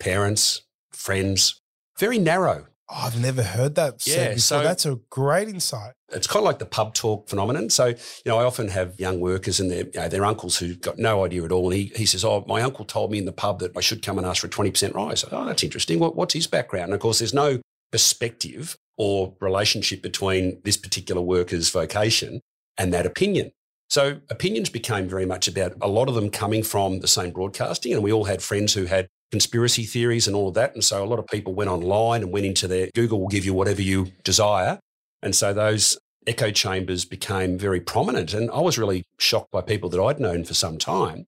parents, 0.00 0.62
friends, 0.92 1.60
very 1.98 2.18
narrow. 2.18 2.66
Oh, 2.90 3.04
I've 3.06 3.20
never 3.20 3.42
heard 3.42 3.74
that. 3.76 4.06
Yeah, 4.06 4.36
so 4.36 4.62
that's 4.62 4.84
a 4.84 4.98
great 5.08 5.48
insight. 5.48 5.94
It's 6.10 6.26
kind 6.26 6.42
of 6.42 6.44
like 6.44 6.58
the 6.58 6.66
pub 6.66 6.94
talk 6.94 7.28
phenomenon. 7.28 7.70
So, 7.70 7.86
you 7.86 7.96
know, 8.26 8.38
I 8.38 8.44
often 8.44 8.68
have 8.68 8.98
young 9.00 9.20
workers 9.20 9.60
and 9.60 9.70
their, 9.70 9.84
you 9.84 9.92
know, 9.94 10.08
their 10.08 10.24
uncles 10.24 10.58
who've 10.58 10.80
got 10.80 10.98
no 10.98 11.24
idea 11.24 11.42
at 11.44 11.52
all. 11.52 11.70
And 11.70 11.78
he, 11.78 11.92
he 11.96 12.04
says, 12.04 12.24
Oh, 12.24 12.44
my 12.46 12.60
uncle 12.60 12.84
told 12.84 13.10
me 13.10 13.18
in 13.18 13.24
the 13.24 13.32
pub 13.32 13.60
that 13.60 13.76
I 13.76 13.80
should 13.80 14.02
come 14.02 14.18
and 14.18 14.26
ask 14.26 14.42
for 14.42 14.48
a 14.48 14.50
20% 14.50 14.94
rise. 14.94 15.24
Oh, 15.30 15.46
that's 15.46 15.62
interesting. 15.62 16.00
What, 16.00 16.16
what's 16.16 16.34
his 16.34 16.46
background? 16.46 16.86
And 16.86 16.94
of 16.94 17.00
course, 17.00 17.20
there's 17.20 17.32
no 17.32 17.60
perspective 17.90 18.76
or 18.98 19.34
relationship 19.40 20.02
between 20.02 20.60
this 20.64 20.76
particular 20.76 21.22
worker's 21.22 21.70
vocation 21.70 22.40
and 22.76 22.92
that 22.92 23.06
opinion. 23.06 23.52
So 23.88 24.20
opinions 24.30 24.70
became 24.70 25.08
very 25.08 25.26
much 25.26 25.46
about 25.48 25.74
a 25.80 25.88
lot 25.88 26.08
of 26.08 26.14
them 26.14 26.30
coming 26.30 26.62
from 26.62 27.00
the 27.00 27.08
same 27.08 27.30
broadcasting. 27.30 27.92
And 27.92 28.02
we 28.02 28.12
all 28.12 28.24
had 28.24 28.42
friends 28.42 28.72
who 28.74 28.86
had 28.86 29.08
conspiracy 29.32 29.84
theories 29.84 30.26
and 30.28 30.36
all 30.36 30.48
of 30.48 30.54
that. 30.54 30.74
And 30.74 30.84
so 30.84 31.02
a 31.02 31.06
lot 31.06 31.18
of 31.18 31.26
people 31.26 31.54
went 31.54 31.70
online 31.70 32.22
and 32.22 32.30
went 32.30 32.46
into 32.46 32.68
their 32.68 32.88
Google 32.94 33.18
will 33.20 33.28
give 33.28 33.44
you 33.44 33.54
whatever 33.54 33.82
you 33.82 34.12
desire. 34.22 34.78
And 35.22 35.34
so 35.34 35.52
those 35.52 35.98
echo 36.26 36.50
chambers 36.50 37.04
became 37.04 37.58
very 37.58 37.80
prominent. 37.80 38.34
And 38.34 38.50
I 38.50 38.60
was 38.60 38.78
really 38.78 39.04
shocked 39.18 39.50
by 39.50 39.62
people 39.62 39.88
that 39.90 40.00
I'd 40.00 40.20
known 40.20 40.44
for 40.44 40.54
some 40.54 40.78
time 40.78 41.24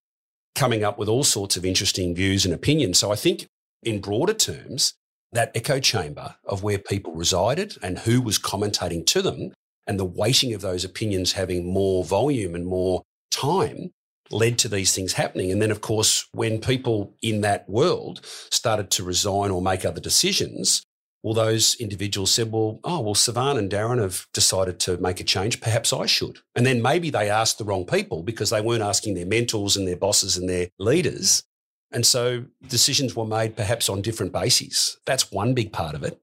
coming 0.53 0.83
up 0.83 0.97
with 0.97 1.09
all 1.09 1.23
sorts 1.23 1.57
of 1.57 1.65
interesting 1.65 2.15
views 2.15 2.45
and 2.45 2.53
opinions. 2.53 2.99
So 2.99 3.11
I 3.11 3.15
think 3.15 3.47
in 3.83 3.99
broader 3.99 4.33
terms, 4.33 4.93
that 5.33 5.51
echo 5.53 5.79
chamber 5.79 6.35
of 6.45 6.63
where 6.63 6.77
people 6.77 7.13
resided 7.13 7.75
and 7.81 7.99
who 7.99 8.21
was 8.21 8.39
commentating 8.39 9.05
to 9.07 9.21
them 9.21 9.51
and 9.85 9.99
the 9.99 10.05
weighting 10.05 10.53
of 10.53 10.61
those 10.61 10.85
opinions 10.85 11.33
having 11.33 11.71
more 11.71 12.05
volume 12.05 12.55
and 12.55 12.65
more 12.65 13.03
time 13.31 13.91
led 14.31 14.57
to 14.59 14.67
these 14.67 14.93
things 14.93 15.13
happening. 15.13 15.51
And 15.51 15.61
then, 15.61 15.71
of 15.71 15.81
course, 15.81 16.27
when 16.31 16.59
people 16.59 17.15
in 17.21 17.41
that 17.41 17.69
world 17.69 18.21
started 18.51 18.89
to 18.91 19.03
resign 19.03 19.51
or 19.51 19.61
make 19.61 19.85
other 19.85 20.01
decisions, 20.01 20.83
well, 21.23 21.33
those 21.33 21.75
individuals 21.75 22.31
said, 22.31 22.51
well, 22.51 22.79
oh, 22.83 23.01
well, 23.01 23.15
Savan 23.15 23.57
and 23.57 23.71
Darren 23.71 23.99
have 23.99 24.27
decided 24.31 24.79
to 24.81 24.97
make 24.97 25.19
a 25.19 25.23
change. 25.23 25.59
Perhaps 25.59 25.91
I 25.91 26.05
should. 26.05 26.39
And 26.55 26.65
then 26.65 26.81
maybe 26.81 27.09
they 27.09 27.29
asked 27.29 27.57
the 27.57 27.63
wrong 27.63 27.85
people 27.85 28.21
because 28.21 28.51
they 28.51 28.61
weren't 28.61 28.83
asking 28.83 29.15
their 29.15 29.25
mentors 29.25 29.75
and 29.75 29.87
their 29.87 29.97
bosses 29.97 30.37
and 30.37 30.47
their 30.47 30.67
leaders. 30.77 31.43
And 31.91 32.05
so 32.05 32.45
decisions 32.67 33.15
were 33.15 33.25
made 33.25 33.55
perhaps 33.55 33.89
on 33.89 34.03
different 34.03 34.33
bases. 34.33 34.97
That's 35.05 35.31
one 35.31 35.55
big 35.55 35.71
part 35.71 35.95
of 35.95 36.03
it. 36.03 36.21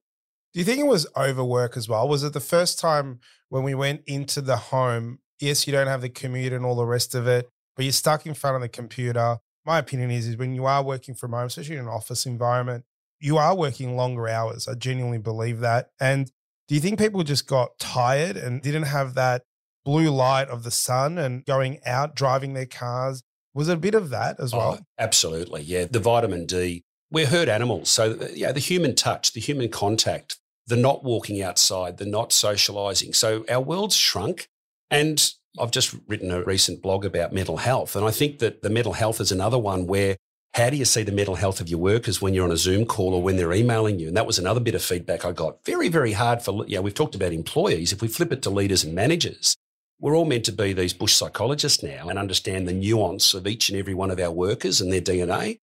Do 0.52 0.60
you 0.60 0.64
think 0.64 0.78
it 0.78 0.86
was 0.86 1.06
overwork 1.16 1.76
as 1.76 1.88
well? 1.88 2.06
Was 2.08 2.22
it 2.22 2.32
the 2.32 2.40
first 2.40 2.78
time 2.78 3.20
when 3.48 3.64
we 3.64 3.74
went 3.74 4.02
into 4.06 4.40
the 4.40 4.56
home? 4.56 5.18
Yes, 5.40 5.66
you 5.66 5.72
don't 5.72 5.88
have 5.88 6.02
the 6.02 6.10
commute 6.10 6.52
and 6.52 6.64
all 6.64 6.76
the 6.76 6.86
rest 6.86 7.14
of 7.14 7.26
it 7.26 7.48
but 7.76 7.84
you're 7.84 7.92
stuck 7.92 8.26
in 8.26 8.34
front 8.34 8.56
of 8.56 8.62
the 8.62 8.68
computer. 8.68 9.38
My 9.64 9.78
opinion 9.78 10.10
is, 10.10 10.26
is 10.26 10.36
when 10.36 10.54
you 10.54 10.66
are 10.66 10.82
working 10.82 11.14
from 11.14 11.32
home, 11.32 11.46
especially 11.46 11.76
in 11.76 11.82
an 11.82 11.88
office 11.88 12.26
environment, 12.26 12.84
you 13.20 13.38
are 13.38 13.56
working 13.56 13.96
longer 13.96 14.28
hours. 14.28 14.66
I 14.66 14.74
genuinely 14.74 15.18
believe 15.18 15.60
that. 15.60 15.90
And 16.00 16.30
do 16.68 16.74
you 16.74 16.80
think 16.80 16.98
people 16.98 17.22
just 17.22 17.46
got 17.46 17.78
tired 17.78 18.36
and 18.36 18.60
didn't 18.60 18.84
have 18.84 19.14
that 19.14 19.42
blue 19.84 20.10
light 20.10 20.48
of 20.48 20.64
the 20.64 20.70
sun 20.70 21.18
and 21.18 21.44
going 21.44 21.80
out 21.86 22.16
driving 22.16 22.54
their 22.54 22.66
cars? 22.66 23.22
Was 23.54 23.68
it 23.68 23.74
a 23.74 23.76
bit 23.76 23.94
of 23.94 24.10
that 24.10 24.40
as 24.40 24.52
oh, 24.52 24.58
well? 24.58 24.78
Oh, 24.80 24.84
absolutely. 24.98 25.62
Yeah. 25.62 25.86
The 25.90 26.00
vitamin 26.00 26.46
D. 26.46 26.84
We're 27.10 27.26
herd 27.26 27.48
animals. 27.48 27.90
So, 27.90 28.12
uh, 28.12 28.28
yeah, 28.34 28.52
the 28.52 28.60
human 28.60 28.94
touch, 28.94 29.32
the 29.32 29.40
human 29.40 29.68
contact, 29.68 30.38
the 30.66 30.76
not 30.76 31.04
walking 31.04 31.42
outside, 31.42 31.98
the 31.98 32.06
not 32.06 32.32
socializing. 32.32 33.12
So, 33.12 33.44
our 33.50 33.60
world's 33.60 33.96
shrunk. 33.96 34.48
And 34.90 35.32
I've 35.58 35.70
just 35.70 35.94
written 36.08 36.30
a 36.30 36.42
recent 36.42 36.82
blog 36.82 37.04
about 37.04 37.32
mental 37.32 37.58
health. 37.58 37.94
And 37.94 38.04
I 38.04 38.10
think 38.10 38.38
that 38.38 38.62
the 38.62 38.70
mental 38.70 38.94
health 38.94 39.20
is 39.20 39.32
another 39.32 39.58
one 39.58 39.86
where 39.86 40.16
how 40.54 40.68
do 40.68 40.76
you 40.76 40.84
see 40.84 41.02
the 41.02 41.12
mental 41.12 41.34
health 41.34 41.60
of 41.60 41.68
your 41.68 41.78
workers 41.78 42.20
when 42.20 42.34
you're 42.34 42.44
on 42.44 42.52
a 42.52 42.58
Zoom 42.58 42.84
call 42.84 43.14
or 43.14 43.22
when 43.22 43.36
they're 43.36 43.52
emailing 43.52 43.98
you? 43.98 44.08
And 44.08 44.16
that 44.16 44.26
was 44.26 44.38
another 44.38 44.60
bit 44.60 44.74
of 44.74 44.82
feedback 44.82 45.24
I 45.24 45.32
got. 45.32 45.64
Very, 45.64 45.88
very 45.88 46.12
hard 46.12 46.42
for, 46.42 46.66
you 46.66 46.76
know, 46.76 46.82
we've 46.82 46.94
talked 46.94 47.14
about 47.14 47.32
employees. 47.32 47.92
If 47.92 48.02
we 48.02 48.08
flip 48.08 48.32
it 48.32 48.42
to 48.42 48.50
leaders 48.50 48.84
and 48.84 48.94
managers, 48.94 49.56
we're 49.98 50.16
all 50.16 50.26
meant 50.26 50.44
to 50.46 50.52
be 50.52 50.72
these 50.72 50.92
bush 50.92 51.14
psychologists 51.14 51.82
now 51.82 52.08
and 52.08 52.18
understand 52.18 52.68
the 52.68 52.72
nuance 52.72 53.32
of 53.32 53.46
each 53.46 53.70
and 53.70 53.78
every 53.78 53.94
one 53.94 54.10
of 54.10 54.20
our 54.20 54.30
workers 54.30 54.80
and 54.80 54.92
their 54.92 55.00
DNA. 55.00 55.58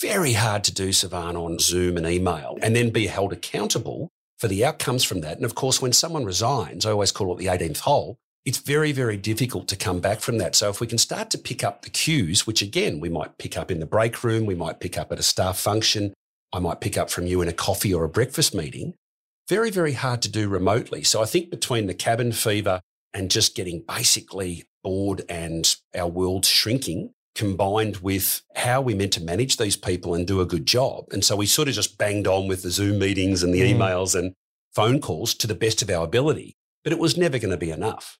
Very 0.00 0.34
hard 0.34 0.64
to 0.64 0.74
do, 0.74 0.92
Savan, 0.92 1.36
on 1.36 1.58
Zoom 1.58 1.96
and 1.96 2.06
email 2.06 2.58
and 2.60 2.76
then 2.76 2.90
be 2.90 3.06
held 3.06 3.32
accountable 3.32 4.10
for 4.38 4.48
the 4.48 4.64
outcomes 4.66 5.04
from 5.04 5.22
that. 5.22 5.36
And 5.36 5.46
of 5.46 5.54
course, 5.54 5.80
when 5.80 5.94
someone 5.94 6.26
resigns, 6.26 6.84
I 6.84 6.90
always 6.90 7.12
call 7.12 7.32
it 7.32 7.38
the 7.38 7.46
18th 7.46 7.80
hole 7.80 8.18
it's 8.46 8.58
very, 8.58 8.92
very 8.92 9.16
difficult 9.16 9.66
to 9.68 9.76
come 9.76 10.00
back 10.00 10.20
from 10.20 10.38
that. 10.38 10.54
So 10.54 10.70
if 10.70 10.80
we 10.80 10.86
can 10.86 10.98
start 10.98 11.30
to 11.30 11.38
pick 11.38 11.64
up 11.64 11.82
the 11.82 11.90
cues, 11.90 12.46
which 12.46 12.62
again, 12.62 13.00
we 13.00 13.08
might 13.08 13.38
pick 13.38 13.58
up 13.58 13.72
in 13.72 13.80
the 13.80 13.86
break 13.86 14.22
room, 14.22 14.46
we 14.46 14.54
might 14.54 14.78
pick 14.78 14.96
up 14.96 15.10
at 15.10 15.18
a 15.18 15.22
staff 15.22 15.58
function, 15.58 16.14
I 16.52 16.60
might 16.60 16.80
pick 16.80 16.96
up 16.96 17.10
from 17.10 17.26
you 17.26 17.42
in 17.42 17.48
a 17.48 17.52
coffee 17.52 17.92
or 17.92 18.04
a 18.04 18.08
breakfast 18.08 18.54
meeting, 18.54 18.94
very, 19.48 19.70
very 19.70 19.92
hard 19.92 20.22
to 20.22 20.30
do 20.30 20.48
remotely. 20.48 21.02
So 21.02 21.20
I 21.20 21.26
think 21.26 21.50
between 21.50 21.88
the 21.88 21.94
cabin 21.94 22.30
fever 22.30 22.80
and 23.12 23.32
just 23.32 23.56
getting 23.56 23.82
basically 23.86 24.62
bored 24.84 25.22
and 25.28 25.74
our 25.96 26.08
world 26.08 26.44
shrinking, 26.46 27.10
combined 27.34 27.96
with 27.98 28.42
how 28.54 28.80
we 28.80 28.94
meant 28.94 29.12
to 29.14 29.22
manage 29.22 29.56
these 29.56 29.76
people 29.76 30.14
and 30.14 30.26
do 30.26 30.40
a 30.40 30.46
good 30.46 30.66
job. 30.66 31.06
And 31.10 31.24
so 31.24 31.34
we 31.34 31.46
sort 31.46 31.68
of 31.68 31.74
just 31.74 31.98
banged 31.98 32.28
on 32.28 32.46
with 32.46 32.62
the 32.62 32.70
Zoom 32.70 33.00
meetings 33.00 33.42
and 33.42 33.52
the 33.52 33.60
mm. 33.60 33.76
emails 33.76 34.14
and 34.18 34.34
phone 34.72 35.00
calls 35.00 35.34
to 35.34 35.48
the 35.48 35.54
best 35.54 35.82
of 35.82 35.90
our 35.90 36.04
ability, 36.04 36.54
but 36.84 36.92
it 36.92 36.98
was 36.98 37.16
never 37.16 37.38
going 37.38 37.50
to 37.50 37.56
be 37.56 37.70
enough. 37.70 38.18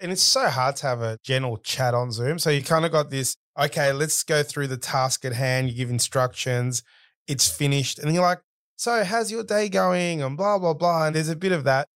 And 0.00 0.12
it's 0.12 0.22
so 0.22 0.48
hard 0.48 0.76
to 0.76 0.86
have 0.86 1.02
a 1.02 1.18
general 1.24 1.56
chat 1.58 1.92
on 1.94 2.12
Zoom. 2.12 2.38
So 2.38 2.50
you 2.50 2.62
kind 2.62 2.84
of 2.84 2.92
got 2.92 3.10
this, 3.10 3.36
okay, 3.58 3.92
let's 3.92 4.22
go 4.22 4.42
through 4.42 4.68
the 4.68 4.76
task 4.76 5.24
at 5.24 5.32
hand. 5.32 5.68
You 5.68 5.76
give 5.76 5.90
instructions, 5.90 6.82
it's 7.26 7.48
finished. 7.48 7.98
And 7.98 8.12
you're 8.14 8.22
like, 8.22 8.40
so 8.76 9.02
how's 9.02 9.32
your 9.32 9.42
day 9.42 9.68
going? 9.68 10.22
And 10.22 10.36
blah, 10.36 10.58
blah, 10.58 10.74
blah. 10.74 11.06
And 11.06 11.16
there's 11.16 11.28
a 11.28 11.36
bit 11.36 11.52
of 11.52 11.64
that. 11.64 11.88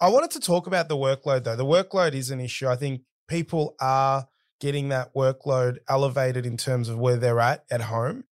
I 0.00 0.08
wanted 0.08 0.32
to 0.32 0.40
talk 0.40 0.66
about 0.66 0.88
the 0.88 0.96
workload 0.96 1.44
though. 1.44 1.56
The 1.56 1.64
workload 1.64 2.14
is 2.14 2.30
an 2.30 2.40
issue. 2.40 2.68
I 2.68 2.76
think 2.76 3.02
people 3.28 3.76
are 3.80 4.26
getting 4.60 4.88
that 4.88 5.14
workload 5.14 5.78
elevated 5.88 6.46
in 6.46 6.56
terms 6.56 6.88
of 6.88 6.98
where 6.98 7.16
they're 7.16 7.40
at 7.40 7.64
at 7.70 7.82
home. 7.82 8.24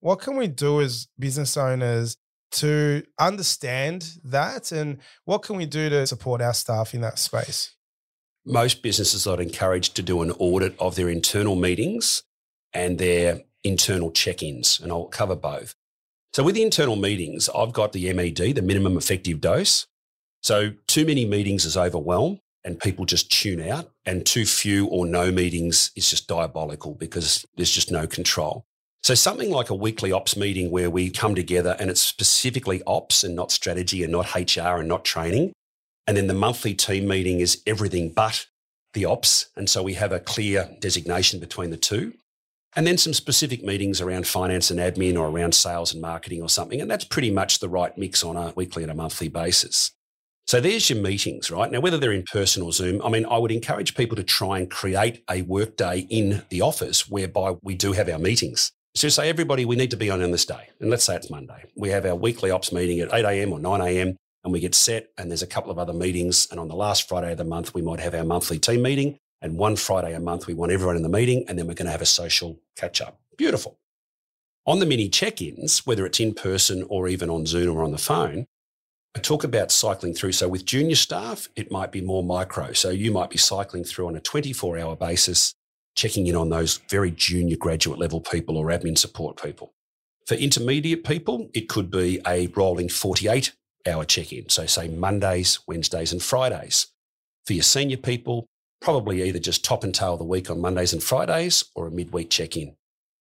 What 0.00 0.20
can 0.20 0.36
we 0.36 0.46
do 0.46 0.80
as 0.80 1.08
business 1.18 1.56
owners 1.56 2.16
to 2.52 3.02
understand 3.18 4.18
that? 4.22 4.70
And 4.70 4.98
what 5.24 5.42
can 5.42 5.56
we 5.56 5.66
do 5.66 5.88
to 5.90 6.06
support 6.06 6.40
our 6.40 6.54
staff 6.54 6.94
in 6.94 7.00
that 7.00 7.18
space? 7.18 7.74
Most 8.44 8.82
businesses 8.82 9.26
I'd 9.26 9.40
encourage 9.40 9.94
to 9.94 10.02
do 10.02 10.22
an 10.22 10.30
audit 10.32 10.74
of 10.78 10.94
their 10.94 11.08
internal 11.08 11.54
meetings 11.56 12.22
and 12.72 12.98
their 12.98 13.42
internal 13.64 14.10
check 14.10 14.42
ins, 14.42 14.80
and 14.80 14.92
I'll 14.92 15.06
cover 15.06 15.36
both. 15.36 15.74
So, 16.32 16.42
with 16.42 16.54
the 16.54 16.62
internal 16.62 16.96
meetings, 16.96 17.48
I've 17.54 17.72
got 17.72 17.92
the 17.92 18.12
MED, 18.12 18.54
the 18.54 18.62
minimum 18.62 18.96
effective 18.96 19.40
dose. 19.40 19.86
So, 20.42 20.72
too 20.86 21.04
many 21.04 21.24
meetings 21.24 21.64
is 21.64 21.76
overwhelm 21.76 22.40
and 22.64 22.78
people 22.78 23.06
just 23.06 23.30
tune 23.30 23.60
out, 23.60 23.90
and 24.04 24.26
too 24.26 24.44
few 24.44 24.86
or 24.86 25.06
no 25.06 25.30
meetings 25.30 25.90
is 25.96 26.10
just 26.10 26.28
diabolical 26.28 26.94
because 26.94 27.46
there's 27.56 27.70
just 27.70 27.90
no 27.90 28.06
control. 28.06 28.66
So, 29.02 29.14
something 29.14 29.50
like 29.50 29.70
a 29.70 29.74
weekly 29.74 30.12
ops 30.12 30.36
meeting 30.36 30.70
where 30.70 30.90
we 30.90 31.10
come 31.10 31.34
together 31.34 31.76
and 31.78 31.90
it's 31.90 32.00
specifically 32.00 32.82
ops 32.86 33.24
and 33.24 33.34
not 33.34 33.50
strategy 33.50 34.02
and 34.02 34.12
not 34.12 34.34
HR 34.34 34.78
and 34.78 34.88
not 34.88 35.04
training 35.04 35.52
and 36.08 36.16
then 36.16 36.26
the 36.26 36.32
monthly 36.32 36.72
team 36.72 37.06
meeting 37.06 37.40
is 37.40 37.62
everything 37.66 38.08
but 38.08 38.46
the 38.94 39.04
ops. 39.04 39.50
And 39.56 39.68
so 39.68 39.82
we 39.82 39.92
have 39.92 40.10
a 40.10 40.18
clear 40.18 40.70
designation 40.80 41.38
between 41.38 41.68
the 41.68 41.76
two. 41.76 42.14
And 42.74 42.86
then 42.86 42.96
some 42.96 43.12
specific 43.12 43.62
meetings 43.62 44.00
around 44.00 44.26
finance 44.26 44.70
and 44.70 44.80
admin 44.80 45.18
or 45.18 45.28
around 45.28 45.54
sales 45.54 45.92
and 45.92 46.00
marketing 46.00 46.40
or 46.40 46.48
something. 46.48 46.80
And 46.80 46.90
that's 46.90 47.04
pretty 47.04 47.30
much 47.30 47.58
the 47.58 47.68
right 47.68 47.96
mix 47.98 48.24
on 48.24 48.38
a 48.38 48.54
weekly 48.56 48.82
and 48.82 48.90
a 48.90 48.94
monthly 48.94 49.28
basis. 49.28 49.92
So 50.46 50.62
there's 50.62 50.88
your 50.88 50.98
meetings, 50.98 51.50
right? 51.50 51.70
Now, 51.70 51.80
whether 51.80 51.98
they're 51.98 52.12
in 52.12 52.22
person 52.22 52.62
or 52.62 52.72
Zoom, 52.72 53.02
I 53.04 53.10
mean, 53.10 53.26
I 53.26 53.36
would 53.36 53.52
encourage 53.52 53.94
people 53.94 54.16
to 54.16 54.24
try 54.24 54.60
and 54.60 54.70
create 54.70 55.22
a 55.28 55.42
workday 55.42 56.06
in 56.08 56.42
the 56.48 56.62
office 56.62 57.06
whereby 57.06 57.56
we 57.62 57.74
do 57.74 57.92
have 57.92 58.08
our 58.08 58.18
meetings. 58.18 58.72
So 58.94 59.10
say, 59.10 59.28
everybody, 59.28 59.66
we 59.66 59.76
need 59.76 59.90
to 59.90 59.98
be 59.98 60.08
on 60.08 60.20
this 60.30 60.46
day. 60.46 60.70
And 60.80 60.88
let's 60.88 61.04
say 61.04 61.16
it's 61.16 61.28
Monday. 61.28 61.64
We 61.76 61.90
have 61.90 62.06
our 62.06 62.14
weekly 62.14 62.50
ops 62.50 62.72
meeting 62.72 63.00
at 63.00 63.12
8 63.12 63.26
a.m. 63.26 63.52
or 63.52 63.58
9 63.58 63.82
a.m 63.82 64.16
and 64.44 64.52
we 64.52 64.60
get 64.60 64.74
set 64.74 65.10
and 65.18 65.30
there's 65.30 65.42
a 65.42 65.46
couple 65.46 65.70
of 65.70 65.78
other 65.78 65.92
meetings. 65.92 66.48
And 66.50 66.60
on 66.60 66.68
the 66.68 66.76
last 66.76 67.08
Friday 67.08 67.32
of 67.32 67.38
the 67.38 67.44
month, 67.44 67.74
we 67.74 67.82
might 67.82 68.00
have 68.00 68.14
our 68.14 68.24
monthly 68.24 68.58
team 68.58 68.82
meeting. 68.82 69.18
And 69.40 69.56
one 69.56 69.76
Friday 69.76 70.14
a 70.14 70.20
month, 70.20 70.46
we 70.46 70.54
want 70.54 70.72
everyone 70.72 70.96
in 70.96 71.02
the 71.02 71.08
meeting 71.08 71.44
and 71.48 71.58
then 71.58 71.66
we're 71.66 71.74
going 71.74 71.86
to 71.86 71.92
have 71.92 72.02
a 72.02 72.06
social 72.06 72.60
catch 72.76 73.00
up. 73.00 73.20
Beautiful. 73.36 73.78
On 74.66 74.80
the 74.80 74.86
mini 74.86 75.08
check 75.08 75.40
ins, 75.40 75.86
whether 75.86 76.04
it's 76.04 76.20
in 76.20 76.34
person 76.34 76.84
or 76.88 77.08
even 77.08 77.30
on 77.30 77.46
Zoom 77.46 77.76
or 77.76 77.84
on 77.84 77.92
the 77.92 77.98
phone, 77.98 78.46
I 79.16 79.20
talk 79.20 79.42
about 79.42 79.72
cycling 79.72 80.14
through. 80.14 80.32
So 80.32 80.48
with 80.48 80.64
junior 80.64 80.94
staff, 80.94 81.48
it 81.56 81.70
might 81.70 81.90
be 81.90 82.00
more 82.00 82.22
micro. 82.22 82.72
So 82.72 82.90
you 82.90 83.10
might 83.10 83.30
be 83.30 83.38
cycling 83.38 83.84
through 83.84 84.08
on 84.08 84.16
a 84.16 84.20
24 84.20 84.78
hour 84.78 84.96
basis, 84.96 85.54
checking 85.94 86.26
in 86.26 86.36
on 86.36 86.50
those 86.50 86.78
very 86.88 87.10
junior 87.10 87.56
graduate 87.56 87.98
level 87.98 88.20
people 88.20 88.56
or 88.56 88.66
admin 88.66 88.98
support 88.98 89.42
people. 89.42 89.72
For 90.26 90.34
intermediate 90.34 91.04
people, 91.04 91.48
it 91.54 91.68
could 91.68 91.90
be 91.90 92.20
a 92.26 92.48
rolling 92.48 92.90
48 92.90 93.54
hour 93.88 94.04
check 94.04 94.32
in. 94.32 94.48
So, 94.48 94.66
say 94.66 94.88
Mondays, 94.88 95.60
Wednesdays, 95.66 96.12
and 96.12 96.22
Fridays. 96.22 96.86
For 97.46 97.54
your 97.54 97.62
senior 97.62 97.96
people, 97.96 98.46
probably 98.80 99.22
either 99.22 99.38
just 99.38 99.64
top 99.64 99.84
and 99.84 99.94
tail 99.94 100.16
the 100.16 100.24
week 100.24 100.50
on 100.50 100.60
Mondays 100.60 100.92
and 100.92 101.02
Fridays 101.02 101.64
or 101.74 101.86
a 101.86 101.90
midweek 101.90 102.30
check 102.30 102.56
in. 102.56 102.76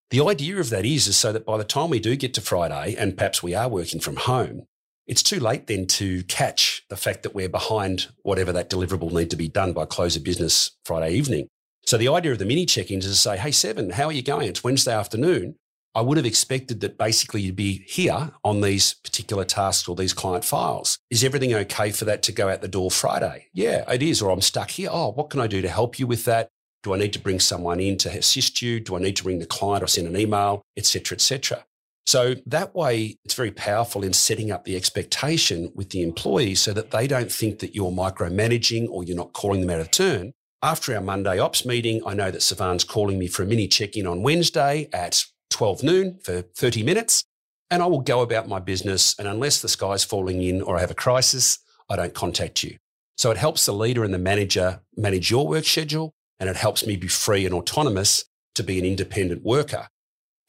The 0.09 0.25
idea 0.25 0.57
of 0.57 0.69
that 0.69 0.85
is, 0.85 1.07
is 1.07 1.17
so 1.17 1.33
that 1.33 1.45
by 1.45 1.57
the 1.57 1.63
time 1.63 1.89
we 1.89 1.99
do 1.99 2.15
get 2.15 2.33
to 2.35 2.41
Friday 2.41 2.95
and 2.97 3.17
perhaps 3.17 3.43
we 3.43 3.53
are 3.53 3.67
working 3.67 3.99
from 3.99 4.15
home, 4.15 4.63
it's 5.05 5.23
too 5.23 5.39
late 5.39 5.67
then 5.67 5.85
to 5.87 6.23
catch 6.23 6.83
the 6.89 6.97
fact 6.97 7.23
that 7.23 7.33
we're 7.33 7.49
behind 7.49 8.07
whatever 8.23 8.51
that 8.53 8.69
deliverable 8.69 9.11
need 9.11 9.29
to 9.31 9.35
be 9.35 9.47
done 9.47 9.73
by 9.73 9.85
close 9.85 10.15
of 10.15 10.23
business 10.23 10.71
Friday 10.85 11.13
evening. 11.13 11.47
So 11.85 11.97
the 11.97 12.09
idea 12.09 12.33
of 12.33 12.39
the 12.39 12.45
mini 12.45 12.65
check-ins 12.65 13.05
is 13.05 13.13
to 13.13 13.17
say, 13.17 13.37
hey, 13.37 13.51
Savan, 13.51 13.91
how 13.91 14.05
are 14.05 14.11
you 14.11 14.21
going? 14.21 14.47
It's 14.49 14.63
Wednesday 14.63 14.93
afternoon. 14.93 15.55
I 15.97 16.01
would 16.01 16.17
have 16.17 16.27
expected 16.27 16.81
that 16.81 16.99
basically 16.99 17.41
you'd 17.41 17.55
be 17.55 17.83
here 17.87 18.29
on 18.43 18.61
these 18.61 18.93
particular 18.93 19.43
tasks 19.43 19.87
or 19.87 19.95
these 19.95 20.13
client 20.13 20.45
files. 20.45 20.99
Is 21.09 21.23
everything 21.23 21.55
okay 21.55 21.89
for 21.89 22.05
that 22.05 22.21
to 22.23 22.31
go 22.31 22.49
out 22.49 22.61
the 22.61 22.67
door 22.67 22.91
Friday? 22.91 23.47
Yeah, 23.51 23.83
it 23.91 24.03
is. 24.03 24.21
Or 24.21 24.29
I'm 24.29 24.41
stuck 24.41 24.69
here. 24.69 24.89
Oh, 24.91 25.09
what 25.09 25.31
can 25.31 25.39
I 25.39 25.47
do 25.47 25.59
to 25.63 25.67
help 25.67 25.97
you 25.97 26.05
with 26.05 26.25
that? 26.25 26.49
Do 26.83 26.93
I 26.93 26.99
need 26.99 27.13
to 27.13 27.19
bring 27.19 27.39
someone 27.39 27.79
in 27.79 27.97
to 27.97 28.09
assist 28.09 28.61
you? 28.61 28.79
Do 28.79 28.95
I 28.95 28.99
need 28.99 29.15
to 29.15 29.23
ring 29.23 29.39
the 29.39 29.47
client 29.47 29.83
or 29.83 29.87
send 29.87 30.05
an 30.05 30.15
email, 30.15 30.61
etc., 30.77 31.15
etc.? 31.15 31.65
So 32.05 32.35
that 32.45 32.75
way, 32.75 33.17
it's 33.25 33.33
very 33.33 33.51
powerful 33.51 34.03
in 34.03 34.13
setting 34.13 34.51
up 34.51 34.65
the 34.65 34.75
expectation 34.75 35.71
with 35.73 35.89
the 35.89 36.03
employee 36.03 36.53
so 36.53 36.73
that 36.73 36.91
they 36.91 37.07
don't 37.07 37.31
think 37.31 37.57
that 37.57 37.73
you're 37.73 37.91
micromanaging 37.91 38.87
or 38.91 39.03
you're 39.03 39.17
not 39.17 39.33
calling 39.33 39.61
them 39.61 39.71
out 39.71 39.79
of 39.79 39.89
turn. 39.89 40.33
After 40.61 40.93
our 40.93 41.01
Monday 41.01 41.39
ops 41.39 41.65
meeting, 41.65 42.01
I 42.05 42.13
know 42.13 42.29
that 42.29 42.43
Savan's 42.43 42.83
calling 42.83 43.17
me 43.17 43.25
for 43.25 43.41
a 43.41 43.47
mini 43.47 43.67
check 43.67 43.97
in 43.97 44.05
on 44.05 44.21
Wednesday 44.21 44.89
at 44.93 45.25
12 45.49 45.83
noon 45.83 46.19
for 46.23 46.41
30 46.41 46.83
minutes, 46.83 47.23
and 47.69 47.81
I 47.81 47.85
will 47.85 48.01
go 48.01 48.21
about 48.21 48.47
my 48.47 48.59
business. 48.59 49.15
And 49.17 49.27
unless 49.27 49.61
the 49.61 49.67
sky's 49.67 50.03
falling 50.03 50.41
in 50.41 50.61
or 50.61 50.77
I 50.77 50.81
have 50.81 50.91
a 50.91 50.95
crisis, 50.95 51.59
I 51.89 51.95
don't 51.95 52.13
contact 52.13 52.63
you. 52.63 52.77
So 53.17 53.31
it 53.31 53.37
helps 53.37 53.65
the 53.65 53.73
leader 53.73 54.03
and 54.03 54.13
the 54.13 54.19
manager 54.19 54.81
manage 54.95 55.31
your 55.31 55.47
work 55.47 55.65
schedule, 55.65 56.13
and 56.39 56.49
it 56.49 56.55
helps 56.55 56.85
me 56.85 56.95
be 56.95 57.07
free 57.07 57.45
and 57.45 57.53
autonomous 57.53 58.25
to 58.55 58.63
be 58.63 58.77
an 58.77 58.85
independent 58.85 59.43
worker. 59.43 59.87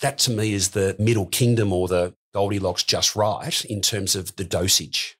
That 0.01 0.19
to 0.19 0.31
me 0.31 0.53
is 0.53 0.71
the 0.71 0.95
middle 0.99 1.27
kingdom 1.27 1.73
or 1.73 1.89
the 1.89 2.15
Goldilocks 2.35 2.83
just 2.83 3.17
right 3.17 3.65
in 3.65 3.81
terms 3.81 4.15
of 4.15 4.37
the 4.37 4.45
dosage. 4.45 5.17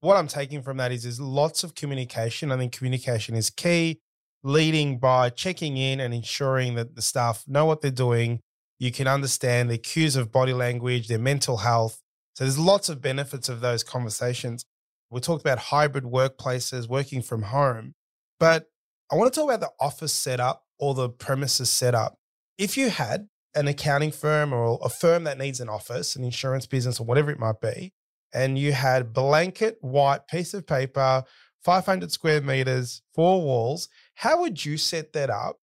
What 0.00 0.16
I'm 0.16 0.28
taking 0.28 0.62
from 0.62 0.76
that 0.76 0.92
is 0.92 1.04
there's 1.04 1.20
lots 1.20 1.64
of 1.64 1.74
communication. 1.74 2.52
I 2.52 2.58
think 2.58 2.72
communication 2.72 3.34
is 3.34 3.48
key, 3.48 4.00
leading 4.42 4.98
by 4.98 5.30
checking 5.30 5.78
in 5.78 6.00
and 6.00 6.12
ensuring 6.12 6.74
that 6.74 6.94
the 6.94 7.02
staff 7.02 7.44
know 7.48 7.64
what 7.64 7.80
they're 7.80 7.90
doing, 7.90 8.40
you 8.78 8.92
can 8.92 9.06
understand 9.06 9.70
their 9.70 9.78
cues 9.78 10.16
of 10.16 10.32
body 10.32 10.52
language, 10.52 11.08
their 11.08 11.18
mental 11.18 11.58
health. 11.58 12.00
So 12.34 12.44
there's 12.44 12.58
lots 12.58 12.88
of 12.88 13.00
benefits 13.00 13.48
of 13.48 13.60
those 13.60 13.82
conversations. 13.82 14.64
We 15.10 15.20
talked 15.20 15.42
about 15.42 15.58
hybrid 15.58 16.04
workplaces, 16.04 16.88
working 16.88 17.22
from 17.22 17.42
home, 17.42 17.94
but 18.40 18.66
I 19.12 19.16
want 19.16 19.32
to 19.32 19.38
talk 19.38 19.48
about 19.48 19.60
the 19.60 19.70
office 19.84 20.12
setup 20.12 20.64
or 20.78 20.94
the 20.94 21.08
premises 21.08 21.70
setup. 21.70 22.18
If 22.58 22.76
you 22.76 22.90
had 22.90 23.28
an 23.54 23.68
accounting 23.68 24.10
firm 24.10 24.52
or 24.52 24.78
a 24.82 24.88
firm 24.88 25.24
that 25.24 25.38
needs 25.38 25.60
an 25.60 25.68
office, 25.68 26.16
an 26.16 26.24
insurance 26.24 26.66
business 26.66 26.98
or 26.98 27.04
whatever 27.04 27.30
it 27.30 27.38
might 27.38 27.60
be, 27.60 27.92
and 28.32 28.58
you 28.58 28.72
had 28.72 29.12
blanket 29.12 29.78
white 29.80 30.26
piece 30.26 30.54
of 30.54 30.66
paper, 30.66 31.22
500 31.62 32.10
square 32.10 32.40
meters, 32.40 33.02
four 33.14 33.40
walls, 33.42 33.88
how 34.14 34.40
would 34.40 34.64
you 34.64 34.76
set 34.76 35.12
that 35.12 35.30
up 35.30 35.58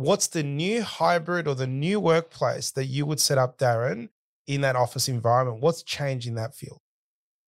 what's 0.00 0.26
the 0.26 0.42
new 0.42 0.82
hybrid 0.82 1.46
or 1.46 1.54
the 1.54 1.66
new 1.66 2.00
workplace 2.00 2.70
that 2.72 2.86
you 2.86 3.06
would 3.06 3.20
set 3.20 3.38
up, 3.38 3.58
Darren, 3.58 4.08
in 4.46 4.62
that 4.62 4.76
office 4.76 5.08
environment? 5.08 5.60
What's 5.60 5.82
changing 5.82 6.34
that 6.34 6.54
field? 6.54 6.80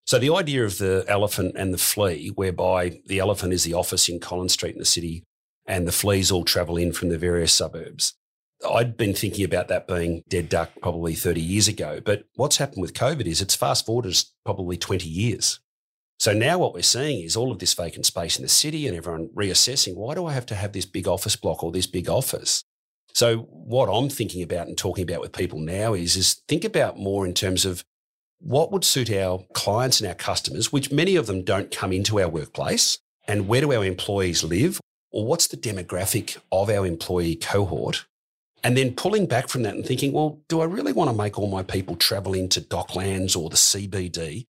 So 0.05 0.19
the 0.19 0.35
idea 0.35 0.65
of 0.65 0.79
the 0.79 1.05
elephant 1.09 1.55
and 1.57 1.73
the 1.73 1.79
flea, 1.79 2.29
whereby 2.29 3.01
the 3.07 3.19
elephant 3.19 3.53
is 3.53 3.65
the 3.65 3.75
office 3.75 4.09
in 4.09 4.21
Collins 4.21 4.53
Street 4.53 4.75
in 4.75 4.79
the 4.79 4.85
city 4.85 5.25
and 5.67 5.87
the 5.87 5.93
fleas 5.93 6.31
all 6.31 6.45
travel 6.45 6.77
in 6.77 6.93
from 6.93 7.09
the 7.09 7.19
various 7.19 7.55
suburbs. 7.55 8.15
I'd 8.69 8.97
been 8.97 9.15
thinking 9.15 9.45
about 9.45 9.69
that 9.69 9.89
being 9.89 10.23
dead 10.29 10.49
duck 10.49 10.71
probably 10.81 11.15
30 11.15 11.41
years 11.41 11.69
ago. 11.69 12.01
But 12.05 12.25
what's 12.35 12.59
happened 12.59 12.83
with 12.83 12.95
COVID 12.95 13.27
is 13.27 13.41
it's 13.41 13.55
fast 13.55 13.87
forwarded 13.87 14.17
probably 14.45 14.77
20 14.77 15.09
years. 15.09 15.61
So 16.19 16.33
now 16.33 16.59
what 16.59 16.75
we're 16.75 16.83
seeing 16.83 17.25
is 17.25 17.37
all 17.37 17.51
of 17.51 17.59
this 17.59 17.75
vacant 17.75 18.07
space 18.07 18.37
in 18.37 18.43
the 18.43 18.49
city 18.49 18.87
and 18.87 18.97
everyone 18.97 19.29
reassessing 19.35 19.97
why 19.97 20.15
do 20.15 20.27
I 20.27 20.33
have 20.33 20.47
to 20.47 20.55
have 20.55 20.73
this 20.73 20.87
big 20.87 21.09
office 21.09 21.37
block 21.37 21.65
or 21.65 21.73
this 21.73 21.87
big 21.87 22.09
office? 22.09 22.63
So 23.13 23.39
what 23.39 23.87
I'm 23.87 24.09
thinking 24.09 24.43
about 24.43 24.69
and 24.69 24.79
talking 24.79 25.03
about 25.03 25.21
with 25.21 25.33
people 25.33 25.59
now 25.59 25.95
is 25.95 26.17
is 26.17 26.43
think 26.49 26.65
about 26.65 26.99
more 26.99 27.27
in 27.27 27.35
terms 27.35 27.65
of 27.65 27.85
what 28.43 28.73
would 28.73 28.85
suit 28.85 29.11
our 29.13 29.45
clients 29.53 30.01
and 30.01 30.09
our 30.09 30.15
customers, 30.15 30.73
which 30.73 30.91
many 30.91 31.17
of 31.17 31.27
them 31.27 31.45
don't 31.45 31.71
come 31.71 31.93
into 31.93 32.21
our 32.21 32.29
workplace, 32.29 32.99
and 33.29 33.47
where 33.47 33.61
do 33.61 33.73
our 33.73 33.85
employees 33.85 34.43
live, 34.43 34.81
or 35.13 35.27
what's 35.27 35.47
the 35.47 35.57
demographic 35.57 36.39
of 36.51 36.69
our 36.69 36.85
employee 36.85 37.37
cohort? 37.37 38.05
And 38.65 38.77
then 38.77 38.95
pulling 38.95 39.27
back 39.27 39.49
from 39.49 39.63
that 39.63 39.75
and 39.75 39.85
thinking, 39.85 40.13
well, 40.13 40.41
do 40.49 40.61
I 40.61 40.65
really 40.65 40.93
want 40.93 41.11
to 41.11 41.17
make 41.17 41.39
all 41.39 41.49
my 41.49 41.63
people 41.63 41.97
travel 41.97 42.35
into 42.35 42.61
Docklands 42.61 43.37
or 43.37 43.49
the 43.51 43.57
CBD? 43.57 44.47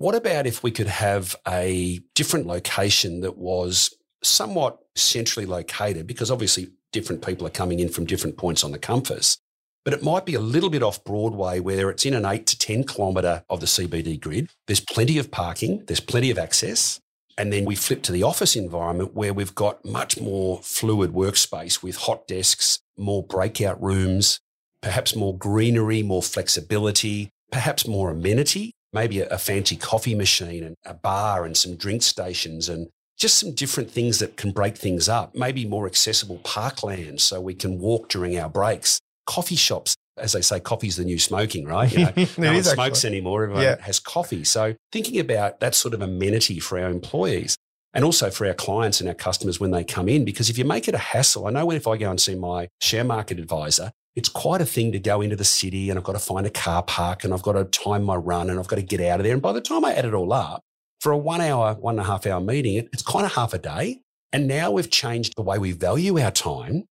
What 0.00 0.14
about 0.14 0.46
if 0.46 0.62
we 0.62 0.70
could 0.70 0.86
have 0.86 1.36
a 1.46 2.00
different 2.14 2.46
location 2.46 3.20
that 3.20 3.36
was 3.36 3.94
somewhat 4.22 4.78
centrally 4.96 5.44
located? 5.44 6.06
Because 6.06 6.30
obviously, 6.30 6.68
different 6.90 7.22
people 7.22 7.46
are 7.46 7.50
coming 7.50 7.80
in 7.80 7.90
from 7.90 8.06
different 8.06 8.38
points 8.38 8.64
on 8.64 8.72
the 8.72 8.78
compass. 8.78 9.36
But 9.84 9.92
it 9.92 10.02
might 10.02 10.24
be 10.24 10.32
a 10.32 10.40
little 10.40 10.70
bit 10.70 10.82
off 10.82 11.04
Broadway 11.04 11.60
where 11.60 11.90
it's 11.90 12.06
in 12.06 12.14
an 12.14 12.24
eight 12.24 12.46
to 12.46 12.58
10 12.58 12.84
kilometre 12.84 13.44
of 13.50 13.60
the 13.60 13.66
CBD 13.66 14.18
grid. 14.18 14.48
There's 14.66 14.80
plenty 14.80 15.18
of 15.18 15.30
parking, 15.30 15.84
there's 15.84 16.00
plenty 16.00 16.30
of 16.30 16.38
access. 16.38 16.98
And 17.36 17.52
then 17.52 17.66
we 17.66 17.74
flip 17.74 18.02
to 18.04 18.12
the 18.12 18.22
office 18.22 18.56
environment 18.56 19.12
where 19.12 19.34
we've 19.34 19.54
got 19.54 19.84
much 19.84 20.18
more 20.18 20.60
fluid 20.62 21.12
workspace 21.12 21.82
with 21.82 21.96
hot 21.96 22.26
desks, 22.26 22.80
more 22.96 23.22
breakout 23.22 23.82
rooms, 23.82 24.40
perhaps 24.80 25.14
more 25.14 25.36
greenery, 25.36 26.02
more 26.02 26.22
flexibility, 26.22 27.28
perhaps 27.52 27.86
more 27.86 28.10
amenity 28.10 28.72
maybe 28.92 29.20
a, 29.20 29.28
a 29.28 29.38
fancy 29.38 29.76
coffee 29.76 30.14
machine 30.14 30.64
and 30.64 30.76
a 30.84 30.94
bar 30.94 31.44
and 31.44 31.56
some 31.56 31.76
drink 31.76 32.02
stations 32.02 32.68
and 32.68 32.88
just 33.18 33.38
some 33.38 33.52
different 33.52 33.90
things 33.90 34.18
that 34.18 34.36
can 34.36 34.50
break 34.50 34.76
things 34.76 35.08
up. 35.08 35.34
Maybe 35.34 35.66
more 35.66 35.86
accessible 35.86 36.38
parkland 36.38 37.20
so 37.20 37.40
we 37.40 37.54
can 37.54 37.78
walk 37.78 38.08
during 38.08 38.38
our 38.38 38.48
breaks. 38.48 38.98
Coffee 39.26 39.56
shops, 39.56 39.94
as 40.16 40.32
they 40.32 40.40
say, 40.40 40.58
coffee's 40.58 40.96
the 40.96 41.04
new 41.04 41.18
smoking, 41.18 41.66
right? 41.66 41.92
You 41.92 41.98
know, 42.06 42.12
no 42.38 42.52
one 42.54 42.62
smokes 42.62 42.98
actually. 42.98 43.10
anymore. 43.10 43.42
Everyone 43.44 43.62
yeah. 43.62 43.80
has 43.82 44.00
coffee. 44.00 44.44
So 44.44 44.74
thinking 44.90 45.20
about 45.20 45.60
that 45.60 45.74
sort 45.74 45.92
of 45.92 46.00
amenity 46.00 46.58
for 46.58 46.78
our 46.78 46.88
employees 46.88 47.56
and 47.92 48.04
also 48.04 48.30
for 48.30 48.46
our 48.46 48.54
clients 48.54 49.00
and 49.00 49.08
our 49.08 49.14
customers 49.14 49.58
when 49.58 49.70
they 49.70 49.84
come 49.84 50.08
in, 50.08 50.24
because 50.24 50.48
if 50.48 50.58
you 50.58 50.64
make 50.64 50.88
it 50.88 50.94
a 50.94 50.98
hassle, 50.98 51.46
I 51.46 51.50
know 51.50 51.66
when 51.66 51.76
if 51.76 51.86
I 51.86 51.96
go 51.96 52.10
and 52.10 52.20
see 52.20 52.34
my 52.34 52.68
share 52.80 53.04
market 53.04 53.38
advisor, 53.38 53.92
it's 54.16 54.28
quite 54.28 54.60
a 54.60 54.66
thing 54.66 54.92
to 54.92 54.98
go 54.98 55.20
into 55.20 55.36
the 55.36 55.44
city 55.44 55.90
and 55.90 55.98
I've 55.98 56.04
got 56.04 56.12
to 56.12 56.18
find 56.18 56.46
a 56.46 56.50
car 56.50 56.82
park 56.82 57.24
and 57.24 57.32
I've 57.32 57.42
got 57.42 57.52
to 57.52 57.64
time 57.64 58.02
my 58.02 58.16
run 58.16 58.50
and 58.50 58.58
I've 58.58 58.68
got 58.68 58.76
to 58.76 58.82
get 58.82 59.00
out 59.00 59.20
of 59.20 59.24
there. 59.24 59.32
And 59.32 59.42
by 59.42 59.52
the 59.52 59.60
time 59.60 59.84
I 59.84 59.94
add 59.94 60.04
it 60.04 60.14
all 60.14 60.32
up, 60.32 60.62
for 61.00 61.12
a 61.12 61.18
one 61.18 61.40
hour, 61.40 61.74
one 61.74 61.94
and 61.94 62.00
a 62.00 62.04
half 62.04 62.26
hour 62.26 62.40
meeting, 62.40 62.88
it's 62.92 63.02
kind 63.02 63.24
of 63.24 63.32
half 63.32 63.54
a 63.54 63.58
day. 63.58 64.02
And 64.32 64.46
now 64.46 64.70
we've 64.70 64.90
changed 64.90 65.34
the 65.36 65.42
way 65.42 65.58
we 65.58 65.72
value 65.72 66.20
our 66.20 66.30
time. 66.30 66.84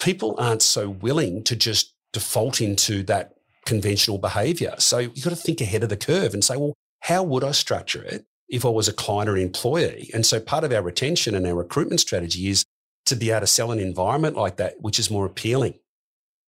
People 0.00 0.34
aren't 0.38 0.62
so 0.62 0.88
willing 0.88 1.42
to 1.44 1.56
just 1.56 1.92
default 2.12 2.60
into 2.60 3.02
that 3.04 3.34
conventional 3.64 4.18
behavior. 4.18 4.74
So 4.78 4.98
you've 4.98 5.24
got 5.24 5.30
to 5.30 5.36
think 5.36 5.60
ahead 5.60 5.82
of 5.82 5.88
the 5.88 5.96
curve 5.96 6.32
and 6.32 6.44
say, 6.44 6.56
well, 6.56 6.74
how 7.00 7.22
would 7.22 7.44
I 7.44 7.52
structure 7.52 8.02
it 8.02 8.24
if 8.48 8.64
I 8.64 8.68
was 8.68 8.88
a 8.88 8.92
client 8.92 9.28
or 9.28 9.36
an 9.36 9.42
employee? 9.42 10.10
And 10.14 10.24
so 10.24 10.40
part 10.40 10.64
of 10.64 10.72
our 10.72 10.82
retention 10.82 11.34
and 11.34 11.46
our 11.46 11.54
recruitment 11.54 12.00
strategy 12.00 12.48
is 12.48 12.64
to 13.06 13.16
be 13.16 13.30
able 13.30 13.40
to 13.40 13.46
sell 13.46 13.72
an 13.72 13.78
environment 13.78 14.36
like 14.36 14.56
that, 14.56 14.80
which 14.80 14.98
is 14.98 15.10
more 15.10 15.26
appealing. 15.26 15.74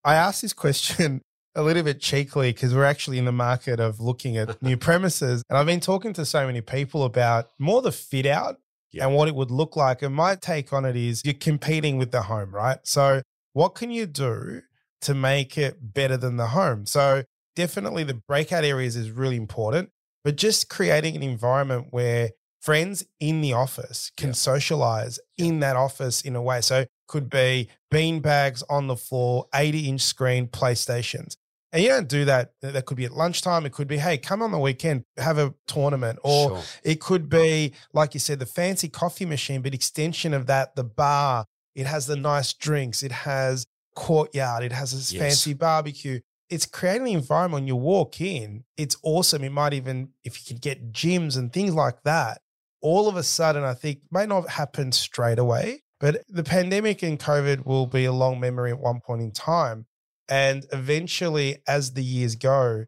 I 0.04 0.14
asked 0.14 0.42
this 0.42 0.52
question 0.52 1.22
a 1.54 1.62
little 1.62 1.82
bit 1.82 2.00
cheekily 2.00 2.52
because 2.52 2.74
we're 2.74 2.84
actually 2.84 3.18
in 3.18 3.24
the 3.24 3.32
market 3.32 3.80
of 3.80 4.00
looking 4.00 4.36
at 4.36 4.62
new 4.62 4.76
premises. 4.76 5.42
And 5.48 5.58
I've 5.58 5.66
been 5.66 5.80
talking 5.80 6.12
to 6.14 6.24
so 6.24 6.46
many 6.46 6.60
people 6.60 7.04
about 7.04 7.48
more 7.58 7.82
the 7.82 7.92
fit 7.92 8.26
out 8.26 8.58
yeah. 8.92 9.06
and 9.06 9.14
what 9.14 9.28
it 9.28 9.34
would 9.34 9.50
look 9.50 9.76
like. 9.76 10.02
And 10.02 10.14
my 10.14 10.34
take 10.34 10.72
on 10.72 10.84
it 10.84 10.96
is 10.96 11.22
you're 11.24 11.34
competing 11.34 11.98
with 11.98 12.10
the 12.10 12.22
home, 12.22 12.54
right? 12.54 12.78
So, 12.84 13.22
what 13.52 13.74
can 13.74 13.90
you 13.90 14.06
do 14.06 14.62
to 15.00 15.14
make 15.14 15.58
it 15.58 15.94
better 15.94 16.16
than 16.16 16.36
the 16.36 16.48
home? 16.48 16.86
So, 16.86 17.24
definitely 17.56 18.04
the 18.04 18.14
breakout 18.14 18.64
areas 18.64 18.96
is 18.96 19.10
really 19.10 19.36
important. 19.36 19.90
But 20.24 20.36
just 20.36 20.68
creating 20.68 21.16
an 21.16 21.22
environment 21.22 21.88
where 21.90 22.30
friends 22.60 23.04
in 23.20 23.40
the 23.40 23.52
office 23.52 24.10
can 24.16 24.30
Yeah. 24.30 24.34
socialize 24.34 25.18
in 25.36 25.60
that 25.60 25.76
office 25.76 26.20
in 26.22 26.34
a 26.36 26.42
way. 26.42 26.60
So 26.60 26.86
could 27.06 27.30
be 27.30 27.68
bean 27.90 28.20
bags 28.20 28.62
on 28.68 28.86
the 28.88 28.96
floor, 28.96 29.46
80 29.54 29.88
inch 29.88 30.00
screen, 30.02 30.48
PlayStations. 30.48 31.36
And 31.72 31.82
you 31.82 31.88
don't 31.90 32.08
do 32.08 32.24
that. 32.24 32.52
That 32.62 32.86
could 32.86 32.96
be 32.96 33.04
at 33.04 33.12
lunchtime. 33.12 33.64
It 33.66 33.72
could 33.72 33.88
be, 33.88 33.98
hey, 33.98 34.16
come 34.18 34.42
on 34.42 34.52
the 34.52 34.58
weekend, 34.58 35.04
have 35.18 35.38
a 35.38 35.54
tournament. 35.66 36.18
Or 36.24 36.48
Sure. 36.50 36.62
it 36.82 37.00
could 37.00 37.28
be, 37.28 37.74
like 37.92 38.14
you 38.14 38.20
said, 38.20 38.38
the 38.38 38.46
fancy 38.46 38.88
coffee 38.88 39.26
machine, 39.26 39.60
but 39.62 39.74
extension 39.74 40.32
of 40.34 40.46
that, 40.46 40.76
the 40.76 40.84
bar. 40.84 41.44
It 41.74 41.86
has 41.86 42.06
the 42.06 42.16
nice 42.16 42.52
drinks. 42.54 43.02
It 43.02 43.12
has 43.12 43.66
courtyard. 43.94 44.62
It 44.64 44.72
has 44.72 44.92
this 44.92 45.12
Yes. 45.12 45.22
fancy 45.22 45.52
barbecue. 45.54 46.20
It's 46.50 46.66
creating 46.66 47.08
an 47.08 47.14
environment 47.14 47.62
when 47.62 47.66
you 47.68 47.76
walk 47.76 48.20
in. 48.20 48.64
It's 48.76 48.96
awesome. 49.02 49.44
It 49.44 49.52
might 49.52 49.74
even, 49.74 50.10
if 50.24 50.40
you 50.40 50.46
can 50.46 50.58
get 50.58 50.92
gyms 50.92 51.36
and 51.36 51.52
things 51.52 51.74
like 51.74 52.02
that, 52.04 52.40
all 52.80 53.08
of 53.08 53.16
a 53.16 53.22
sudden, 53.22 53.64
I 53.64 53.74
think 53.74 54.00
may 54.10 54.24
not 54.24 54.50
happen 54.50 54.92
straight 54.92 55.38
away, 55.38 55.82
but 56.00 56.22
the 56.28 56.44
pandemic 56.44 57.02
and 57.02 57.18
COVID 57.18 57.66
will 57.66 57.86
be 57.86 58.04
a 58.04 58.12
long 58.12 58.40
memory 58.40 58.70
at 58.70 58.78
one 58.78 59.00
point 59.00 59.20
in 59.20 59.32
time. 59.32 59.86
And 60.28 60.64
eventually, 60.72 61.58
as 61.66 61.92
the 61.92 62.04
years 62.04 62.36
go, 62.36 62.84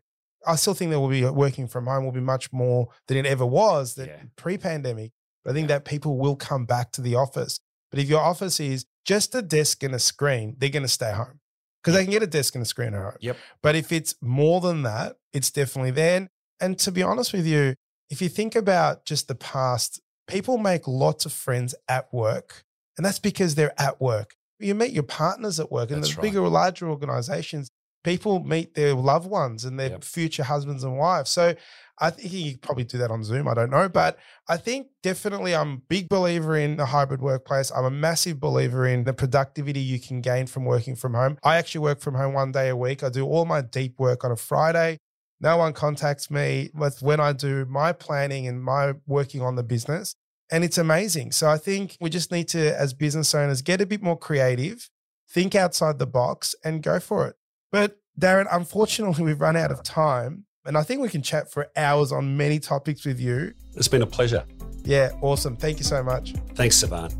I 0.46 0.56
still 0.56 0.74
think 0.74 0.90
that 0.90 1.00
we'll 1.00 1.10
be 1.10 1.24
working 1.24 1.68
from 1.68 1.86
home 1.86 2.04
will 2.04 2.12
be 2.12 2.20
much 2.20 2.52
more 2.52 2.88
than 3.08 3.16
it 3.18 3.26
ever 3.26 3.44
was 3.44 3.94
that 3.96 4.08
Yeah. 4.08 4.22
pre-pandemic. 4.36 5.12
But 5.44 5.50
I 5.50 5.54
think 5.54 5.68
that 5.68 5.84
people 5.84 6.18
will 6.18 6.36
come 6.36 6.66
back 6.66 6.92
to 6.92 7.02
the 7.02 7.14
office. 7.14 7.60
But 7.90 7.98
if 7.98 8.08
your 8.08 8.20
office 8.20 8.60
is 8.60 8.86
just 9.04 9.34
a 9.34 9.42
desk 9.42 9.82
and 9.82 9.94
a 9.94 9.98
screen, 9.98 10.56
they're 10.58 10.70
going 10.70 10.82
to 10.82 10.88
stay 10.88 11.12
home 11.12 11.39
because 11.82 11.94
they 11.96 12.04
can 12.04 12.12
get 12.12 12.22
a 12.22 12.26
desk 12.26 12.54
and 12.54 12.62
a 12.62 12.66
screen 12.66 12.94
at 12.94 13.02
home. 13.02 13.12
Yep. 13.20 13.36
But 13.62 13.74
if 13.76 13.90
it's 13.92 14.14
more 14.20 14.60
than 14.60 14.82
that, 14.82 15.16
it's 15.32 15.50
definitely 15.50 15.92
there. 15.92 16.16
And- 16.16 16.28
And 16.62 16.78
to 16.80 16.92
be 16.92 17.02
honest 17.02 17.32
with 17.32 17.46
you, 17.46 17.74
if 18.10 18.20
you 18.20 18.28
think 18.28 18.54
about 18.54 19.06
just 19.06 19.28
the 19.28 19.34
past, 19.34 19.98
people 20.26 20.58
make 20.58 20.86
lots 20.86 21.24
of 21.24 21.32
friends 21.32 21.74
at 21.88 22.12
work, 22.12 22.64
and 22.98 23.04
that's 23.06 23.18
because 23.18 23.54
they're 23.54 23.72
at 23.80 23.98
work. 24.00 24.34
You 24.58 24.74
meet 24.74 24.92
your 24.92 25.04
partners 25.04 25.58
at 25.58 25.72
work, 25.72 25.90
and 25.90 26.02
That's 26.02 26.14
the 26.14 26.20
right. 26.20 26.22
bigger, 26.24 26.46
larger 26.48 26.90
organizations, 26.90 27.70
people 28.04 28.42
meet 28.44 28.74
their 28.74 28.94
loved 28.94 29.28
ones 29.28 29.64
and 29.64 29.78
their 29.78 29.90
Yep. 29.90 30.04
future 30.04 30.42
husbands 30.44 30.84
and 30.84 30.96
wives. 30.96 31.30
So 31.30 31.54
I 32.02 32.08
think 32.10 32.32
you 32.32 32.52
could 32.52 32.62
probably 32.62 32.84
do 32.84 32.96
that 32.98 33.10
on 33.10 33.22
Zoom. 33.22 33.46
I 33.46 33.52
don't 33.54 33.68
know. 33.70 33.88
But 33.88 34.18
I 34.48 34.56
think 34.56 34.86
definitely 35.02 35.54
I'm 35.54 35.72
a 35.72 35.80
big 35.88 36.08
believer 36.08 36.56
in 36.56 36.76
the 36.76 36.86
hybrid 36.86 37.20
workplace. 37.20 37.70
I'm 37.70 37.84
a 37.84 37.90
massive 37.90 38.40
believer 38.40 38.86
in 38.86 39.04
the 39.04 39.12
productivity 39.12 39.80
you 39.80 40.00
can 40.00 40.22
gain 40.22 40.46
from 40.46 40.64
working 40.64 40.96
from 40.96 41.12
home. 41.14 41.36
I 41.44 41.56
actually 41.56 41.82
work 41.82 42.00
from 42.00 42.14
home 42.14 42.32
one 42.32 42.52
day 42.52 42.70
a 42.70 42.76
week. 42.76 43.02
I 43.02 43.10
do 43.10 43.26
all 43.26 43.44
my 43.44 43.60
deep 43.60 43.98
work 43.98 44.24
on 44.24 44.32
a 44.32 44.36
Friday. 44.36 44.96
No 45.42 45.58
one 45.58 45.72
contacts 45.74 46.30
me 46.30 46.70
with 46.74 47.02
when 47.02 47.20
I 47.20 47.32
do 47.32 47.64
my 47.66 47.92
planning 47.92 48.46
and 48.46 48.62
my 48.62 48.94
working 49.06 49.42
on 49.42 49.56
the 49.56 49.62
business. 49.62 50.14
And 50.52 50.64
it's 50.64 50.78
amazing. 50.78 51.32
So 51.32 51.48
I 51.48 51.58
think 51.58 51.96
we 52.00 52.10
just 52.10 52.32
need 52.32 52.48
to, 52.48 52.78
as 52.78 52.92
business 52.92 53.34
owners, 53.34 53.62
get 53.62 53.80
a 53.80 53.86
bit 53.86 54.02
more 54.02 54.18
creative, 54.18 54.88
think 55.30 55.54
outside 55.54 55.98
the 55.98 56.06
box, 56.06 56.54
and 56.64 56.82
go 56.82 56.98
for 56.98 57.26
it. 57.28 57.36
But 57.70 57.98
Darren, 58.18 58.46
unfortunately, 58.50 59.24
we've 59.24 59.40
run 59.40 59.56
out 59.56 59.70
of 59.70 59.82
time. 59.82 60.44
And 60.66 60.76
I 60.76 60.82
think 60.82 61.00
we 61.00 61.08
can 61.08 61.22
chat 61.22 61.50
for 61.50 61.68
hours 61.76 62.12
on 62.12 62.36
many 62.36 62.58
topics 62.58 63.06
with 63.06 63.18
you. 63.18 63.54
It's 63.76 63.88
been 63.88 64.02
a 64.02 64.06
pleasure. 64.06 64.44
Yeah, 64.84 65.10
awesome. 65.22 65.56
Thank 65.56 65.78
you 65.78 65.84
so 65.84 66.02
much. 66.02 66.34
Thanks, 66.54 66.76
Savan. 66.76 67.10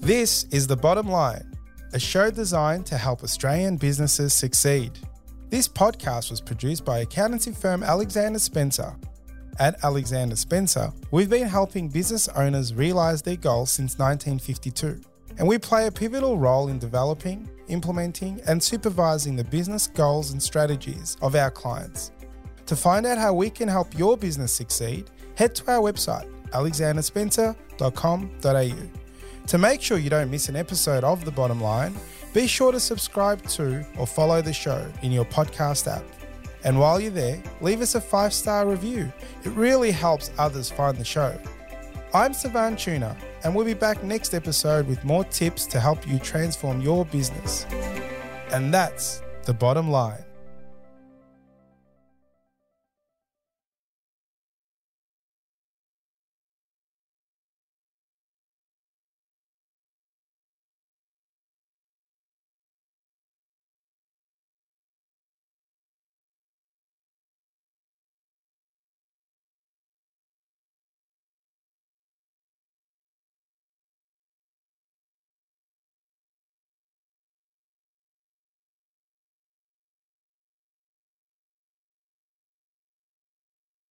This 0.00 0.44
is 0.44 0.66
The 0.66 0.76
Bottom 0.76 1.08
Line, 1.08 1.52
a 1.92 1.98
show 1.98 2.30
designed 2.30 2.86
to 2.86 2.96
help 2.96 3.22
Australian 3.22 3.76
businesses 3.76 4.32
succeed. 4.32 4.92
This 5.50 5.66
podcast 5.68 6.30
was 6.30 6.40
produced 6.40 6.84
by 6.84 7.00
accountancy 7.00 7.52
firm 7.52 7.82
Alexander 7.82 8.38
Spencer. 8.38 8.94
At 9.58 9.82
Alexander 9.82 10.36
Spencer, 10.36 10.92
we've 11.10 11.28
been 11.28 11.48
helping 11.48 11.88
business 11.88 12.28
owners 12.28 12.72
realize 12.72 13.22
their 13.22 13.36
goals 13.36 13.72
since 13.72 13.98
1952, 13.98 15.00
and 15.38 15.48
we 15.48 15.58
play 15.58 15.86
a 15.86 15.92
pivotal 15.92 16.36
role 16.36 16.68
in 16.68 16.78
developing, 16.78 17.48
implementing, 17.68 18.42
and 18.46 18.62
supervising 18.62 19.36
the 19.36 19.44
business 19.44 19.86
goals 19.86 20.32
and 20.32 20.42
strategies 20.42 21.16
of 21.22 21.34
our 21.34 21.50
clients. 21.50 22.12
To 22.66 22.76
find 22.76 23.06
out 23.06 23.16
how 23.18 23.32
we 23.32 23.48
can 23.48 23.68
help 23.68 23.96
your 23.96 24.16
business 24.16 24.52
succeed, 24.52 25.10
head 25.36 25.54
to 25.54 25.70
our 25.70 25.80
website, 25.80 26.28
alexanderspencer.com.au. 26.50 28.88
To 29.46 29.58
make 29.58 29.80
sure 29.80 29.96
you 29.96 30.10
don't 30.10 30.30
miss 30.30 30.50
an 30.50 30.56
episode 30.56 31.04
of 31.04 31.24
The 31.24 31.30
Bottom 31.30 31.62
Line, 31.62 31.94
be 32.34 32.46
sure 32.46 32.72
to 32.72 32.80
subscribe 32.80 33.42
to 33.48 33.86
or 33.96 34.06
follow 34.06 34.42
the 34.42 34.52
show 34.52 34.86
in 35.02 35.12
your 35.12 35.24
podcast 35.24 35.90
app. 35.90 36.04
And 36.64 36.78
while 36.78 37.00
you're 37.00 37.10
there, 37.10 37.42
leave 37.62 37.80
us 37.80 37.94
a 37.94 38.00
five 38.00 38.34
star 38.34 38.68
review. 38.68 39.10
It 39.44 39.50
really 39.50 39.90
helps 39.90 40.30
others 40.36 40.70
find 40.70 40.98
the 40.98 41.04
show. 41.04 41.40
I'm 42.12 42.34
Savan 42.34 42.76
Tuna, 42.76 43.16
and 43.44 43.54
we'll 43.54 43.64
be 43.64 43.74
back 43.74 44.02
next 44.02 44.34
episode 44.34 44.86
with 44.86 45.02
more 45.04 45.24
tips 45.24 45.66
to 45.66 45.80
help 45.80 46.06
you 46.06 46.18
transform 46.18 46.80
your 46.80 47.04
business. 47.06 47.66
And 48.52 48.72
that's 48.72 49.22
the 49.44 49.54
bottom 49.54 49.90
line. 49.90 50.24